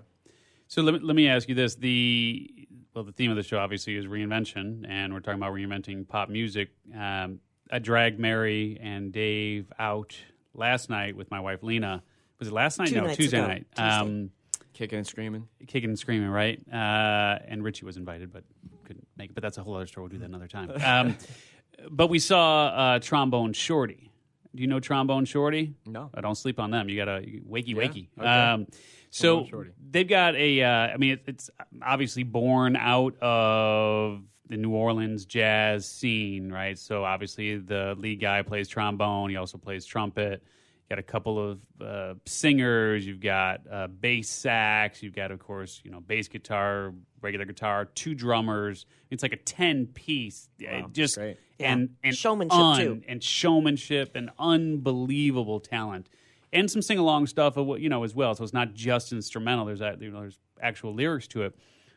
So 0.68 0.82
let 0.82 0.94
me, 0.96 1.00
let 1.02 1.16
me 1.16 1.28
ask 1.28 1.50
you 1.50 1.56
this: 1.56 1.76
the 1.76 2.68
well, 2.94 3.04
the 3.04 3.12
theme 3.12 3.32
of 3.32 3.38
the 3.38 3.44
show 3.44 3.58
obviously 3.58 3.96
is 3.96 4.06
reinvention, 4.06 4.86
and 4.88 5.14
we're 5.14 5.20
talking 5.22 5.40
about 5.40 5.54
reinventing 5.54 6.08
pop 6.08 6.30
music. 6.30 6.70
Um, 6.96 7.40
I 7.72 7.80
dragged 7.80 8.20
Mary 8.20 8.78
and 8.82 9.12
Dave 9.12 9.72
out 9.80 10.16
last 10.54 10.90
night 10.90 11.16
with 11.16 11.32
my 11.32 11.40
wife 11.40 11.64
Lena. 11.64 12.04
Was 12.40 12.48
it 12.50 12.54
last 12.54 12.78
night? 12.78 12.90
Two 12.90 13.02
no, 13.02 13.14
Tuesday 13.16 13.40
ago. 13.40 13.48
night. 13.48 13.66
Tuesday. 13.76 13.90
Um, 13.90 14.30
Kicking 14.74 14.98
and 14.98 15.08
screaming. 15.08 15.48
kicking 15.68 15.90
and 15.90 15.98
screaming, 15.98 16.28
right? 16.30 16.60
Uh, 16.72 17.40
and 17.48 17.64
Richie 17.64 17.86
was 17.86 17.96
invited, 17.96 18.32
but 18.34 18.44
couldn't 18.84 19.08
make 19.18 19.30
it. 19.30 19.34
But 19.34 19.42
that's 19.42 19.58
a 19.58 19.64
whole 19.64 19.74
other 19.76 19.88
story. 19.88 20.04
We'll 20.04 20.12
do 20.12 20.18
that 20.20 20.26
another 20.30 20.48
time. 20.50 20.70
Um, 20.86 21.18
but 21.90 22.08
we 22.08 22.20
saw 22.20 22.68
uh, 22.68 23.00
Trombone 23.00 23.54
Shorty. 23.54 24.12
Do 24.54 24.62
you 24.62 24.68
know 24.68 24.80
Trombone 24.80 25.26
Shorty? 25.26 25.74
No. 25.86 26.10
I 26.14 26.22
don't 26.22 26.36
sleep 26.36 26.60
on 26.60 26.72
them. 26.72 26.88
You 26.88 26.96
got 26.98 27.06
to 27.06 27.22
wakey 27.22 27.76
wakey. 27.76 28.08
okay. 28.18 28.28
Um, 28.28 28.68
so 29.10 29.48
they've 29.92 30.08
got 30.08 30.36
a. 30.36 30.62
Uh, 30.62 30.70
I 30.70 30.98
mean, 30.98 31.14
it, 31.14 31.24
it's 31.28 31.50
obviously 31.82 32.24
born 32.24 32.76
out 32.76 33.16
of 33.22 34.22
the 34.48 34.58
New 34.58 34.72
Orleans 34.72 35.26
jazz 35.26 35.88
scene, 35.88 36.52
right? 36.52 36.78
So 36.78 37.04
obviously 37.04 37.58
the 37.58 37.96
lead 37.98 38.20
guy 38.22 38.42
plays 38.42 38.68
trombone. 38.68 39.30
He 39.30 39.38
also 39.38 39.58
plays 39.58 39.86
trumpet. 39.86 40.44
You 40.44 40.90
got 40.90 41.00
a 41.00 41.04
couple 41.04 41.52
of 41.52 41.60
uh, 41.82 42.14
singers. 42.26 43.08
You've 43.08 43.22
got 43.22 43.62
uh, 43.72 43.88
bass 43.88 44.30
sax. 44.30 45.02
You've 45.02 45.16
got, 45.16 45.32
of 45.32 45.40
course, 45.40 45.82
you 45.84 45.92
know, 45.92 46.00
bass 46.00 46.28
guitar, 46.28 46.94
regular 47.26 47.46
guitar, 47.46 47.86
two 47.86 48.16
drummers. 48.16 48.86
It's 49.12 49.24
like 49.24 49.34
a 49.34 49.38
ten 49.38 49.88
piece. 49.88 50.48
uh, 50.62 50.88
just 50.94 51.18
great. 51.18 51.38
and 51.60 51.90
and 52.04 52.16
Showmanship, 52.16 52.58
un- 52.58 52.80
too. 52.80 53.02
and 53.08 53.24
showmanship 53.24 54.16
and 54.16 54.30
unbelievable 54.40 55.60
talent 55.60 56.10
and 56.56 56.72
some 56.72 56.82
sing 56.82 56.98
along 56.98 57.28
stuff 57.28 57.56
you 57.58 57.90
know 57.90 58.04
as 58.04 58.16
well. 58.16 58.34
So 58.34 58.44
it's 58.44 58.54
not 58.54 58.74
just 58.74 59.12
instrumental. 59.12 59.66
There's 59.66 59.82
a, 59.82 59.98
you 60.00 60.10
know 60.10 60.22
there's 60.22 60.40
actual 60.62 60.94
lyrics 60.94 61.28
to 61.30 61.44
it. 61.44 61.56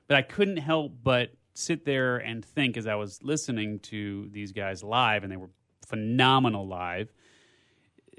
But 0.09 0.16
I 0.16 0.22
couldn't 0.22 0.57
help 0.59 0.93
but 1.03 1.31
sit 1.55 1.85
there 1.85 2.16
and 2.18 2.45
think 2.45 2.76
as 2.76 2.87
I 2.87 2.95
was 2.97 3.22
listening 3.22 3.79
to 3.81 4.29
these 4.33 4.53
guys 4.53 4.83
live, 4.83 5.22
and 5.22 5.33
they 5.33 5.37
were 5.37 5.51
phenomenal 5.87 6.66
live. 6.66 7.12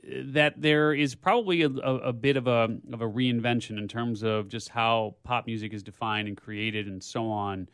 That 0.04 0.62
there 0.62 0.93
is 0.93 1.16
probably 1.16 1.62
a, 1.64 1.70
a, 1.70 1.95
a 1.95 2.14
bit 2.14 2.38
of 2.38 2.47
a 2.47 2.78
of 2.91 3.02
a 3.02 3.08
reinvention 3.08 3.78
in 3.78 3.88
terms 3.88 4.24
of 4.24 4.47
just 4.47 4.70
how 4.70 5.16
pop 5.24 5.45
music 5.45 5.74
is 5.74 5.84
defined 5.84 6.28
and 6.28 6.38
created 6.38 6.88
and 6.88 7.04
so 7.04 7.30
on, 7.30 7.70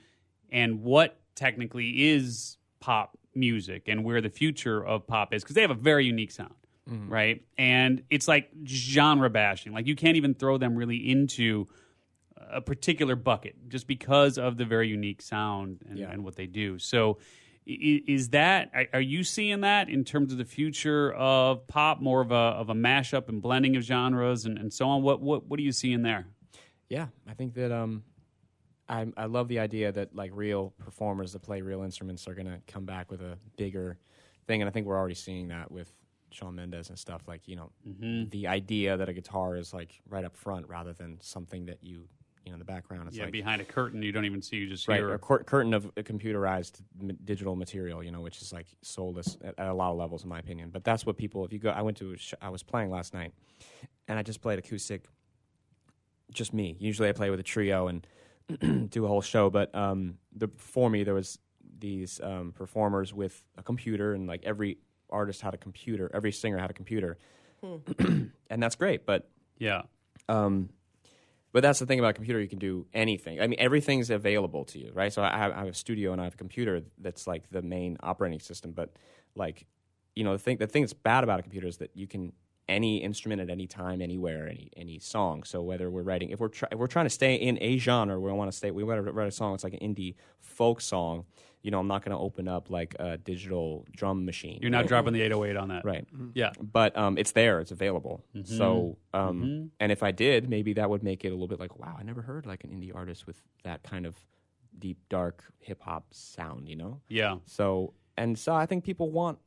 and 0.52 0.82
what 0.82 1.18
technically 1.36 2.12
is 2.12 2.58
pop 2.80 3.18
music 3.34 3.84
and 3.88 4.04
where 4.04 4.22
the 4.22 4.30
future 4.30 4.86
of 4.86 5.06
pop 5.06 5.34
is 5.34 5.44
because 5.44 5.56
they 5.56 5.62
have 5.62 5.72
a 5.72 5.74
very 5.74 6.06
unique 6.06 6.32
sound 6.32 6.54
mm-hmm. 6.90 7.10
right? 7.10 7.44
And 7.58 8.04
it's 8.10 8.28
like 8.28 8.50
genre 8.66 9.30
bashing. 9.30 9.74
Like 9.74 9.88
you 9.88 9.96
can't 9.96 10.18
even 10.18 10.34
throw 10.34 10.58
them 10.58 10.76
really 10.76 10.98
into 11.10 11.68
a 12.38 12.62
particular 12.62 13.16
bucket 13.16 13.70
just 13.70 13.88
because 13.88 14.38
of 14.38 14.58
the 14.58 14.66
very 14.66 14.88
unique 14.88 15.22
sound 15.22 15.82
and, 15.90 16.00
Yeah. 16.00 16.12
and 16.12 16.24
what 16.24 16.36
they 16.36 16.46
do. 16.46 16.80
So 16.80 17.18
Is 17.66 18.30
that 18.30 18.72
are- 18.94 19.02
you 19.02 19.24
seeing 19.24 19.62
that 19.62 19.90
in 19.90 20.04
terms 20.04 20.32
of 20.32 20.38
the 20.38 20.46
future 20.46 21.12
of 21.14 21.66
pop, 21.68 22.00
more 22.00 22.22
of 22.22 22.32
a 22.32 22.36
of 22.36 22.70
a 22.70 22.74
mashup 22.76 23.28
and 23.28 23.42
blending 23.42 23.76
of 23.76 23.84
genres 23.84 24.46
and, 24.46 24.58
and 24.60 24.72
so 24.72 24.88
on? 24.88 25.02
What 25.02 25.22
what 25.22 25.46
what 25.48 25.60
are 25.60 25.64
you 25.64 25.72
seeing 25.72 26.04
there? 26.04 26.28
Yeah, 26.90 27.08
I 27.28 27.34
think 27.34 27.56
that 27.56 27.72
um, 27.72 28.04
I 28.88 29.08
I 29.18 29.26
love 29.26 29.48
the 29.48 29.58
idea 29.60 29.92
that 29.92 30.16
like 30.16 30.30
real 30.34 30.74
performers 30.78 31.34
that 31.34 31.42
play 31.42 31.62
real 31.62 31.82
instruments 31.82 32.28
are 32.28 32.36
gonna 32.36 32.60
come 32.68 32.86
back 32.86 33.10
with 33.10 33.22
a 33.22 33.38
bigger 33.58 33.98
thing, 34.46 34.62
and 34.62 34.70
I 34.70 34.72
think 34.72 34.86
we're 34.86 34.98
already 34.98 35.16
seeing 35.16 35.48
that 35.48 35.72
with 35.72 35.92
Shawn 36.30 36.54
Mendes 36.54 36.90
and 36.90 37.00
stuff. 37.00 37.24
Like 37.28 37.48
you 37.48 37.56
know, 37.56 37.72
Mm-hmm. 37.88 38.30
the 38.30 38.46
idea 38.46 38.96
that 38.96 39.10
a 39.10 39.14
guitar 39.14 39.56
is 39.56 39.74
like 39.74 40.00
right 40.08 40.24
up 40.24 40.38
front 40.38 40.68
rather 40.70 40.94
than 40.94 41.18
something 41.22 41.66
that 41.66 41.80
you 41.82 42.08
you 42.46 42.52
know 42.52 42.56
in 42.56 42.60
the 42.60 42.66
background. 42.66 43.08
It's 43.08 43.18
yeah, 43.18 43.24
like 43.24 43.32
behind 43.32 43.62
a 43.62 43.66
curtain, 43.66 44.02
you 44.04 44.12
don't 44.12 44.26
even 44.26 44.42
see. 44.42 44.58
You 44.58 44.70
just 44.70 44.88
right 44.88 44.98
hear. 44.98 45.14
a 45.14 45.20
cur- 45.20 45.44
curtain 45.44 45.74
of 45.74 45.86
a 45.98 46.04
computerized 46.04 46.82
m- 47.02 47.18
digital 47.24 47.56
material, 47.56 48.04
you 48.04 48.12
know, 48.12 48.22
which 48.22 48.42
is 48.42 48.54
like 48.54 48.68
soulless 48.82 49.38
at, 49.44 49.56
at 49.58 49.68
a 49.68 49.74
lot 49.74 49.92
of 49.92 49.98
levels, 49.98 50.24
in 50.24 50.30
my 50.30 50.40
opinion. 50.40 50.70
But 50.70 50.84
that's 50.84 51.06
what 51.06 51.18
people. 51.18 51.44
If 51.44 51.52
you 51.52 51.60
go, 51.60 51.72
I 51.72 51.82
went 51.82 51.98
to. 51.98 52.14
A 52.14 52.18
sh- 52.18 52.36
I 52.42 52.50
was 52.50 52.62
playing 52.62 52.92
last 52.92 53.14
night, 53.14 53.34
and 54.08 54.20
I 54.20 54.22
just 54.22 54.42
played 54.42 54.60
acoustic. 54.60 55.06
Just 56.32 56.54
me. 56.54 56.76
Usually, 56.80 57.10
I 57.10 57.14
play 57.14 57.30
with 57.30 57.40
a 57.40 57.44
trio 57.44 57.88
and 57.88 58.08
do 58.92 59.06
a 59.06 59.08
whole 59.08 59.22
show. 59.22 59.50
But 59.50 59.74
um, 59.74 60.20
the, 60.36 60.48
before 60.48 60.90
me, 60.90 61.04
there 61.04 61.14
was 61.14 61.40
these 61.80 62.22
um, 62.22 62.52
performers 62.52 63.14
with 63.14 63.44
a 63.58 63.64
computer, 63.64 64.14
and 64.14 64.28
like 64.28 64.44
every 64.44 64.78
artist 65.10 65.42
had 65.42 65.56
a 65.56 65.58
computer. 65.58 66.12
Every 66.14 66.32
singer 66.32 66.60
had 66.60 66.70
a 66.70 66.74
computer, 66.74 67.18
and 67.64 68.32
that's 68.50 68.76
great. 68.76 69.06
But 69.06 69.28
yeah, 69.58 69.84
um, 70.30 70.70
but 71.56 71.62
that's 71.62 71.80
the 71.80 71.86
thing 71.86 72.00
about 72.00 72.10
a 72.10 72.14
computer; 72.16 72.42
you 72.42 72.50
can 72.50 72.60
do 72.60 72.86
anything. 72.94 73.40
I 73.40 73.48
mean, 73.48 73.58
everything's 73.62 74.10
available 74.10 74.66
to 74.66 74.78
you, 74.78 74.92
right? 74.94 75.14
So 75.14 75.24
I 75.24 75.38
have, 75.38 75.54
I 75.54 75.60
have 75.60 75.70
a 75.70 75.74
studio 75.74 76.12
and 76.12 76.20
I 76.20 76.26
have 76.26 76.34
a 76.34 76.38
computer 76.38 76.82
that's 76.98 77.28
like 77.28 77.50
the 77.50 77.62
main 77.62 77.96
operating 78.04 78.42
system. 78.42 78.74
But 78.74 78.92
like, 79.38 79.66
you 80.18 80.26
know, 80.26 80.34
the 80.34 80.40
thing 80.40 80.58
the 80.58 80.68
thing 80.68 80.82
that's 80.82 80.92
bad 80.92 81.24
about 81.24 81.40
a 81.40 81.44
computer 81.44 81.66
is 81.66 81.78
that 81.78 81.92
you 81.94 82.08
can 82.08 82.34
any 82.68 82.98
instrument 82.98 83.42
at 83.42 83.50
any 83.50 83.68
time, 83.68 84.02
anywhere, 84.02 84.50
any 84.50 84.70
any 84.76 85.00
song. 85.00 85.44
So 85.44 85.62
whether 85.62 85.90
we're 85.90 86.04
writing, 86.04 86.32
if 86.32 86.42
we're 86.42 86.50
if 86.72 86.78
we're 86.78 86.88
trying 86.88 87.06
to 87.06 87.10
stay 87.10 87.36
in 87.36 87.58
a 87.62 87.78
genre, 87.78 88.20
we 88.20 88.34
want 88.34 88.52
to 88.52 88.58
stay. 88.58 88.72
We 88.72 88.84
want 88.84 89.06
to 89.06 89.12
write 89.14 89.30
a 89.30 89.32
song. 89.32 89.54
It's 89.56 89.64
like 89.64 89.76
an 89.76 89.96
indie 89.96 90.16
folk 90.42 90.82
song. 90.82 91.24
You 91.66 91.72
know, 91.72 91.80
I'm 91.80 91.88
not 91.88 92.06
going 92.06 92.16
to 92.16 92.22
open 92.22 92.48
up 92.48 92.70
like 92.70 92.96
a 93.00 93.18
digital 93.18 93.88
drum 93.92 94.24
machine. 94.24 94.60
you're 94.62 94.70
not 94.70 94.82
right? 94.82 94.88
dropping 94.88 95.14
the 95.14 95.22
808 95.24 95.58
on 95.58 95.70
that, 95.70 95.84
Right. 95.84 96.08
Yeah, 96.36 96.52
but 96.62 96.96
um, 96.96 97.18
it's 97.18 97.32
there, 97.32 97.60
it's 97.60 97.72
available. 97.72 98.24
Mm-hmm. 98.36 98.56
So, 98.56 98.98
um, 99.16 99.72
and 99.80 99.92
if 99.92 100.04
I 100.04 100.12
did, 100.12 100.48
maybe 100.48 100.74
that 100.74 100.90
would 100.90 101.02
make 101.02 101.26
it 101.26 101.30
a 101.30 101.32
little 101.32 101.48
bit 101.48 101.60
like, 101.60 101.80
wow, 101.80 101.96
I 102.00 102.04
never 102.04 102.22
heard 102.22 102.46
like 102.46 102.64
an 102.64 102.70
indie 102.70 102.96
artist 102.96 103.26
with 103.26 103.42
that 103.64 103.82
kind 103.82 104.06
of 104.06 104.16
deep, 104.78 105.00
dark 105.10 105.44
hip 105.60 105.82
hop 105.82 106.06
sound, 106.12 106.70
you 106.70 106.76
know? 106.76 107.02
yeah, 107.10 107.38
So, 107.46 107.94
and 108.16 108.38
so 108.38 108.54
I 108.54 108.68
think 108.68 108.84
people 108.84 109.12
want 109.12 109.40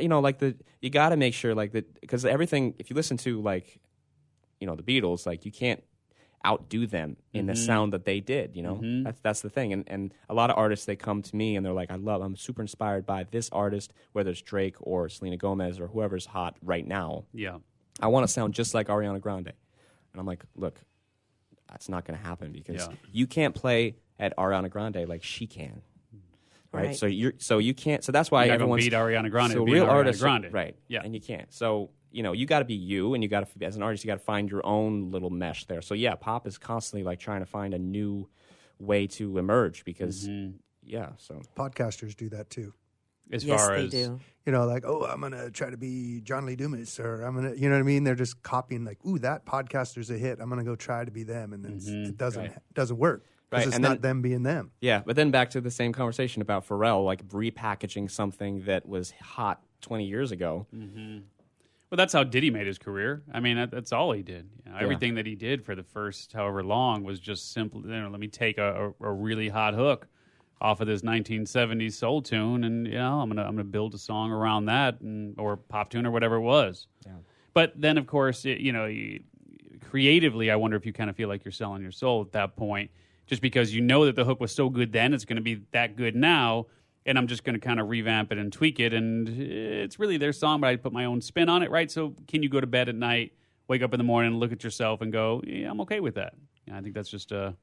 you 0.00 0.08
know, 0.08 0.20
like 0.20 0.38
the 0.38 0.56
you 0.80 0.90
got 0.90 1.10
to 1.10 1.16
make 1.16 1.34
sure 1.34 1.54
like 1.54 1.72
that 1.72 2.00
because 2.00 2.24
everything. 2.24 2.74
If 2.78 2.90
you 2.90 2.96
listen 2.96 3.16
to 3.18 3.40
like, 3.40 3.78
you 4.60 4.66
know, 4.66 4.74
the 4.74 4.82
Beatles, 4.82 5.26
like 5.26 5.44
you 5.44 5.52
can't 5.52 5.82
outdo 6.44 6.86
them 6.86 7.16
in 7.32 7.46
the 7.46 7.52
mm-hmm. 7.52 7.64
sound 7.64 7.92
that 7.92 8.04
they 8.04 8.20
did. 8.20 8.56
You 8.56 8.62
know, 8.62 8.74
mm-hmm. 8.76 9.04
that's 9.04 9.20
that's 9.20 9.40
the 9.40 9.50
thing. 9.50 9.72
And 9.72 9.84
and 9.86 10.14
a 10.28 10.34
lot 10.34 10.50
of 10.50 10.58
artists 10.58 10.86
they 10.86 10.96
come 10.96 11.22
to 11.22 11.36
me 11.36 11.56
and 11.56 11.64
they're 11.64 11.72
like, 11.72 11.90
I 11.90 11.96
love, 11.96 12.22
I'm 12.22 12.36
super 12.36 12.62
inspired 12.62 13.06
by 13.06 13.24
this 13.30 13.48
artist, 13.52 13.92
whether 14.12 14.30
it's 14.30 14.42
Drake 14.42 14.76
or 14.80 15.08
Selena 15.08 15.36
Gomez 15.36 15.80
or 15.80 15.86
whoever's 15.88 16.26
hot 16.26 16.56
right 16.62 16.86
now. 16.86 17.24
yeah. 17.32 17.58
I 17.98 18.08
want 18.08 18.26
to 18.26 18.32
sound 18.32 18.52
just 18.52 18.74
like 18.74 18.88
Ariana 18.88 19.22
Grande. 19.22 19.54
And 20.12 20.20
I'm 20.20 20.26
like, 20.26 20.44
look, 20.54 20.78
that's 21.68 21.88
not 21.88 22.04
going 22.04 22.18
to 22.18 22.22
happen 22.22 22.52
because 22.52 22.86
Yeah. 22.86 22.94
you 23.10 23.26
can't 23.26 23.54
play 23.54 23.96
at 24.18 24.36
Ariana 24.36 24.70
Grande 24.70 25.08
like 25.08 25.22
she 25.22 25.46
can. 25.46 25.80
Right? 26.72 26.88
Right. 26.88 26.96
So 26.96 27.06
you're 27.06 27.32
so 27.38 27.56
you 27.56 27.72
can't 27.72 28.04
so 28.04 28.12
that's 28.12 28.30
why 28.30 28.44
You're 28.44 28.54
not 28.54 28.58
gonna 28.58 28.74
everyone's 28.74 28.84
beat 28.84 28.92
Ariana 28.92 29.30
Grande 29.30 29.52
So 29.52 29.64
real 29.64 29.86
Ariana 29.86 29.88
artists 29.88 30.20
Grande. 30.20 30.52
right. 30.52 30.76
Yeah. 30.88 31.00
And 31.04 31.14
you 31.14 31.20
can't. 31.22 31.50
So, 31.54 31.90
you 32.16 32.22
know, 32.22 32.32
you 32.32 32.46
got 32.46 32.60
to 32.60 32.64
be 32.64 32.74
you 32.74 33.14
and 33.14 33.22
you 33.22 33.28
got 33.28 33.46
to 33.58 33.64
as 33.64 33.76
an 33.76 33.82
artist 33.82 34.02
you 34.04 34.08
got 34.08 34.14
to 34.18 34.24
find 34.24 34.50
your 34.50 34.64
own 34.66 35.10
little 35.10 35.30
mesh 35.30 35.66
there. 35.66 35.82
So 35.82 35.94
yeah, 35.94 36.14
pop 36.14 36.46
is 36.46 36.56
constantly 36.58 37.04
like 37.04 37.18
trying 37.20 37.40
to 37.40 37.46
find 37.46 37.74
a 37.74 37.78
new 37.78 38.28
way 38.78 39.06
to 39.08 39.38
emerge 39.38 39.84
because 39.84 40.26
Mm-hmm. 40.26 40.56
yeah, 40.82 41.10
so 41.18 41.42
Podcasters 41.56 42.16
do 42.16 42.28
that 42.30 42.50
too. 42.50 42.72
As 43.32 43.44
yes, 43.44 43.60
far 43.60 43.76
they 43.76 43.84
as 43.86 43.90
do. 43.90 44.20
You 44.46 44.52
know, 44.52 44.66
like, 44.66 44.84
oh, 44.86 45.04
I'm 45.04 45.20
gonna 45.20 45.50
try 45.50 45.68
to 45.70 45.76
be 45.76 46.20
John 46.22 46.46
Lee 46.46 46.54
Dumas, 46.56 47.00
or 47.00 47.22
I'm 47.22 47.34
gonna, 47.34 47.54
you 47.54 47.68
know 47.68 47.74
what 47.74 47.80
I 47.80 47.82
mean? 47.82 48.04
They're 48.04 48.14
just 48.14 48.40
copying, 48.42 48.84
like, 48.84 48.98
ooh, 49.04 49.18
that 49.18 49.44
podcaster's 49.44 50.10
a 50.10 50.16
hit. 50.16 50.38
I'm 50.40 50.48
gonna 50.48 50.62
go 50.62 50.76
try 50.76 51.04
to 51.04 51.10
be 51.10 51.24
them, 51.24 51.52
and 51.52 51.64
then 51.64 51.72
it's 51.72 51.88
it 51.88 52.16
doesn't 52.16 52.42
Right. 52.42 52.58
doesn't 52.72 52.96
work 52.96 53.24
because 53.50 53.58
Right, 53.62 53.66
it's 53.66 53.74
and 53.76 53.82
not 53.82 54.00
then- 54.00 54.18
them 54.18 54.22
being 54.22 54.42
them. 54.44 54.70
Yeah, 54.80 55.02
but 55.04 55.16
then 55.16 55.32
back 55.32 55.50
to 55.50 55.60
the 55.60 55.72
same 55.72 55.92
conversation 55.92 56.40
about 56.40 56.68
Pharrell, 56.68 57.04
like 57.04 57.26
repackaging 57.28 58.10
something 58.10 58.62
that 58.66 58.86
was 58.86 59.10
hot 59.20 59.60
20 59.80 60.06
years 60.06 60.30
ago. 60.30 60.66
Well, 61.90 61.96
that's 61.96 62.12
how 62.12 62.24
Diddy 62.24 62.50
made 62.50 62.66
his 62.66 62.78
career. 62.78 63.22
I 63.32 63.38
mean, 63.38 63.56
that, 63.56 63.70
that's 63.70 63.92
all 63.92 64.10
he 64.12 64.22
did. 64.22 64.48
You 64.64 64.72
know, 64.72 64.78
Everything 64.78 65.14
that 65.14 65.26
he 65.26 65.36
did 65.36 65.64
for 65.64 65.76
the 65.76 65.84
first 65.84 66.32
however 66.32 66.64
long 66.64 67.04
was 67.04 67.20
just 67.20 67.52
simple. 67.52 67.80
You 67.82 68.02
know, 68.02 68.08
let 68.08 68.18
me 68.18 68.28
take 68.28 68.58
a, 68.58 68.92
a, 69.00 69.06
a 69.08 69.12
really 69.12 69.48
hot 69.48 69.74
hook 69.74 70.08
off 70.60 70.80
of 70.80 70.88
this 70.88 71.02
1970s 71.02 71.92
soul 71.92 72.22
tune, 72.22 72.64
and 72.64 72.86
you 72.86 72.94
know, 72.94 73.20
I'm 73.20 73.28
gonna 73.28 73.42
I'm 73.42 73.52
gonna 73.52 73.64
build 73.64 73.94
a 73.94 73.98
song 73.98 74.32
around 74.32 74.64
that, 74.66 75.00
and, 75.00 75.38
or 75.38 75.56
pop 75.56 75.90
tune 75.90 76.06
or 76.06 76.10
whatever 76.10 76.36
it 76.36 76.40
was. 76.40 76.88
But 77.54 77.72
then, 77.80 77.98
of 77.98 78.06
course, 78.06 78.44
it, 78.44 78.58
you 78.58 78.72
know, 78.72 78.92
creatively, 79.88 80.50
I 80.50 80.56
wonder 80.56 80.76
if 80.76 80.84
you 80.84 80.92
kind 80.92 81.08
of 81.08 81.16
feel 81.16 81.28
like 81.28 81.44
you're 81.44 81.52
selling 81.52 81.82
your 81.82 81.92
soul 81.92 82.20
at 82.22 82.32
that 82.32 82.56
point, 82.56 82.90
just 83.26 83.40
because 83.42 83.74
you 83.74 83.80
know 83.80 84.06
that 84.06 84.16
the 84.16 84.24
hook 84.24 84.40
was 84.40 84.52
so 84.54 84.68
good 84.68 84.92
then, 84.92 85.14
it's 85.14 85.24
going 85.24 85.36
to 85.36 85.42
be 85.42 85.62
that 85.72 85.96
good 85.96 86.16
now, 86.16 86.66
and 87.06 87.16
I'm 87.16 87.26
just 87.26 87.44
going 87.44 87.54
to 87.54 87.60
kind 87.60 87.80
of 87.80 87.88
revamp 87.88 88.32
it 88.32 88.38
and 88.38 88.52
tweak 88.52 88.80
it, 88.80 88.92
and 88.92 89.28
it's 89.28 89.98
really 89.98 90.16
their 90.18 90.32
song, 90.32 90.60
but 90.60 90.66
I 90.68 90.76
put 90.76 90.92
my 90.92 91.04
own 91.06 91.20
spin 91.20 91.48
on 91.48 91.62
it, 91.62 91.70
right? 91.70 91.90
So, 91.90 92.14
can 92.28 92.42
you 92.42 92.48
go 92.48 92.60
to 92.60 92.66
bed 92.66 92.88
at 92.88 92.94
night, 92.96 93.32
wake 93.68 93.82
up 93.82 93.94
in 93.94 93.98
the 93.98 94.04
morning, 94.04 94.34
look 94.34 94.52
at 94.52 94.62
yourself, 94.64 95.00
and 95.00 95.12
go, 95.12 95.42
"Yeah, 95.46 95.70
I'm 95.70 95.80
okay 95.82 96.00
with 96.00 96.16
that." 96.16 96.34
Yeah, 96.66 96.76
I 96.76 96.82
think 96.82 96.94
that's 96.94 97.08
just 97.08 97.32
a, 97.32 97.54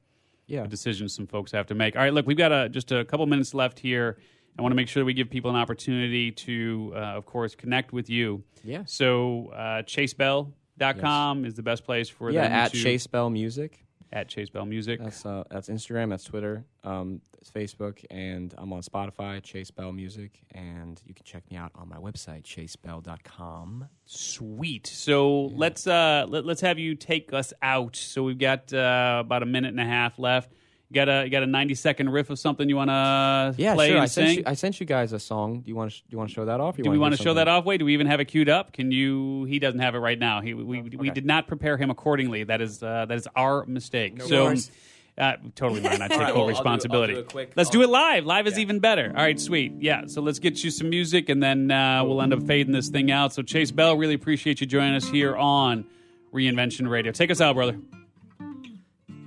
Yeah. 0.46 0.64
a 0.64 0.66
decision 0.66 1.08
some 1.08 1.26
folks 1.26 1.52
have 1.52 1.66
to 1.66 1.74
make. 1.74 1.94
All 1.94 2.02
right, 2.02 2.12
look, 2.12 2.26
we've 2.26 2.36
got 2.36 2.52
a, 2.52 2.68
just 2.68 2.90
a 2.90 3.04
couple 3.04 3.26
minutes 3.26 3.54
left 3.54 3.78
here. 3.78 4.18
I 4.58 4.62
want 4.62 4.72
to 4.72 4.76
make 4.76 4.88
sure 4.88 5.00
that 5.02 5.04
we 5.06 5.14
give 5.14 5.28
people 5.28 5.50
an 5.50 5.56
opportunity 5.56 6.30
to, 6.30 6.92
uh, 6.94 6.98
of 6.98 7.26
course, 7.26 7.54
connect 7.56 7.92
with 7.92 8.08
you. 8.08 8.44
Yeah. 8.62 8.84
So 8.86 9.48
uh, 9.48 9.82
chasebell.com 9.82 11.44
is 11.44 11.54
the 11.54 11.62
best 11.62 11.84
place 11.84 12.08
for 12.08 12.30
yeah, 12.30 12.44
them 12.44 12.52
at 12.52 12.72
to 12.72 12.78
Chase 12.82 13.06
Bell 13.06 13.30
Music. 13.30 13.84
At 14.12 14.28
Chase 14.28 14.48
Bell 14.48 14.66
Music. 14.66 15.00
That's 15.02 15.24
uh, 15.26 15.44
that's 15.50 15.68
Instagram, 15.68 16.10
that's 16.10 16.24
Twitter, 16.24 16.64
um, 16.84 17.20
that's 17.32 17.50
Facebook, 17.50 18.04
and 18.10 18.54
I'm 18.58 18.72
on 18.72 18.82
Spotify, 18.82 19.42
Chase 19.42 19.70
Bell 19.70 19.92
Music, 19.92 20.40
and 20.52 21.00
you 21.04 21.14
can 21.14 21.24
check 21.24 21.42
me 21.50 21.56
out 21.56 21.72
on 21.74 21.88
my 21.88 21.96
website, 21.96 22.42
chasebell.com. 22.42 23.88
Sweet. 24.04 24.86
So 24.86 25.46
let's 25.54 25.86
uh, 25.86 26.26
let, 26.28 26.44
let's 26.44 26.60
have 26.60 26.78
you 26.78 26.94
take 26.94 27.32
us 27.32 27.52
out. 27.62 27.96
So 27.96 28.22
we've 28.22 28.38
got 28.38 28.72
uh, 28.72 29.22
about 29.24 29.42
a 29.42 29.46
minute 29.46 29.68
and 29.68 29.80
a 29.80 29.84
half 29.84 30.18
left. 30.18 30.52
You 30.94 31.00
got 31.04 31.08
a 31.08 31.24
you 31.24 31.30
got 31.30 31.42
a 31.42 31.46
ninety 31.46 31.74
second 31.74 32.10
riff 32.10 32.30
of 32.30 32.38
something 32.38 32.68
you 32.68 32.76
want 32.76 32.88
to 32.90 33.54
Yeah, 33.60 33.74
play 33.74 33.88
sure. 33.88 33.96
and 33.96 34.02
I 34.04 34.06
sent 34.06 34.28
sing? 34.28 34.38
you. 34.38 34.44
I 34.46 34.54
sent 34.54 34.78
you 34.78 34.86
guys 34.86 35.12
a 35.12 35.18
song. 35.18 35.60
Do 35.62 35.68
you 35.68 35.74
want 35.74 35.90
to? 35.90 35.96
Do 35.98 36.04
you 36.10 36.18
want 36.18 36.30
to 36.30 36.34
show 36.34 36.44
that 36.44 36.60
off? 36.60 36.76
Do 36.76 36.88
we 36.88 36.98
want 36.98 37.16
to 37.16 37.22
show 37.22 37.34
that 37.34 37.48
off? 37.48 37.64
Wait, 37.64 37.78
do 37.78 37.84
we 37.84 37.94
even 37.94 38.06
have 38.06 38.20
it 38.20 38.26
queued 38.26 38.48
up? 38.48 38.72
Can 38.72 38.92
you? 38.92 39.42
He 39.44 39.58
doesn't 39.58 39.80
have 39.80 39.96
it 39.96 39.98
right 39.98 40.18
now. 40.18 40.40
He, 40.40 40.54
we, 40.54 40.62
we, 40.82 40.96
we 40.96 41.10
did 41.10 41.26
not 41.26 41.48
prepare 41.48 41.76
him 41.76 41.90
accordingly. 41.90 42.44
That 42.44 42.60
is 42.60 42.80
uh, 42.80 43.06
that 43.06 43.16
is 43.16 43.26
our 43.34 43.66
mistake. 43.66 44.22
so, 44.22 44.44
worries. 44.44 44.70
uh, 45.18 45.32
totally 45.56 45.80
mine. 45.80 46.00
I 46.00 46.06
take 46.08 46.10
right, 46.10 46.10
full 46.10 46.18
well, 46.20 46.26
I'll 46.26 46.32
do- 46.34 46.40
I'll 46.40 46.46
responsibility. 46.48 47.14
do 47.14 47.22
quick- 47.24 47.52
let's 47.56 47.70
I'll- 47.70 47.72
do 47.72 47.82
it 47.82 47.88
live. 47.88 48.24
Live 48.24 48.46
is 48.46 48.56
even 48.60 48.78
better. 48.78 49.08
All 49.08 49.22
right, 49.24 49.40
sweet. 49.40 49.72
Yeah. 49.80 50.02
So 50.06 50.20
let's 50.22 50.38
get 50.38 50.62
you 50.62 50.70
some 50.70 50.90
music, 50.90 51.28
and 51.28 51.42
then 51.42 51.72
uh, 51.72 52.04
we'll 52.04 52.22
end 52.22 52.32
up 52.32 52.44
fading 52.46 52.72
this 52.72 52.88
thing 52.88 53.10
out. 53.10 53.32
So 53.32 53.42
Chase 53.42 53.72
Bell, 53.72 53.96
really 53.96 54.14
appreciate 54.14 54.60
you 54.60 54.68
joining 54.68 54.94
us 54.94 55.08
here 55.08 55.34
on 55.34 55.86
Reinvention 56.32 56.88
Radio. 56.88 57.10
Take 57.10 57.32
us 57.32 57.40
out, 57.40 57.56
brother. 57.56 57.78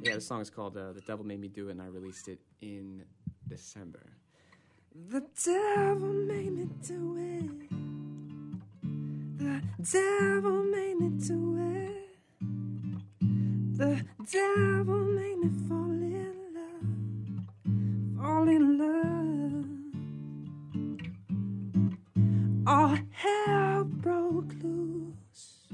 Yeah, 0.08 0.16
the 0.16 0.22
song 0.22 0.39
is 0.39 0.49
called 0.49 0.78
uh, 0.78 0.93
"The 0.93 1.01
Devil 1.01 1.26
Made 1.26 1.41
Me 1.41 1.49
Do 1.49 1.68
It," 1.68 1.72
and 1.72 1.82
I 1.82 1.88
released 1.88 2.30
it 2.30 2.39
in 2.62 3.03
December. 3.45 4.05
The 5.10 5.22
devil 5.43 6.14
made 6.14 6.53
me 6.53 6.70
do 6.88 7.18
it. 7.18 7.70
The 9.38 9.62
devil 9.91 10.64
made 10.64 10.97
me 11.01 11.10
do 11.10 11.58
it. 11.60 12.08
The 13.78 14.01
devil 14.32 15.03
made 15.20 15.38
me 15.39 15.49
fall 15.68 15.91
in 15.91 16.36
love. 16.55 16.88
Fall 18.18 18.47
in 18.47 18.78
love. 18.80 19.66
All 22.66 22.97
hell 23.12 23.84
broke 23.84 24.53
loose. 24.64 25.68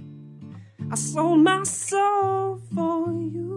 I 0.91 0.95
sold 0.95 1.39
my 1.41 1.63
soul 1.63 2.61
for 2.73 3.11
you. 3.13 3.52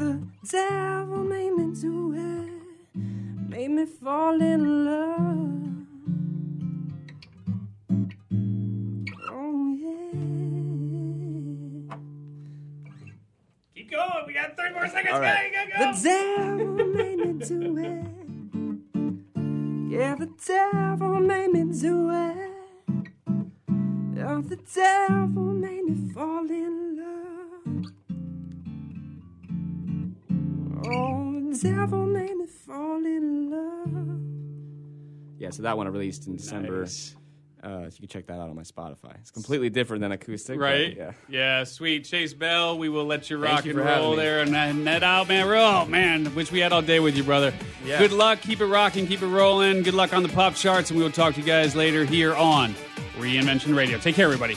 The 0.00 0.16
devil 0.50 1.24
made 1.24 1.52
me 1.52 1.74
do 1.78 2.14
it, 2.14 2.48
made 3.50 3.70
me 3.70 3.84
fall 3.84 4.40
in 4.40 4.86
love. 4.86 5.60
Oh 9.28 9.74
yeah. 9.76 10.14
Keep 13.74 13.90
going. 13.90 14.24
We 14.26 14.32
got 14.32 14.56
three 14.56 14.72
more 14.72 14.88
seconds. 14.88 15.12
All 15.12 15.20
right. 15.20 15.52
Go, 15.52 15.64
go, 15.66 15.92
go. 15.92 15.92
The 15.92 15.98
devil 16.08 16.86
made 16.86 17.18
me 17.18 17.32
do 17.44 17.60
it. 17.76 18.06
Yeah, 19.92 20.14
the 20.14 20.28
devil 20.46 21.20
made 21.20 21.52
me 21.52 21.62
do 21.78 22.10
it. 22.10 22.50
Yeah, 24.16 24.40
the 24.48 24.56
devil 24.74 25.52
made 25.52 25.84
me 25.84 25.94
fall 26.14 26.48
in 26.48 26.72
love. 26.86 26.89
Devil 31.62 32.06
made 32.06 32.36
me 32.36 32.46
fall 32.46 32.96
in 33.04 33.50
love. 33.50 35.40
Yeah, 35.40 35.50
so 35.50 35.62
that 35.62 35.76
one 35.76 35.86
I 35.86 35.90
released 35.90 36.26
in 36.26 36.36
December. 36.36 36.80
Nice. 36.82 37.16
Uh, 37.62 37.90
so 37.90 37.96
you 37.96 37.98
can 38.00 38.08
check 38.08 38.26
that 38.26 38.34
out 38.34 38.48
on 38.48 38.56
my 38.56 38.62
Spotify. 38.62 39.14
It's 39.20 39.30
completely 39.30 39.68
different 39.68 40.00
than 40.00 40.12
acoustic, 40.12 40.58
Right? 40.58 40.96
Yeah. 40.96 41.12
yeah. 41.28 41.64
sweet. 41.64 42.06
Chase 42.06 42.32
Bell, 42.32 42.78
we 42.78 42.88
will 42.88 43.04
let 43.04 43.28
you 43.28 43.36
rock 43.36 43.66
you 43.66 43.72
and 43.72 43.80
roll 43.80 44.16
there 44.16 44.40
and 44.40 44.56
and 44.56 44.82
net 44.82 45.02
out, 45.02 45.28
man. 45.28 45.46
Oh, 45.46 45.84
man. 45.84 46.34
Wish 46.34 46.50
we 46.50 46.60
had 46.60 46.72
all 46.72 46.80
day 46.80 47.00
with 47.00 47.16
you, 47.18 47.22
brother. 47.22 47.52
Yeah. 47.84 47.98
Good 47.98 48.12
luck. 48.12 48.40
Keep 48.40 48.62
it 48.62 48.66
rocking. 48.66 49.06
Keep 49.06 49.20
it 49.20 49.26
rolling. 49.26 49.82
Good 49.82 49.92
luck 49.92 50.14
on 50.14 50.22
the 50.22 50.30
pop 50.30 50.54
charts, 50.54 50.90
and 50.90 50.96
we 50.98 51.04
will 51.04 51.12
talk 51.12 51.34
to 51.34 51.40
you 51.40 51.46
guys 51.46 51.76
later 51.76 52.06
here 52.06 52.34
on 52.34 52.74
Reinvention 53.18 53.76
Radio. 53.76 53.98
Take 53.98 54.14
care, 54.14 54.24
everybody. 54.24 54.56